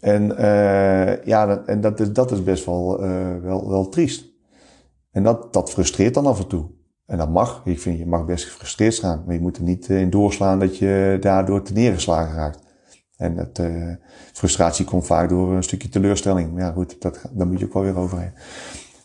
En 0.00 0.30
uh, 0.30 1.24
ja, 1.24 1.46
dat, 1.46 1.64
en 1.66 1.80
dat 1.80 2.00
is, 2.00 2.12
dat 2.12 2.32
is 2.32 2.42
best 2.42 2.64
wel, 2.64 3.00
wel, 3.42 3.68
wel 3.68 3.88
triest. 3.88 4.24
En 5.10 5.22
dat, 5.22 5.52
dat 5.52 5.70
frustreert 5.70 6.14
dan 6.14 6.26
af 6.26 6.38
en 6.38 6.46
toe. 6.46 6.66
En 7.06 7.18
dat 7.18 7.30
mag. 7.30 7.62
Ik 7.64 7.80
vind, 7.80 7.98
je 7.98 8.06
mag 8.06 8.24
best 8.24 8.44
gefrustreerd 8.44 8.94
staan. 8.94 9.22
Maar 9.26 9.34
je 9.34 9.40
moet 9.40 9.56
er 9.56 9.62
niet 9.62 9.88
in 9.88 10.10
doorslaan 10.10 10.58
dat 10.58 10.78
je 10.78 11.16
daardoor 11.20 11.62
te 11.62 11.72
neergeslagen 11.72 12.34
raakt. 12.34 12.66
En 13.16 13.36
dat, 13.36 13.60
frustratie 14.32 14.84
komt 14.84 15.06
vaak 15.06 15.28
door 15.28 15.52
een 15.52 15.62
stukje 15.62 15.88
teleurstelling. 15.88 16.52
Maar 16.52 16.62
ja, 16.62 16.72
goed, 16.72 17.00
dat, 17.00 17.24
daar 17.32 17.46
moet 17.46 17.58
je 17.58 17.64
ook 17.64 17.72
wel 17.72 17.82
weer 17.82 17.98
overheen. 17.98 18.32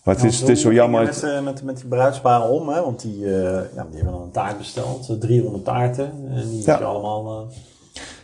Maar 0.04 0.16
het, 0.16 0.24
is, 0.24 0.40
het 0.40 0.50
is 0.50 0.62
zo 0.62 0.74
jammer. 0.74 1.04
Met, 1.04 1.24
uh, 1.24 1.44
met, 1.44 1.64
met 1.64 1.78
die 1.78 1.88
bruidsparen 1.88 2.50
om, 2.50 2.70
hè? 2.70 2.82
want 2.82 3.02
die, 3.02 3.18
uh, 3.18 3.32
ja, 3.52 3.86
die 3.90 3.96
hebben 3.96 4.12
dan 4.12 4.22
een 4.22 4.32
taart 4.32 4.58
besteld, 4.58 5.16
300 5.20 5.66
taarten. 5.66 6.12
En 6.30 6.50
die 6.50 6.66
ja. 6.66 6.78
je 6.78 6.84
allemaal. 6.84 7.48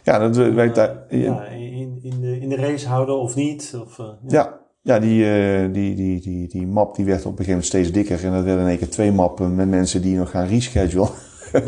ja, 0.03 0.19
dat 0.19 0.35
weet 0.35 0.75
daar. 0.75 1.03
Ja, 1.09 1.45
in, 1.45 1.99
in, 2.01 2.21
de, 2.21 2.39
in 2.39 2.49
de 2.49 2.55
race 2.55 2.87
houden 2.87 3.19
of 3.19 3.35
niet. 3.35 3.75
Of, 3.85 3.97
ja. 3.97 4.13
ja. 4.27 4.57
Ja, 4.81 4.99
die, 4.99 5.23
die, 5.71 5.95
die, 5.95 6.21
die, 6.21 6.47
die 6.47 6.67
map 6.67 6.95
die 6.95 7.05
werd 7.05 7.19
op 7.19 7.25
een 7.25 7.45
gegeven 7.45 7.51
moment 7.51 7.67
steeds 7.67 7.91
dikker. 7.91 8.25
En 8.25 8.31
dat 8.31 8.43
werden 8.43 8.63
in 8.63 8.69
één 8.69 8.77
keer 8.77 8.89
twee 8.89 9.11
mappen 9.11 9.55
met 9.55 9.69
mensen 9.69 10.01
die 10.01 10.17
nog 10.17 10.29
gaan 10.29 10.47
reschedule. 10.47 11.07
Ja. 11.51 11.61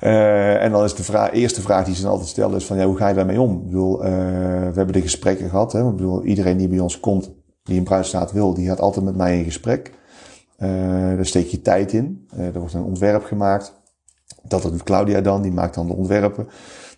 Uh, 0.00 0.62
en 0.64 0.70
dan 0.70 0.84
is 0.84 0.94
de 0.94 1.02
vraag, 1.02 1.32
eerste 1.32 1.60
vraag 1.60 1.84
die 1.84 1.94
ze 1.94 2.02
dan 2.02 2.10
altijd 2.10 2.28
stellen 2.28 2.56
is 2.56 2.64
van, 2.64 2.76
ja, 2.76 2.86
hoe 2.86 2.96
ga 2.96 3.08
je 3.08 3.14
daarmee 3.14 3.40
om? 3.40 3.56
Ik 3.56 3.64
bedoel, 3.64 4.04
uh, 4.04 4.10
we 4.68 4.72
hebben 4.74 4.92
de 4.92 5.00
gesprekken 5.00 5.50
gehad. 5.50 5.72
Hè? 5.72 5.88
Ik 5.88 5.96
bedoel, 5.96 6.24
iedereen 6.24 6.56
die 6.56 6.68
bij 6.68 6.78
ons 6.78 7.00
komt, 7.00 7.30
die 7.70 7.78
een 7.78 7.84
bruidstaat 7.84 8.32
wil, 8.32 8.54
die 8.54 8.68
gaat 8.68 8.80
altijd 8.80 9.04
met 9.04 9.16
mij 9.16 9.38
in 9.38 9.44
gesprek. 9.44 9.92
Uh, 10.58 10.68
daar 11.16 11.26
steek 11.26 11.46
je 11.46 11.62
tijd 11.62 11.92
in. 11.92 12.28
er 12.36 12.58
wordt 12.58 12.74
een 12.74 12.82
ontwerp 12.82 13.24
gemaakt. 13.24 13.72
Dat 14.42 14.62
doet 14.62 14.82
Claudia 14.82 15.20
dan, 15.20 15.42
die 15.42 15.52
maakt 15.52 15.74
dan 15.74 15.86
de 15.86 15.92
ontwerpen. 15.92 16.48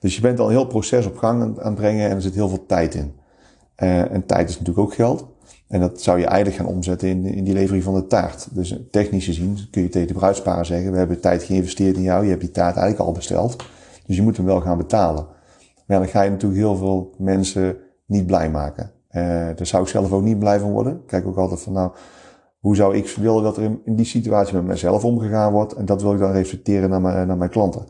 Dus 0.01 0.15
je 0.15 0.21
bent 0.21 0.39
al 0.39 0.47
een 0.47 0.53
heel 0.53 0.67
proces 0.67 1.07
op 1.07 1.17
gang 1.17 1.43
aan 1.43 1.67
het 1.67 1.75
brengen 1.75 2.09
en 2.09 2.17
er 2.17 2.23
zit 2.23 2.35
heel 2.35 2.49
veel 2.49 2.67
tijd 2.67 2.95
in. 2.95 3.13
en 3.77 4.27
tijd 4.27 4.49
is 4.49 4.59
natuurlijk 4.59 4.87
ook 4.87 4.95
geld. 4.95 5.27
En 5.69 5.81
dat 5.81 6.01
zou 6.01 6.19
je 6.19 6.27
eigenlijk 6.27 6.57
gaan 6.57 6.75
omzetten 6.75 7.09
in, 7.09 7.25
in 7.25 7.45
die 7.45 7.55
levering 7.55 7.85
van 7.85 7.95
de 7.95 8.07
taart. 8.07 8.49
Dus 8.51 8.79
technisch 8.91 9.25
gezien 9.25 9.59
kun 9.71 9.83
je 9.83 9.89
tegen 9.89 10.09
de 10.09 10.15
bruidsparen 10.15 10.67
zeggen, 10.67 10.93
we 10.93 10.99
hebben 10.99 11.21
tijd 11.21 11.43
geïnvesteerd 11.43 11.97
in 11.97 12.03
jou, 12.03 12.23
je 12.23 12.29
hebt 12.29 12.41
die 12.41 12.51
taart 12.51 12.77
eigenlijk 12.77 13.07
al 13.09 13.15
besteld. 13.15 13.57
Dus 14.07 14.17
je 14.17 14.23
moet 14.23 14.37
hem 14.37 14.47
wel 14.47 14.61
gaan 14.61 14.77
betalen. 14.77 15.27
Maar 15.87 15.99
dan 15.99 16.09
ga 16.09 16.23
je 16.23 16.31
natuurlijk 16.31 16.61
heel 16.61 16.77
veel 16.77 17.15
mensen 17.19 17.77
niet 18.07 18.27
blij 18.27 18.51
maken. 18.51 18.91
Uh, 19.13 19.23
daar 19.33 19.67
zou 19.67 19.83
ik 19.83 19.89
zelf 19.89 20.13
ook 20.13 20.23
niet 20.23 20.39
blij 20.39 20.61
van 20.61 20.71
worden. 20.71 20.93
Ik 20.93 21.07
kijk 21.07 21.27
ook 21.27 21.37
altijd 21.37 21.61
van 21.61 21.73
nou, 21.73 21.91
hoe 22.59 22.77
zou 22.77 22.97
ik 22.97 23.09
willen 23.09 23.43
dat 23.43 23.57
er 23.57 23.63
in, 23.63 23.97
die 23.97 24.05
situatie 24.05 24.55
met 24.55 24.65
mezelf 24.65 25.05
omgegaan 25.05 25.53
wordt. 25.53 25.73
En 25.73 25.85
dat 25.85 26.03
wil 26.03 26.13
ik 26.13 26.19
dan 26.19 26.33
reflecteren 26.33 26.91
naar 26.91 27.01
mijn, 27.01 27.27
naar 27.27 27.37
mijn 27.37 27.51
klanten. 27.51 27.85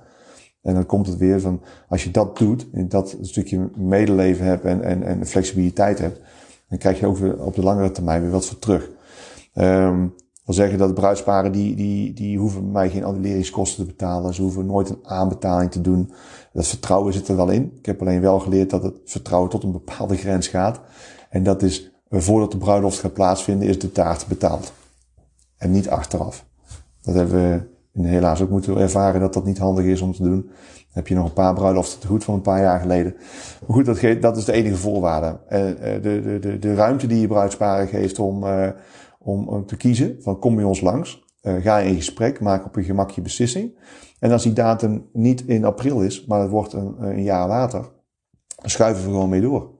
En 0.62 0.74
dan 0.74 0.86
komt 0.86 1.06
het 1.06 1.16
weer 1.16 1.40
van, 1.40 1.60
als 1.88 2.04
je 2.04 2.10
dat 2.10 2.38
doet, 2.38 2.66
dat 2.90 3.16
een 3.18 3.24
stukje 3.24 3.70
medeleven 3.76 4.44
hebt 4.44 4.64
en, 4.64 4.82
en, 4.82 5.02
en 5.02 5.26
flexibiliteit 5.26 5.98
hebt, 5.98 6.20
dan 6.68 6.78
krijg 6.78 7.00
je 7.00 7.06
ook 7.06 7.18
op 7.38 7.54
de 7.54 7.62
langere 7.62 7.90
termijn 7.90 8.22
weer 8.22 8.30
wat 8.30 8.46
voor 8.46 8.58
terug. 8.58 8.90
Um, 9.54 10.14
wil 10.44 10.54
zeggen 10.54 10.78
dat 10.78 10.94
bruidsparen 10.94 11.52
die, 11.52 11.74
die, 11.76 12.12
die 12.12 12.38
hoeven 12.38 12.70
mij 12.72 12.90
geen 12.90 13.04
annuleringskosten 13.04 13.84
te 13.84 13.90
betalen. 13.90 14.34
Ze 14.34 14.42
hoeven 14.42 14.66
nooit 14.66 14.90
een 14.90 14.98
aanbetaling 15.02 15.70
te 15.70 15.80
doen. 15.80 16.12
Dat 16.52 16.66
vertrouwen 16.66 17.12
zit 17.12 17.28
er 17.28 17.36
wel 17.36 17.50
in. 17.50 17.72
Ik 17.78 17.86
heb 17.86 18.00
alleen 18.00 18.20
wel 18.20 18.38
geleerd 18.40 18.70
dat 18.70 18.82
het 18.82 18.94
vertrouwen 19.04 19.50
tot 19.50 19.62
een 19.62 19.72
bepaalde 19.72 20.16
grens 20.16 20.48
gaat. 20.48 20.80
En 21.30 21.42
dat 21.42 21.62
is, 21.62 21.92
voordat 22.10 22.50
de 22.50 22.58
bruiloft 22.58 22.98
gaat 22.98 23.12
plaatsvinden, 23.12 23.68
is 23.68 23.78
de 23.78 23.92
taart 23.92 24.26
betaald. 24.26 24.72
En 25.56 25.70
niet 25.70 25.88
achteraf. 25.88 26.44
Dat 27.02 27.14
hebben 27.14 27.68
we 27.92 28.08
helaas 28.08 28.40
ook 28.40 28.50
moeten 28.50 28.76
ervaren 28.76 29.20
dat 29.20 29.34
dat 29.34 29.44
niet 29.44 29.58
handig 29.58 29.84
is 29.84 30.00
om 30.00 30.12
te 30.12 30.22
doen 30.22 30.50
heb 30.92 31.08
je 31.08 31.14
nog 31.14 31.24
een 31.24 31.32
paar 31.32 31.54
bruiloften 31.54 32.00
te 32.00 32.06
goed 32.06 32.24
van 32.24 32.34
een 32.34 32.40
paar 32.40 32.60
jaar 32.60 32.80
geleden. 32.80 33.14
Maar 33.66 33.76
goed, 33.76 33.84
dat, 33.84 34.22
dat 34.22 34.36
is 34.36 34.44
de 34.44 34.52
enige 34.52 34.76
voorwaarde. 34.76 35.38
Uh, 35.44 35.58
de, 36.02 36.38
de, 36.40 36.58
de, 36.58 36.74
ruimte 36.74 37.06
die 37.06 37.20
je 37.20 37.26
bruidsparen 37.26 37.88
geeft 37.88 38.18
om, 38.18 38.44
om, 39.18 39.48
om, 39.48 39.66
te 39.66 39.76
kiezen, 39.76 40.16
van 40.20 40.38
kom 40.38 40.54
bij 40.54 40.64
ons 40.64 40.80
langs, 40.80 41.24
ga 41.42 41.78
in 41.78 41.94
gesprek, 41.94 42.40
maak 42.40 42.64
op 42.64 42.74
je 42.74 42.82
gemak 42.82 43.10
je 43.10 43.20
beslissing. 43.20 43.78
En 44.22 44.30
als 44.30 44.42
die 44.42 44.52
datum 44.52 45.08
niet 45.12 45.46
in 45.46 45.64
april 45.64 46.00
is, 46.00 46.24
maar 46.26 46.40
het 46.40 46.50
wordt 46.50 46.72
een, 46.72 46.94
een 46.98 47.22
jaar 47.22 47.48
later, 47.48 47.80
dan 48.56 48.70
schuiven 48.70 49.04
we 49.04 49.10
gewoon 49.10 49.28
mee 49.28 49.40
door. 49.40 49.70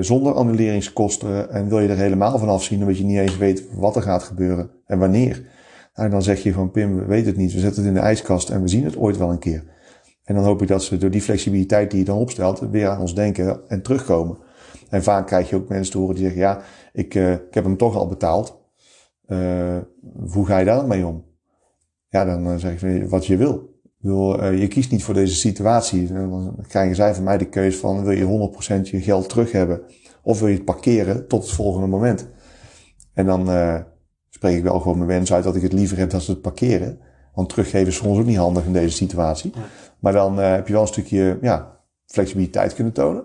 zonder 0.00 0.32
annuleringskosten 0.32 1.50
en 1.50 1.68
wil 1.68 1.80
je 1.80 1.88
er 1.88 1.96
helemaal 1.96 2.38
van 2.38 2.48
afzien, 2.48 2.80
omdat 2.80 2.98
je 2.98 3.04
niet 3.04 3.18
eens 3.18 3.36
weet 3.36 3.64
wat 3.74 3.96
er 3.96 4.02
gaat 4.02 4.22
gebeuren 4.22 4.70
en 4.86 4.98
wanneer. 4.98 5.42
En 5.92 6.10
dan 6.10 6.22
zeg 6.22 6.42
je 6.42 6.52
van 6.52 6.70
Pim, 6.70 6.96
we 6.96 7.04
weten 7.04 7.26
het 7.26 7.36
niet, 7.36 7.52
we 7.52 7.58
zetten 7.58 7.82
het 7.82 7.88
in 7.88 8.00
de 8.00 8.06
ijskast 8.06 8.50
en 8.50 8.62
we 8.62 8.68
zien 8.68 8.84
het 8.84 8.96
ooit 8.96 9.16
wel 9.16 9.30
een 9.30 9.38
keer. 9.38 9.64
En 10.24 10.34
dan 10.34 10.44
hoop 10.44 10.62
ik 10.62 10.68
dat 10.68 10.82
ze 10.82 10.98
door 10.98 11.10
die 11.10 11.22
flexibiliteit 11.22 11.90
die 11.90 11.98
je 11.98 12.04
dan 12.04 12.18
opstelt, 12.18 12.58
weer 12.58 12.88
aan 12.88 13.00
ons 13.00 13.14
denken 13.14 13.68
en 13.68 13.82
terugkomen. 13.82 14.38
En 14.88 15.02
vaak 15.02 15.26
krijg 15.26 15.50
je 15.50 15.56
ook 15.56 15.68
mensen 15.68 15.92
te 15.92 15.98
horen 15.98 16.14
die 16.14 16.24
zeggen, 16.24 16.40
ja, 16.40 16.60
ik, 16.92 17.14
uh, 17.14 17.32
ik 17.32 17.54
heb 17.54 17.64
hem 17.64 17.76
toch 17.76 17.96
al 17.96 18.08
betaald. 18.08 18.62
Hoe 20.32 20.46
ga 20.46 20.58
je 20.58 20.64
daar 20.64 20.76
dan 20.76 20.88
mee 20.88 21.06
om? 21.06 21.24
Ja, 22.14 22.24
dan 22.24 22.48
uh, 22.48 22.56
zeg 22.56 22.82
ik 22.82 23.08
wat 23.08 23.26
je 23.26 23.36
wil. 23.36 23.78
wil 23.98 24.44
je 24.52 24.68
kiest 24.68 24.90
niet 24.90 25.04
voor 25.04 25.14
deze 25.14 25.34
situatie. 25.34 26.12
Dan 26.12 26.56
krijgen 26.68 26.96
zij 26.96 27.14
van 27.14 27.24
mij 27.24 27.38
de 27.38 27.48
keuze 27.48 27.78
van, 27.78 28.04
wil 28.04 28.12
je 28.12 28.50
100% 28.78 28.90
je 28.90 29.00
geld 29.00 29.28
terug 29.28 29.52
hebben? 29.52 29.80
Of 30.22 30.38
wil 30.38 30.48
je 30.48 30.54
het 30.54 30.64
parkeren 30.64 31.28
tot 31.28 31.42
het 31.42 31.52
volgende 31.52 31.86
moment? 31.86 32.28
En 33.14 33.26
dan 33.26 33.48
spreek 34.30 34.56
ik 34.56 34.62
wel 34.62 34.80
gewoon 34.80 34.96
mijn 34.96 35.08
wens 35.08 35.32
uit 35.32 35.44
dat 35.44 35.56
ik 35.56 35.62
het 35.62 35.72
liever 35.72 35.98
heb 35.98 36.10
dan 36.10 36.20
ze 36.20 36.30
het 36.30 36.40
parkeren. 36.40 36.98
Want 37.34 37.48
teruggeven 37.48 37.86
is 37.86 38.00
ons 38.00 38.18
ook 38.18 38.26
niet 38.26 38.36
handig 38.36 38.64
in 38.64 38.72
deze 38.72 38.96
situatie. 38.96 39.52
Maar 39.98 40.12
dan 40.12 40.38
uh, 40.38 40.50
heb 40.50 40.66
je 40.66 40.72
wel 40.72 40.82
een 40.82 40.88
stukje 40.88 41.38
ja, 41.40 41.80
flexibiliteit 42.06 42.74
kunnen 42.74 42.92
tonen. 42.92 43.24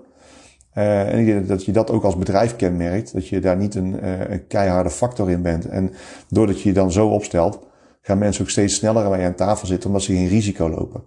Uh, 0.78 1.13
en 1.13 1.19
ik 1.19 1.25
denk 1.25 1.47
dat 1.47 1.65
je 1.65 1.71
dat 1.71 1.91
ook 1.91 2.04
als 2.04 2.17
bedrijf 2.17 2.56
kenmerkt. 2.56 3.13
Dat 3.13 3.28
je 3.28 3.39
daar 3.39 3.58
niet 3.58 3.75
een, 3.75 4.10
een 4.32 4.47
keiharde 4.47 4.89
factor 4.89 5.30
in 5.30 5.41
bent. 5.41 5.65
En 5.65 5.91
doordat 6.28 6.62
je 6.62 6.69
je 6.69 6.75
dan 6.75 6.91
zo 6.91 7.08
opstelt, 7.08 7.67
gaan 8.09 8.17
mensen 8.17 8.43
ook 8.43 8.49
steeds 8.49 8.75
sneller 8.75 9.19
je 9.19 9.25
aan 9.25 9.35
tafel 9.35 9.67
zitten, 9.67 9.89
omdat 9.89 10.03
ze 10.03 10.13
geen 10.13 10.27
risico 10.27 10.69
lopen. 10.69 11.03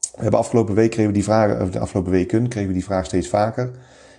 We 0.00 0.22
hebben 0.22 0.40
afgelopen 0.40 0.74
week 0.74 0.90
kregen 0.90 1.10
we 1.10 1.16
die 1.16 1.24
vragen, 1.24 1.62
of 1.62 1.70
de 1.70 1.78
afgelopen 1.78 2.12
weken 2.12 2.48
kregen 2.48 2.68
we 2.68 2.74
die 2.74 2.84
vraag 2.84 3.04
steeds 3.04 3.28
vaker. 3.28 3.70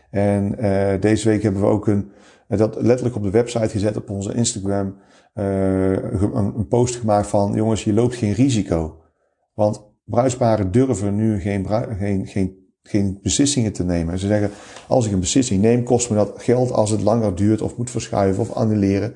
En 0.09 0.55
deze 0.99 1.29
week 1.29 1.43
hebben 1.43 1.61
we 1.61 1.67
ook 1.67 1.87
een, 1.87 2.11
dat 2.47 2.81
letterlijk 2.81 3.15
op 3.15 3.23
de 3.23 3.29
website 3.29 3.69
gezet 3.69 3.97
op 3.97 4.09
onze 4.09 4.33
Instagram 4.33 4.95
uh, 5.35 5.91
een, 5.91 6.53
een, 6.55 6.67
post 6.67 6.95
gemaakt 6.95 7.27
van, 7.27 7.53
jongens, 7.53 7.83
je 7.83 7.93
loopt 7.93 8.15
geen 8.15 8.33
risico. 8.33 8.97
Want 9.53 9.83
bruidsparen 10.05 10.71
durven 10.71 11.15
nu 11.15 11.39
geen, 11.39 11.67
geen, 11.97 12.27
geen, 12.27 12.55
geen 12.83 13.19
beslissingen 13.21 13.73
te 13.73 13.83
nemen. 13.83 14.19
Ze 14.19 14.27
zeggen, 14.27 14.49
als 14.87 15.05
ik 15.05 15.11
een 15.11 15.19
beslissing 15.19 15.61
neem, 15.61 15.83
kost 15.83 16.09
me 16.09 16.15
dat 16.15 16.33
geld 16.35 16.71
als 16.71 16.89
het 16.89 17.01
langer 17.01 17.35
duurt 17.35 17.61
of 17.61 17.77
moet 17.77 17.91
verschuiven 17.91 18.41
of 18.41 18.51
annuleren. 18.51 19.15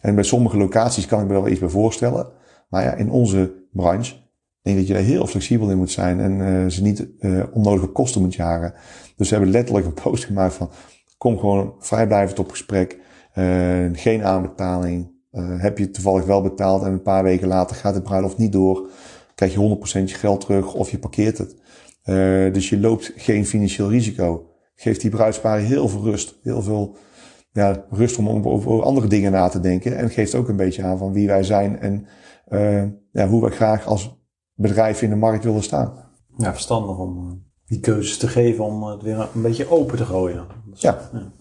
En 0.00 0.14
bij 0.14 0.24
sommige 0.24 0.56
locaties 0.56 1.06
kan 1.06 1.20
ik 1.20 1.26
me 1.26 1.32
wel 1.32 1.48
iets 1.48 1.60
bij 1.60 1.68
voorstellen. 1.68 2.26
Maar 2.68 2.84
ja, 2.84 2.94
in 2.94 3.10
onze 3.10 3.52
branche 3.72 4.14
denk 4.62 4.78
ik 4.78 4.86
dat 4.86 4.86
je 4.86 4.92
daar 4.92 5.12
heel 5.12 5.26
flexibel 5.26 5.70
in 5.70 5.76
moet 5.76 5.90
zijn 5.90 6.20
en 6.20 6.38
uh, 6.38 6.70
ze 6.70 6.82
niet 6.82 7.08
uh, 7.20 7.44
onnodige 7.52 7.86
kosten 7.86 8.20
moet 8.20 8.34
jagen. 8.34 8.74
Dus 9.16 9.28
we 9.28 9.34
hebben 9.34 9.52
letterlijk 9.52 9.86
een 9.86 9.94
post 9.94 10.24
gemaakt 10.24 10.54
van, 10.54 10.70
kom 11.18 11.38
gewoon 11.38 11.74
vrijblijvend 11.78 12.38
op 12.38 12.50
gesprek. 12.50 12.98
Uh, 13.34 13.88
geen 13.92 14.24
aanbetaling, 14.24 15.16
heb 15.58 15.78
je 15.78 15.90
toevallig 15.90 16.24
wel 16.24 16.42
betaald 16.42 16.82
en 16.82 16.92
een 16.92 17.02
paar 17.02 17.22
weken 17.22 17.48
later 17.48 17.76
gaat 17.76 17.94
de 17.94 18.02
bruiloft 18.02 18.38
niet 18.38 18.52
door, 18.52 18.90
krijg 19.34 19.52
je 19.52 19.78
100% 19.98 20.04
je 20.04 20.14
geld 20.14 20.40
terug 20.40 20.74
of 20.74 20.90
je 20.90 20.98
parkeert 20.98 21.38
het. 21.38 21.56
Dus 22.54 22.68
je 22.68 22.80
loopt 22.80 23.12
geen 23.16 23.46
financieel 23.46 23.90
risico. 23.90 24.50
Geeft 24.74 25.00
die 25.00 25.10
bruidsparen 25.10 25.64
heel 25.64 25.88
veel 25.88 26.02
rust, 26.02 26.38
heel 26.42 26.62
veel 26.62 26.96
ja, 27.52 27.84
rust 27.90 28.18
om 28.18 28.28
over 28.28 28.82
andere 28.82 29.06
dingen 29.06 29.32
na 29.32 29.48
te 29.48 29.60
denken. 29.60 29.96
En 29.96 30.10
geeft 30.10 30.34
ook 30.34 30.48
een 30.48 30.56
beetje 30.56 30.82
aan 30.82 30.98
van 30.98 31.12
wie 31.12 31.26
wij 31.26 31.42
zijn 31.42 31.80
en 31.80 32.06
uh, 32.50 32.84
ja, 33.12 33.28
hoe 33.28 33.40
wij 33.40 33.50
graag 33.50 33.86
als 33.86 34.16
bedrijf 34.54 35.02
in 35.02 35.10
de 35.10 35.16
markt 35.16 35.44
willen 35.44 35.62
staan. 35.62 35.92
Ja, 36.36 36.52
verstandig 36.52 36.98
om 36.98 37.42
die 37.66 37.80
keuzes 37.80 38.18
te 38.18 38.28
geven 38.28 38.64
om 38.64 38.82
het 38.84 39.02
weer 39.02 39.28
een 39.34 39.42
beetje 39.42 39.70
open 39.70 39.96
te 39.96 40.04
gooien. 40.04 40.46
ja. 40.74 40.98
ja. 41.12 41.32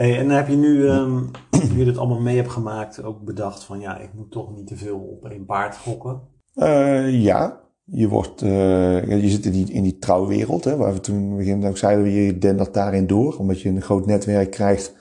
Hey, 0.00 0.18
en 0.18 0.30
heb 0.30 0.48
je 0.48 0.56
nu, 0.56 0.82
um, 0.90 1.30
je 1.76 1.84
dit 1.84 1.98
allemaal 1.98 2.20
mee 2.20 2.36
hebt 2.36 2.50
gemaakt, 2.50 3.02
ook 3.02 3.24
bedacht 3.24 3.64
van 3.64 3.80
ja, 3.80 3.98
ik 3.98 4.10
moet 4.14 4.30
toch 4.30 4.54
niet 4.54 4.66
te 4.66 4.76
veel 4.76 4.98
op 4.98 5.30
één 5.30 5.44
paard 5.44 5.76
gokken? 5.76 6.20
Uh, 6.54 7.22
ja, 7.22 7.60
je, 7.84 8.08
wordt, 8.08 8.42
uh, 8.42 9.22
je 9.22 9.28
zit 9.28 9.46
in 9.46 9.52
die, 9.52 9.72
in 9.72 9.82
die 9.82 9.98
trouwwereld, 9.98 10.64
hè, 10.64 10.76
waar 10.76 10.92
we 10.92 11.00
toen 11.00 11.16
in 11.16 11.28
het 11.28 11.36
begin 11.36 11.64
ook 11.64 11.76
zeiden, 11.76 12.10
je 12.10 12.38
dendert 12.38 12.74
daarin 12.74 13.06
door, 13.06 13.36
omdat 13.36 13.60
je 13.60 13.68
een 13.68 13.82
groot 13.82 14.06
netwerk 14.06 14.50
krijgt. 14.50 14.94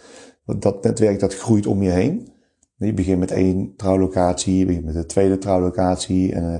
Dat 0.46 0.84
netwerk 0.84 1.20
dat 1.20 1.36
groeit 1.36 1.68
om 1.68 1.84
je 1.84 1.90
heen. 1.90 2.34
Je 2.80 2.94
begint 2.94 3.20
met 3.20 3.32
één 3.32 3.74
trouwlocatie, 3.76 4.58
je 4.58 4.66
begint 4.66 4.86
met 4.86 4.94
de 4.94 5.06
tweede 5.06 5.38
trouwlocatie 5.38 6.34
en 6.34 6.44
uh, 6.44 6.56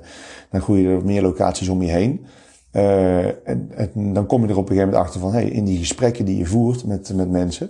dan 0.52 0.62
groeien 0.62 0.92
er 0.92 1.06
meer 1.06 1.22
locaties 1.22 1.68
om 1.68 1.82
je 1.82 1.92
heen. 1.92 2.26
Uh, 2.74 3.48
en, 3.48 4.14
dan 4.14 4.26
kom 4.26 4.42
je 4.42 4.48
er 4.48 4.58
op 4.58 4.70
een 4.70 4.76
gegeven 4.76 4.90
moment 4.90 5.06
achter 5.06 5.20
van, 5.20 5.32
hey, 5.32 5.46
in 5.46 5.66
die 5.66 5.78
gesprekken 5.78 6.26
die 6.26 6.38
je 6.38 6.46
voert 6.46 6.86
met, 6.86 7.14
met 7.16 7.30
mensen, 7.30 7.70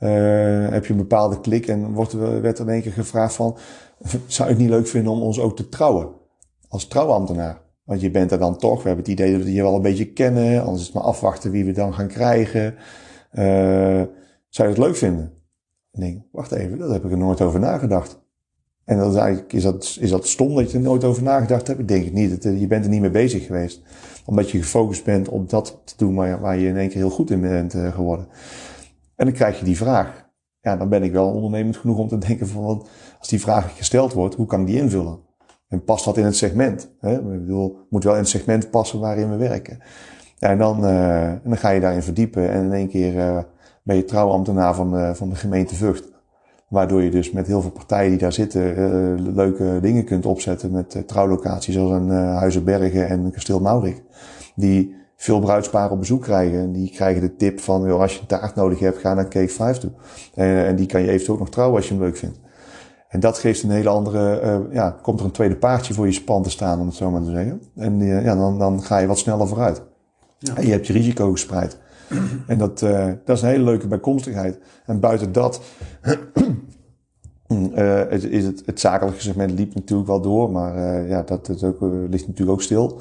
uh, 0.00 0.68
heb 0.68 0.86
je 0.86 0.92
een 0.92 0.98
bepaalde 0.98 1.40
klik 1.40 1.66
en 1.66 1.92
wordt, 1.92 2.12
werd 2.12 2.58
er 2.58 2.66
in 2.66 2.72
één 2.72 2.82
keer 2.82 2.92
gevraagd 2.92 3.34
van, 3.34 3.56
zou 4.26 4.48
je 4.48 4.54
het 4.54 4.62
niet 4.62 4.72
leuk 4.72 4.86
vinden 4.86 5.12
om 5.12 5.22
ons 5.22 5.40
ook 5.40 5.56
te 5.56 5.68
trouwen? 5.68 6.08
Als 6.68 6.86
trouwambtenaar. 6.86 7.60
Want 7.84 8.00
je 8.00 8.10
bent 8.10 8.32
er 8.32 8.38
dan 8.38 8.56
toch, 8.56 8.82
we 8.82 8.88
hebben 8.88 9.04
het 9.04 9.12
idee 9.12 9.32
dat 9.32 9.42
we 9.42 9.52
je 9.52 9.62
wel 9.62 9.74
een 9.74 9.82
beetje 9.82 10.12
kennen, 10.12 10.60
anders 10.60 10.80
is 10.80 10.86
het 10.86 10.94
maar 10.94 11.04
afwachten 11.04 11.50
wie 11.50 11.64
we 11.64 11.72
dan 11.72 11.94
gaan 11.94 12.08
krijgen. 12.08 12.74
Zou 14.48 14.68
je 14.68 14.74
het 14.74 14.78
leuk 14.78 14.96
vinden? 14.96 15.39
En 15.90 16.00
denk, 16.00 16.22
wacht 16.32 16.52
even, 16.52 16.78
daar 16.78 16.88
heb 16.88 17.04
ik 17.04 17.10
er 17.10 17.18
nooit 17.18 17.40
over 17.40 17.60
nagedacht. 17.60 18.20
En 18.84 18.98
dat 18.98 19.12
is 19.12 19.18
eigenlijk, 19.18 19.52
is 19.52 19.62
dat, 19.62 19.96
is 20.00 20.10
dat 20.10 20.26
stom 20.26 20.54
dat 20.54 20.70
je 20.70 20.76
er 20.76 20.84
nooit 20.84 21.04
over 21.04 21.22
nagedacht 21.22 21.66
hebt? 21.66 21.78
Ik 21.78 21.88
denk 21.88 22.04
het 22.04 22.12
niet. 22.12 22.42
Je 22.42 22.66
bent 22.66 22.84
er 22.84 22.90
niet 22.90 23.00
mee 23.00 23.10
bezig 23.10 23.46
geweest. 23.46 23.82
Omdat 24.24 24.50
je 24.50 24.58
gefocust 24.58 25.04
bent 25.04 25.28
op 25.28 25.50
dat 25.50 25.80
te 25.84 25.94
doen 25.96 26.14
waar, 26.14 26.40
waar 26.40 26.58
je 26.58 26.68
in 26.68 26.76
één 26.76 26.88
keer 26.88 26.96
heel 26.96 27.10
goed 27.10 27.30
in 27.30 27.40
bent 27.40 27.74
uh, 27.74 27.94
geworden. 27.94 28.26
En 29.16 29.24
dan 29.24 29.34
krijg 29.34 29.58
je 29.58 29.64
die 29.64 29.76
vraag. 29.76 30.28
Ja, 30.60 30.76
dan 30.76 30.88
ben 30.88 31.02
ik 31.02 31.12
wel 31.12 31.32
ondernemend 31.32 31.76
genoeg 31.76 31.98
om 31.98 32.08
te 32.08 32.18
denken 32.18 32.48
van, 32.48 32.86
als 33.18 33.28
die 33.28 33.40
vraag 33.40 33.76
gesteld 33.76 34.12
wordt, 34.12 34.34
hoe 34.34 34.46
kan 34.46 34.60
ik 34.60 34.66
die 34.66 34.76
invullen? 34.76 35.18
En 35.68 35.84
past 35.84 36.04
dat 36.04 36.16
in 36.16 36.24
het 36.24 36.36
segment? 36.36 36.90
Hè? 37.00 37.14
Ik 37.18 37.40
bedoel, 37.40 37.78
moet 37.90 38.04
wel 38.04 38.12
in 38.12 38.18
het 38.18 38.28
segment 38.28 38.70
passen 38.70 39.00
waarin 39.00 39.30
we 39.30 39.36
werken. 39.36 39.78
Ja, 40.38 40.48
en 40.48 40.58
dan, 40.58 40.84
uh, 40.84 41.28
en 41.28 41.40
dan 41.44 41.56
ga 41.56 41.70
je 41.70 41.80
daarin 41.80 42.02
verdiepen 42.02 42.50
en 42.50 42.64
in 42.64 42.72
één 42.72 42.88
keer 42.88 43.14
uh, 43.14 43.38
ben 43.82 43.96
je 43.96 44.04
trouwambtenaar 44.04 44.74
van, 44.74 44.96
uh, 44.96 45.14
van 45.14 45.28
de 45.28 45.36
gemeente 45.36 45.74
Vught. 45.74 46.08
Waardoor 46.68 47.02
je 47.02 47.10
dus 47.10 47.30
met 47.30 47.46
heel 47.46 47.60
veel 47.60 47.70
partijen 47.70 48.10
die 48.10 48.18
daar 48.18 48.32
zitten 48.32 48.78
uh, 48.78 49.34
leuke 49.34 49.78
dingen 49.82 50.04
kunt 50.04 50.26
opzetten 50.26 50.70
met 50.70 50.94
uh, 50.94 51.02
trouwlocaties 51.02 51.74
zoals 51.74 51.90
een 51.90 52.08
uh, 52.08 52.36
Huizenbergen 52.36 53.08
en 53.08 53.30
Kasteel 53.30 53.60
Maurik. 53.60 54.02
Die 54.54 54.94
veel 55.16 55.40
bruidsparen 55.40 55.90
op 55.90 55.98
bezoek 55.98 56.22
krijgen. 56.22 56.58
En 56.58 56.72
die 56.72 56.90
krijgen 56.90 57.20
de 57.20 57.36
tip 57.36 57.60
van, 57.60 57.86
joh, 57.86 58.00
als 58.00 58.14
je 58.14 58.20
een 58.20 58.26
taart 58.26 58.54
nodig 58.54 58.78
hebt, 58.78 58.98
ga 58.98 59.14
naar 59.14 59.28
Cake 59.28 59.48
5 59.48 59.78
toe. 59.78 59.90
En, 60.34 60.66
en 60.66 60.76
die 60.76 60.86
kan 60.86 61.00
je 61.00 61.08
eventueel 61.08 61.34
ook 61.34 61.40
nog 61.40 61.50
trouwen 61.50 61.76
als 61.76 61.88
je 61.88 61.94
hem 61.94 62.02
leuk 62.02 62.16
vindt. 62.16 62.40
En 63.08 63.20
dat 63.20 63.38
geeft 63.38 63.62
een 63.62 63.70
hele 63.70 63.88
andere, 63.88 64.40
uh, 64.42 64.74
ja, 64.74 64.98
komt 65.02 65.18
er 65.18 65.24
een 65.24 65.30
tweede 65.30 65.56
paardje 65.56 65.94
voor 65.94 66.06
je 66.06 66.12
span 66.12 66.42
te 66.42 66.50
staan, 66.50 66.80
om 66.80 66.86
het 66.86 66.94
zo 66.94 67.10
maar 67.10 67.22
te 67.22 67.30
zeggen. 67.30 67.62
En 67.76 68.00
uh, 68.00 68.24
ja, 68.24 68.34
dan, 68.34 68.58
dan 68.58 68.82
ga 68.82 68.98
je 68.98 69.06
wat 69.06 69.18
sneller 69.18 69.48
vooruit. 69.48 69.82
Ja. 70.38 70.56
En 70.56 70.66
je 70.66 70.70
hebt 70.70 70.86
je 70.86 70.92
risico 70.92 71.30
gespreid. 71.30 71.78
En 72.46 72.58
dat, 72.58 72.82
uh, 72.82 73.06
dat 73.24 73.36
is 73.36 73.42
een 73.42 73.48
hele 73.48 73.64
leuke 73.64 73.86
bijkomstigheid. 73.86 74.58
En 74.86 75.00
buiten 75.00 75.32
dat 75.32 75.62
uh, 77.48 78.12
is 78.12 78.44
het, 78.44 78.62
het 78.66 78.80
zakelijke 78.80 79.20
segment 79.20 79.50
liep 79.50 79.74
natuurlijk 79.74 80.08
wel 80.08 80.20
door, 80.20 80.50
maar 80.50 80.76
uh, 80.76 81.08
ja, 81.08 81.22
dat, 81.22 81.46
dat 81.46 81.64
ook, 81.64 81.80
ligt 82.08 82.26
natuurlijk 82.26 82.50
ook 82.50 82.62
stil. 82.62 83.00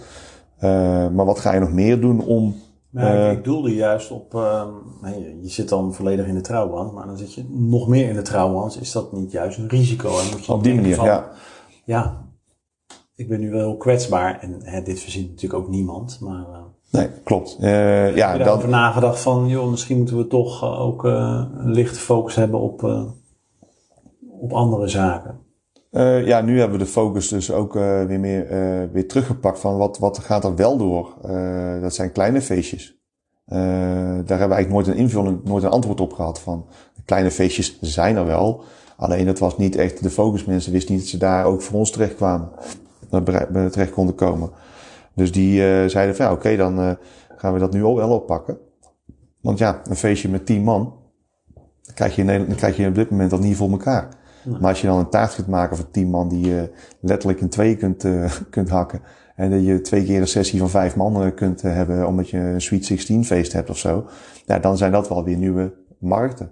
maar 1.11 1.25
wat 1.25 1.39
ga 1.39 1.53
je 1.53 1.59
nog 1.59 1.71
meer 1.71 2.01
doen 2.01 2.25
om 2.25 2.55
nou, 2.91 3.31
ik, 3.31 3.37
ik 3.37 3.43
doelde 3.43 3.75
juist 3.75 4.11
op, 4.11 4.33
uh, 4.33 4.67
je 5.41 5.49
zit 5.49 5.69
dan 5.69 5.93
volledig 5.93 6.27
in 6.27 6.33
de 6.33 6.41
trouwband, 6.41 6.93
maar 6.93 7.05
dan 7.05 7.17
zit 7.17 7.33
je 7.33 7.45
nog 7.49 7.87
meer 7.87 8.09
in 8.09 8.15
de 8.15 8.21
trouwband. 8.21 8.81
Is 8.81 8.91
dat 8.91 9.11
niet 9.11 9.31
juist 9.31 9.57
een 9.57 9.67
risico? 9.67 10.19
En 10.19 10.29
moet 10.31 10.45
je 10.45 10.53
op 10.53 10.63
die 10.63 10.75
manier, 10.75 10.95
van, 10.95 11.05
ja. 11.05 11.31
Ja, 11.85 12.25
ik 13.15 13.27
ben 13.27 13.39
nu 13.39 13.51
wel 13.51 13.59
heel 13.59 13.77
kwetsbaar 13.77 14.39
en 14.39 14.59
hè, 14.63 14.81
dit 14.81 14.99
verzint 14.99 15.29
natuurlijk 15.29 15.63
ook 15.63 15.69
niemand, 15.69 16.19
maar... 16.19 16.45
Uh, 16.49 16.58
nee, 16.91 17.09
klopt. 17.23 17.57
Uh, 17.59 18.15
ja, 18.15 18.27
heb 18.29 18.37
je 18.37 18.43
daarover 18.43 18.69
nagedacht 18.69 19.19
van, 19.19 19.47
joh, 19.47 19.69
misschien 19.69 19.97
moeten 19.97 20.17
we 20.17 20.27
toch 20.27 20.79
ook 20.79 21.03
een 21.03 21.71
lichte 21.71 21.99
focus 21.99 22.35
hebben 22.35 22.59
op, 22.59 22.83
op 24.39 24.53
andere 24.53 24.87
zaken? 24.87 25.47
Uh, 25.91 26.25
ja, 26.25 26.41
nu 26.41 26.59
hebben 26.59 26.77
we 26.77 26.83
de 26.83 26.91
focus 26.91 27.27
dus 27.27 27.51
ook 27.51 27.75
uh, 27.75 28.03
weer 28.03 28.19
meer 28.19 28.43
uh, 28.51 28.91
weer 28.91 29.07
teruggepakt 29.07 29.59
van 29.59 29.77
wat, 29.77 29.97
wat 29.97 30.19
gaat 30.19 30.43
er 30.43 30.55
wel 30.55 30.77
door. 30.77 31.13
dat 31.81 31.93
zijn 31.93 32.11
kleine 32.11 32.41
feestjes. 32.41 32.97
daar 33.45 33.57
hebben 33.57 34.25
we 34.25 34.53
eigenlijk 34.53 34.69
nooit 34.69 34.87
een 34.87 34.95
invulling, 34.95 35.43
nooit 35.43 35.63
een 35.63 35.69
antwoord 35.69 36.01
op 36.01 36.13
gehad 36.13 36.39
van. 36.39 36.65
Kleine 37.05 37.31
feestjes 37.31 37.77
zijn 37.81 38.15
er 38.15 38.25
wel. 38.25 38.63
Alleen 38.97 39.25
dat 39.25 39.39
was 39.39 39.57
niet 39.57 39.75
echt 39.75 40.03
de 40.03 40.09
focus. 40.09 40.45
Mensen 40.45 40.71
wisten 40.71 40.93
niet 40.93 41.01
dat 41.01 41.11
ze 41.11 41.17
daar 41.17 41.45
ook 41.45 41.61
voor 41.61 41.79
ons 41.79 41.91
terecht 41.91 42.15
kwamen. 42.15 42.49
Terecht 43.71 43.91
konden 43.91 44.15
komen. 44.15 44.49
Dus 45.19 45.31
die 45.31 45.59
zeiden 45.89 46.15
van 46.15 46.25
ja, 46.25 46.31
oké, 46.31 46.39
okay, 46.39 46.55
dan 46.55 46.97
gaan 47.37 47.53
we 47.53 47.59
dat 47.59 47.73
nu 47.73 47.83
ook 47.83 47.97
wel 47.97 48.09
oppakken. 48.09 48.57
Want 49.41 49.57
ja, 49.57 49.81
een 49.83 49.95
feestje 49.95 50.29
met 50.29 50.45
tien 50.45 50.63
man, 50.63 50.93
dan 51.81 51.93
krijg 51.93 52.15
je, 52.15 52.21
in 52.21 52.25
Nederland, 52.25 52.49
dan 52.49 52.59
krijg 52.59 52.77
je 52.77 52.87
op 52.87 52.95
dit 52.95 53.09
moment 53.09 53.31
al 53.31 53.39
niet 53.39 53.55
voor 53.55 53.69
elkaar. 53.69 54.07
Maar 54.59 54.69
als 54.69 54.81
je 54.81 54.87
dan 54.87 54.99
een 54.99 55.09
taart 55.09 55.35
kunt 55.35 55.47
maken 55.47 55.77
voor 55.77 55.91
tien 55.91 56.09
man 56.09 56.29
die 56.29 56.47
je 56.47 56.69
letterlijk 57.01 57.41
in 57.41 57.49
twee 57.49 57.75
kunt, 57.75 58.05
kunt 58.49 58.69
hakken. 58.69 59.01
En 59.35 59.49
dat 59.49 59.65
je 59.65 59.81
twee 59.81 60.03
keer 60.03 60.21
een 60.21 60.27
sessie 60.27 60.59
van 60.59 60.69
vijf 60.69 60.95
man 60.95 61.33
kunt 61.33 61.61
hebben 61.61 62.07
omdat 62.07 62.29
je 62.29 62.37
een 62.37 62.61
Sweet 62.61 62.85
16 62.85 63.25
feest 63.25 63.53
hebt 63.53 63.69
of 63.69 63.77
zo. 63.77 64.05
Ja, 64.45 64.59
dan 64.59 64.77
zijn 64.77 64.91
dat 64.91 65.09
wel 65.09 65.23
weer 65.23 65.37
nieuwe 65.37 65.73
markten. 65.99 66.51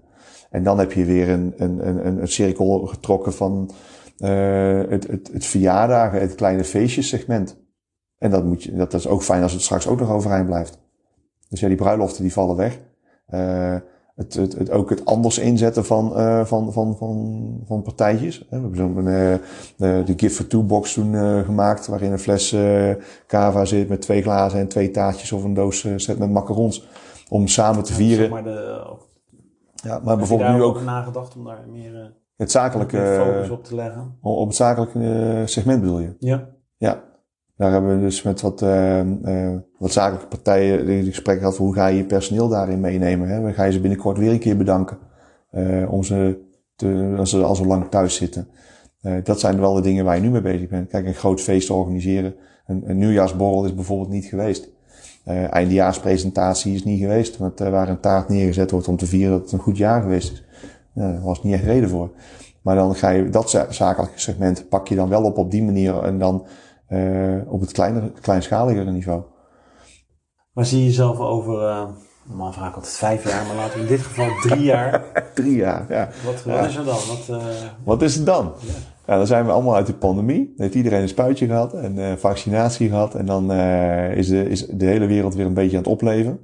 En 0.50 0.64
dan 0.64 0.80
heb 0.80 0.92
je 0.92 1.06
weer 1.06 1.30
een, 1.30 1.54
een, 1.58 1.88
een, 1.88 2.22
een 2.22 2.28
cirkel 2.28 2.80
getrokken 2.86 3.34
van 3.34 3.72
uh, 4.20 4.82
het, 4.90 5.08
het, 5.08 5.30
het 5.34 5.46
verjaardagen, 5.46 6.22
het 6.22 6.36
kleine 6.36 6.64
feestjessegment. 6.64 7.58
En 8.18 8.32
dat, 8.32 8.44
moet 8.44 8.64
je, 8.64 8.76
dat 8.76 8.94
is 8.94 9.08
ook 9.08 9.24
fijn 9.24 9.44
als 9.44 9.52
het 9.52 9.62
straks 9.62 9.88
ook 9.88 10.00
nog 10.00 10.12
overeind 10.12 10.46
blijft. 10.46 10.80
Dus 11.50 11.60
ja, 11.60 11.68
die 11.68 11.78
bruiloften 11.78 12.22
die 12.22 12.34
vallen 12.34 12.56
weg. 12.56 12.80
Uh, 13.30 13.76
het, 14.16 14.34
het, 14.34 14.58
het, 14.58 14.72
ook 14.72 14.90
het 14.90 15.06
anders 15.06 15.38
inzetten 15.38 15.86
van, 15.86 16.14
uh, 16.16 16.46
van, 16.46 16.74
van, 16.74 16.98
van, 16.98 17.62
van 17.68 17.82
partijtjes. 17.82 18.40
We 18.40 18.46
hebben 18.50 18.76
zo'n 18.76 18.98
uh, 18.98 20.06
de 20.06 20.14
Gift 20.18 20.36
for 20.36 20.48
Two 20.48 20.64
box 20.64 20.94
toen 20.94 21.14
uh, 21.14 21.40
gemaakt, 21.40 21.88
waarin 21.88 22.12
een 22.12 22.20
fles 22.20 22.56
cava 23.28 23.66
zit 23.66 23.90
met 23.90 24.02
twee 24.02 24.22
glazen 24.22 24.60
en 24.60 24.68
twee 24.68 24.92
taartjes 24.92 25.32
of 25.32 25.44
een 25.44 25.54
doos 25.54 25.88
set 25.96 26.20
met 26.20 26.32
macarons. 26.32 26.88
Om 27.30 27.48
samen 27.48 27.84
te 27.84 27.94
vieren. 27.94 28.26
Ja, 28.26 28.32
maar, 28.32 28.44
de, 28.44 28.86
ja, 29.76 30.00
maar 30.04 30.18
bijvoorbeeld 30.18 30.54
nu 30.54 30.62
ook. 30.62 30.82
nagedacht 30.82 31.36
om 31.36 31.44
daar 31.44 31.66
meer, 31.72 32.14
het 32.38 32.52
zakelijke, 32.52 33.22
focus 33.26 33.50
op 33.50 33.64
te 33.64 33.76
leggen? 33.76 34.18
Op 34.22 34.48
het 34.48 34.56
zakelijke 34.56 35.44
segment 35.46 35.82
bedoel 35.82 36.00
je? 36.00 36.16
Ja. 36.20 36.50
Ja. 36.78 37.04
Daar 37.58 37.72
hebben 37.72 37.96
we 37.96 38.02
dus 38.02 38.22
met 38.22 38.42
wat, 38.42 38.62
uh, 38.62 39.04
uh, 39.04 39.56
wat 39.78 39.92
zakelijke 39.92 40.28
partijen 40.28 40.88
in 40.88 41.04
gesprek 41.04 41.38
gehad 41.38 41.58
hoe 41.58 41.74
ga 41.74 41.88
je 41.88 41.98
je 41.98 42.06
personeel 42.06 42.48
daarin 42.48 42.80
meenemen. 42.80 43.28
Hè? 43.28 43.42
We 43.42 43.54
gaan 43.54 43.66
je 43.66 43.72
ze 43.72 43.80
binnenkort 43.80 44.18
weer 44.18 44.32
een 44.32 44.40
keer 44.40 44.58
bedanken. 44.58 44.98
Uh, 45.52 45.92
om 45.94 46.04
ze 46.04 46.46
te, 46.76 47.14
als 47.18 47.30
ze 47.30 47.44
al 47.44 47.56
zo 47.56 47.66
lang 47.66 47.90
thuis 47.90 48.16
zitten. 48.16 48.48
dat 49.24 49.40
zijn 49.40 49.60
wel 49.60 49.74
de 49.74 49.82
dingen 49.82 50.06
waar 50.06 50.16
je 50.16 50.22
nu 50.22 50.30
mee 50.30 50.42
bezig 50.42 50.70
bent. 50.70 50.90
Kijk, 50.90 51.06
een 51.06 51.14
groot 51.14 51.42
feest 51.42 51.70
organiseren. 51.70 52.36
Een, 52.68 52.84
een 52.86 52.98
nieuwjaarsborrel 52.98 53.66
is 53.66 53.76
bijvoorbeeld 53.76 54.10
niet 54.10 54.26
geweest. 54.26 54.70
eindejaarspresentatie 55.50 56.74
is 56.74 56.84
niet 56.84 57.00
geweest. 57.00 57.38
Want, 57.38 57.60
waar 57.60 57.90
een 57.90 58.00
taart 58.00 58.30
neergezet 58.30 58.72
wordt 58.72 58.88
om 58.88 58.98
te 58.98 59.06
vieren 59.06 59.32
dat 59.32 59.42
het 59.42 59.52
een 59.52 59.60
goed 59.60 59.78
jaar 59.78 60.02
geweest 60.02 60.32
is. 60.32 60.44
daar 60.94 61.22
was 61.22 61.44
niet 61.44 61.54
echt 61.54 61.64
reden 61.64 61.90
voor. 61.90 62.12
Maar 62.62 62.76
dan 62.76 62.96
ga 62.96 63.10
je 63.10 63.30
dat 63.30 63.68
zakelijke 63.70 64.20
segment 64.20 64.70
pak 64.70 64.88
je 64.88 64.96
dan 64.96 65.10
wel 65.10 65.24
op 65.24 65.38
op 65.38 65.52
die 65.52 65.64
manier. 65.64 66.04
En 66.04 66.20
dan 66.20 66.46
op 67.48 67.62
het 67.62 67.72
kleinere, 67.72 68.12
kleinschaligere 68.22 68.92
niveau. 68.92 69.22
Maar 70.58 70.66
zie 70.66 70.80
je 70.80 70.86
jezelf 70.86 71.20
over, 71.20 71.62
uh, 71.62 71.84
normaal 72.28 72.54
vaak 72.54 72.76
altijd 72.76 72.94
vijf 72.94 73.30
jaar, 73.30 73.46
maar 73.46 73.56
laten 73.56 73.76
we 73.76 73.82
in 73.82 73.88
dit 73.88 74.02
geval 74.02 74.28
drie 74.42 74.64
jaar. 74.64 75.04
drie 75.36 75.56
jaar, 75.56 75.86
ja. 75.90 76.10
Wat, 76.26 76.44
wat 76.44 76.56
ja. 76.56 76.66
is 76.66 76.76
er 76.76 76.86
dan? 76.86 76.98
Wat, 77.08 77.28
uh, 77.30 77.46
wat 77.84 78.02
is 78.02 78.16
het 78.16 78.26
dan? 78.26 78.54
Ja. 79.06 79.18
dan 79.18 79.28
zijn 79.28 79.46
we 79.46 79.52
allemaal 79.52 79.76
uit 79.76 79.86
de 79.86 79.94
pandemie. 79.94 80.46
Dan 80.46 80.66
heeft 80.66 80.76
iedereen 80.76 81.02
een 81.02 81.08
spuitje 81.08 81.46
gehad 81.46 81.74
en 81.74 81.98
uh, 81.98 82.12
vaccinatie 82.18 82.90
gehad. 82.90 83.16
En 83.16 83.26
dan 83.26 83.52
is, 84.12 84.28
de, 84.28 84.50
is 84.50 84.66
de 84.66 84.86
hele 84.86 85.06
wereld 85.06 85.36
weer 85.36 85.46
een 85.46 85.54
beetje 85.54 85.78
aan 85.78 85.84
het 85.84 85.92
opleven. 85.92 86.40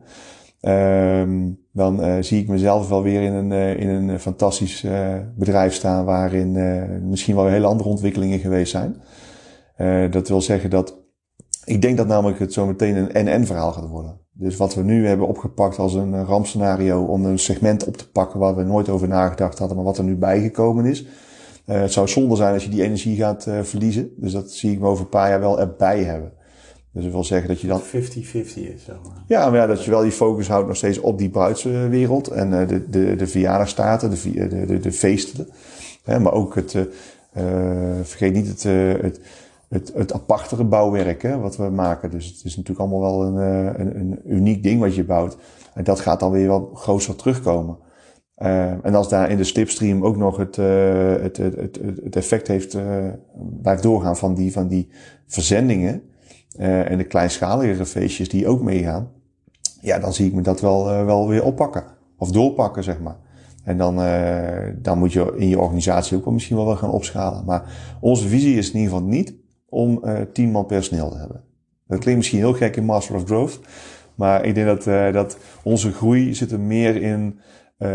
Um, 0.62 1.60
dan 1.72 2.24
zie 2.24 2.42
ik 2.42 2.48
mezelf 2.48 2.90
wel 2.90 3.04
weer 3.04 3.22
in 3.22 3.34
een, 3.34 3.78
in 3.78 3.90
een 3.90 4.20
fantastisch 4.20 4.86
bedrijf 5.36 5.74
staan 5.74 6.06
waarin 6.06 6.52
misschien 7.10 7.36
wel 7.36 7.46
hele 7.46 7.68
andere 7.68 7.90
ontwikkelingen 7.90 8.40
geweest 8.40 8.72
zijn. 8.72 9.02
Uh, 9.78 10.12
dat 10.12 10.28
wil 10.28 10.42
zeggen 10.42 10.70
dat 10.70 11.02
ik 11.66 11.82
denk 11.82 11.98
dat 11.98 12.08
namelijk 12.08 12.40
het 12.40 12.54
zo 12.54 12.66
meteen 12.66 12.96
een 12.96 13.26
NN 13.26 13.46
verhaal 13.46 13.72
gaat 13.72 13.88
worden. 13.88 14.20
Dus 14.32 14.58
wat 14.58 14.76
we 14.76 14.84
nu 14.84 15.08
hebben 15.08 15.28
opgepakt 15.28 15.80
als 15.80 15.94
een 15.94 16.26
rampscenario 16.26 17.04
om 17.04 17.26
een 17.26 17.40
segment 17.40 17.86
op 17.86 17.98
te 17.98 18.12
pakken 18.12 18.40
waar 18.40 18.56
we 18.56 18.64
nooit 18.64 18.90
over 18.90 19.08
nagedacht 19.08 19.60
hadden, 19.60 19.78
maar 19.78 19.86
wat 19.86 19.98
er 19.98 20.04
nu 20.04 20.16
bijgekomen 20.16 20.86
is. 20.86 21.06
Uh, 21.66 21.82
het 21.82 21.92
zou 21.92 22.08
zonde 22.08 22.36
zijn 22.36 22.54
als 22.54 22.64
je 22.64 22.70
die 22.70 22.84
energie 22.84 23.18
gaat 23.18 23.46
uh, 23.48 23.62
verliezen. 23.62 24.10
Dus 24.18 24.32
dat 24.32 24.52
zie 24.52 24.72
ik 24.72 24.80
me 24.80 24.88
over 24.88 25.04
een 25.04 25.10
paar 25.10 25.30
jaar 25.30 25.40
wel 25.40 25.60
erbij 25.60 26.04
hebben. 26.04 26.32
Dus 26.92 27.04
dat 27.04 27.12
wil 27.12 27.24
zeggen 27.24 27.48
dat 27.48 27.62
je 27.62 27.68
dan... 27.68 27.82
50-50 27.82 27.84
is, 27.84 28.84
zeg 28.84 28.96
maar. 29.04 29.24
Ja, 29.28 29.50
maar 29.50 29.60
ja, 29.60 29.68
dat 29.68 29.84
je 29.84 29.92
wel 29.92 30.02
die 30.02 30.12
focus 30.12 30.48
houdt 30.48 30.68
nog 30.68 30.76
steeds 30.76 31.00
op 31.00 31.18
die 31.18 31.30
bruidswereld. 31.30 32.28
En 32.28 32.52
uh, 32.52 32.68
de, 32.68 32.90
de, 32.90 33.16
de 33.16 33.28
verjaardagstaten, 33.28 34.10
de, 34.10 34.48
de, 34.48 34.66
de, 34.66 34.80
de 34.80 34.92
feesten. 34.92 35.48
Hè, 36.04 36.20
maar 36.20 36.34
ook 36.34 36.56
het... 36.56 36.78
Vergeet 38.04 38.34
niet 38.34 38.48
het, 38.48 38.64
het, 39.02 39.20
het, 39.74 39.92
het 39.96 40.14
apartere 40.14 40.64
bouwwerk 40.64 41.22
hè, 41.22 41.40
wat 41.40 41.58
we 41.58 41.70
maken. 41.70 42.12
Dus 42.12 42.26
het 42.26 42.44
is 42.44 42.56
natuurlijk 42.56 42.80
allemaal 42.80 43.18
wel 43.18 43.26
een, 43.26 43.36
een, 43.80 44.00
een 44.00 44.20
uniek 44.26 44.64
ding 44.64 44.80
wat 44.80 44.96
je 44.96 45.04
bouwt. 45.04 45.38
En 45.74 45.84
dat 45.84 46.00
gaat 46.00 46.20
dan 46.20 46.32
weer 46.32 46.48
wel 46.48 46.72
groter 46.74 47.16
terugkomen. 47.16 47.78
Uh, 48.38 48.86
en 48.86 48.96
als 48.96 49.10
daar 49.10 49.30
in 49.30 49.38
de 49.38 49.44
slipstream 49.44 50.06
ook 50.06 50.18
nog 50.18 50.38
het, 50.38 50.58
uh, 50.58 50.66
het, 51.22 51.38
het, 51.38 51.80
het, 52.04 52.16
effect 52.16 52.48
heeft, 52.48 52.78
blijft 53.62 53.84
doorgaan 53.84 54.18
van 54.18 54.34
die, 54.34 54.52
van 54.52 54.68
die 54.68 54.90
verzendingen 55.26 56.02
en 56.58 56.98
de 56.98 57.04
kleinschaligere 57.04 57.86
feestjes 57.86 58.30
die 58.30 58.48
ook 58.48 58.62
meegaan, 58.62 59.12
ja, 59.82 60.00
dan 60.00 60.14
zie 60.14 60.28
ik 60.28 60.34
me 60.34 60.42
dat 60.42 60.62
wel, 60.62 61.06
wel 61.06 61.28
weer 61.28 61.44
oppakken. 61.44 61.84
Of 62.18 62.32
doorpakken, 62.32 62.84
zeg 62.84 63.00
maar. 63.00 63.18
En 63.64 63.78
dan, 63.78 63.96
dan 64.82 64.98
moet 64.98 65.14
je 65.14 65.34
in 65.38 65.48
je 65.48 65.60
organisatie 65.60 66.18
ook 66.18 66.24
wel 66.26 66.34
misschien 66.34 66.56
wel 66.56 66.76
gaan 66.76 66.92
opschalen. 66.92 67.46
Maar 67.46 67.64
onze 68.00 68.28
visie 68.28 68.58
is 68.58 68.72
in 68.72 68.80
ieder 68.80 68.94
geval 68.94 69.08
niet 69.08 69.34
om 69.74 70.04
tien 70.34 70.52
man 70.52 70.66
personeel 70.66 71.10
te 71.10 71.18
hebben. 71.18 71.44
Dat 71.88 72.00
klinkt 72.00 72.20
misschien 72.20 72.40
heel 72.40 72.54
gek 72.54 72.76
in 72.76 72.86
Master 72.86 73.16
of 73.16 73.24
Growth. 73.26 73.60
Maar 74.16 74.46
ik 74.46 74.56
denk 74.56 74.68
dat, 74.68 75.14
dat 75.14 75.38
onze 75.64 75.92
groei 75.92 76.34
zit 76.34 76.52
er 76.52 76.60
meer 76.60 77.02
in 77.02 77.40
uh, 77.84 77.90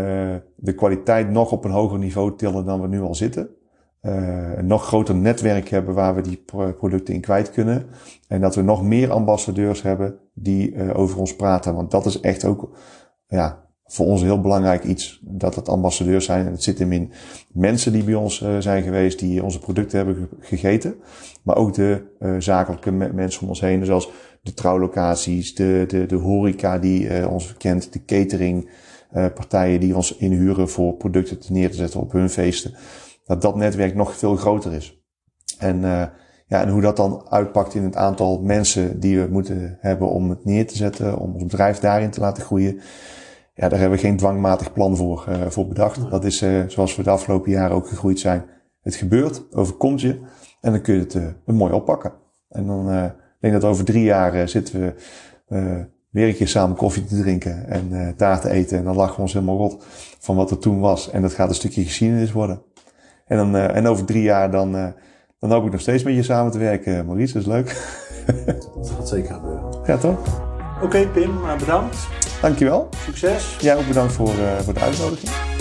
de 0.55 0.73
kwaliteit 0.75 1.29
nog 1.29 1.51
op 1.51 1.65
een 1.65 1.71
hoger 1.71 1.99
niveau 1.99 2.35
tillen 2.35 2.65
dan 2.65 2.81
we 2.81 2.87
nu 2.87 3.01
al 3.01 3.15
zitten. 3.15 3.49
Uh, 4.01 4.57
een 4.57 4.67
nog 4.67 4.85
groter 4.85 5.15
netwerk 5.15 5.69
hebben 5.69 5.93
waar 5.93 6.15
we 6.15 6.21
die 6.21 6.43
producten 6.77 7.13
in 7.13 7.21
kwijt 7.21 7.51
kunnen. 7.51 7.85
En 8.27 8.41
dat 8.41 8.55
we 8.55 8.61
nog 8.61 8.83
meer 8.83 9.11
ambassadeurs 9.11 9.81
hebben 9.81 10.19
die 10.33 10.71
uh, 10.71 10.97
over 10.97 11.19
ons 11.19 11.35
praten. 11.35 11.75
Want 11.75 11.91
dat 11.91 12.05
is 12.05 12.19
echt 12.19 12.45
ook 12.45 12.77
ja, 13.27 13.65
voor 13.89 14.05
ons 14.05 14.21
heel 14.21 14.41
belangrijk 14.41 14.83
iets. 14.83 15.19
Dat 15.23 15.55
het 15.55 15.69
ambassadeurs 15.69 16.25
zijn. 16.25 16.45
En 16.45 16.51
het 16.51 16.63
zit 16.63 16.79
hem 16.79 16.91
in 16.91 17.11
mensen 17.51 17.91
die 17.91 18.03
bij 18.03 18.13
ons 18.13 18.45
zijn 18.59 18.83
geweest, 18.83 19.19
die 19.19 19.43
onze 19.43 19.59
producten 19.59 19.97
hebben 19.97 20.29
gegeten. 20.39 20.95
Maar 21.43 21.55
ook 21.55 21.73
de 21.73 22.01
zakelijke 22.39 22.91
mensen 22.91 23.41
om 23.41 23.47
ons 23.47 23.61
heen. 23.61 23.85
Zoals 23.85 24.09
de 24.41 24.53
trouwlocaties, 24.53 25.55
de, 25.55 25.83
de, 25.87 26.05
de 26.05 26.15
horeca 26.15 26.79
die 26.79 27.29
ons 27.29 27.53
kent, 27.57 27.93
de 27.93 28.05
catering. 28.05 28.69
Uh, 29.13 29.25
partijen 29.35 29.79
die 29.79 29.95
ons 29.95 30.15
inhuren 30.15 30.69
voor 30.69 30.93
producten 30.93 31.39
te 31.39 31.51
neer 31.51 31.69
te 31.69 31.75
zetten 31.75 31.99
op 31.99 32.11
hun 32.11 32.29
feesten. 32.29 32.73
Dat 33.25 33.41
dat 33.41 33.55
netwerk 33.55 33.95
nog 33.95 34.17
veel 34.17 34.35
groter 34.35 34.73
is. 34.73 35.03
En, 35.57 35.79
ja, 36.47 36.61
en 36.61 36.69
hoe 36.69 36.81
dat 36.81 36.97
dan 36.97 37.25
uitpakt 37.29 37.75
in 37.75 37.83
het 37.83 37.95
aantal 37.95 38.41
mensen 38.41 38.99
die 38.99 39.19
we 39.19 39.27
moeten 39.31 39.77
hebben 39.79 40.09
om 40.09 40.29
het 40.29 40.45
neer 40.45 40.67
te 40.67 40.77
zetten, 40.77 41.17
om 41.17 41.33
ons 41.33 41.43
bedrijf 41.43 41.79
daarin 41.79 42.09
te 42.09 42.19
laten 42.19 42.43
groeien. 42.43 42.79
Ja, 43.59 43.69
daar 43.69 43.79
hebben 43.79 43.97
we 43.97 44.05
geen 44.05 44.17
dwangmatig 44.17 44.73
plan 44.73 44.97
voor, 44.97 45.25
uh, 45.29 45.35
voor 45.47 45.67
bedacht. 45.67 46.09
Dat 46.09 46.23
is 46.23 46.45
zoals 46.67 46.95
we 46.95 47.03
de 47.03 47.09
afgelopen 47.09 47.51
jaren 47.51 47.75
ook 47.75 47.87
gegroeid 47.87 48.19
zijn. 48.19 48.45
Het 48.81 48.95
gebeurt, 48.95 49.55
overkomt 49.55 50.01
je 50.01 50.19
en 50.61 50.71
dan 50.71 50.81
kun 50.81 50.93
je 50.93 50.99
het 50.99 51.13
uh, 51.13 51.27
mooi 51.45 51.73
oppakken. 51.73 52.11
En 52.49 52.67
dan 52.67 53.11
denk 53.39 53.53
dat 53.53 53.63
over 53.63 53.85
drie 53.85 54.03
jaar 54.03 54.49
zitten 54.49 54.79
we 55.47 55.85
weer 56.09 56.27
een 56.27 56.35
keer 56.35 56.47
samen 56.47 56.75
koffie 56.75 57.03
te 57.03 57.21
drinken 57.21 57.67
en 57.67 58.13
taart 58.15 58.41
te 58.41 58.49
eten. 58.49 58.77
En 58.77 58.83
dan 58.83 58.95
lachen 58.95 59.15
we 59.15 59.21
ons 59.21 59.33
helemaal 59.33 59.57
rot 59.57 59.85
van 60.19 60.35
wat 60.35 60.51
er 60.51 60.57
toen 60.57 60.79
was. 60.79 61.09
En 61.09 61.21
dat 61.21 61.33
gaat 61.33 61.49
een 61.49 61.55
stukje 61.55 61.83
geschiedenis 61.83 62.31
worden. 62.31 62.61
En, 63.25 63.37
dan, 63.37 63.55
en 63.55 63.87
over 63.87 64.05
drie 64.05 64.23
jaar 64.23 64.51
dan, 64.51 64.93
dan 65.39 65.51
hoop 65.51 65.65
ik 65.65 65.71
nog 65.71 65.81
steeds 65.81 66.03
met 66.03 66.15
je 66.15 66.23
samen 66.23 66.51
te 66.51 66.57
werken, 66.57 67.05
Maurice. 67.05 67.33
Dat 67.33 67.41
is 67.41 67.47
leuk. 67.47 67.67
dat 68.75 68.89
gaat 68.89 69.09
zeker 69.09 69.33
gebeuren. 69.33 69.79
Ja, 69.85 69.97
toch? 69.97 70.19
Oké, 70.75 70.85
okay, 70.85 71.07
Pim, 71.07 71.31
bedankt. 71.59 72.07
Dankjewel. 72.41 72.89
Succes. 73.05 73.55
Jij 73.59 73.75
ook 73.75 73.87
bedankt 73.87 74.13
voor, 74.13 74.33
voor 74.63 74.73
de 74.73 74.79
uitnodiging. 74.79 75.58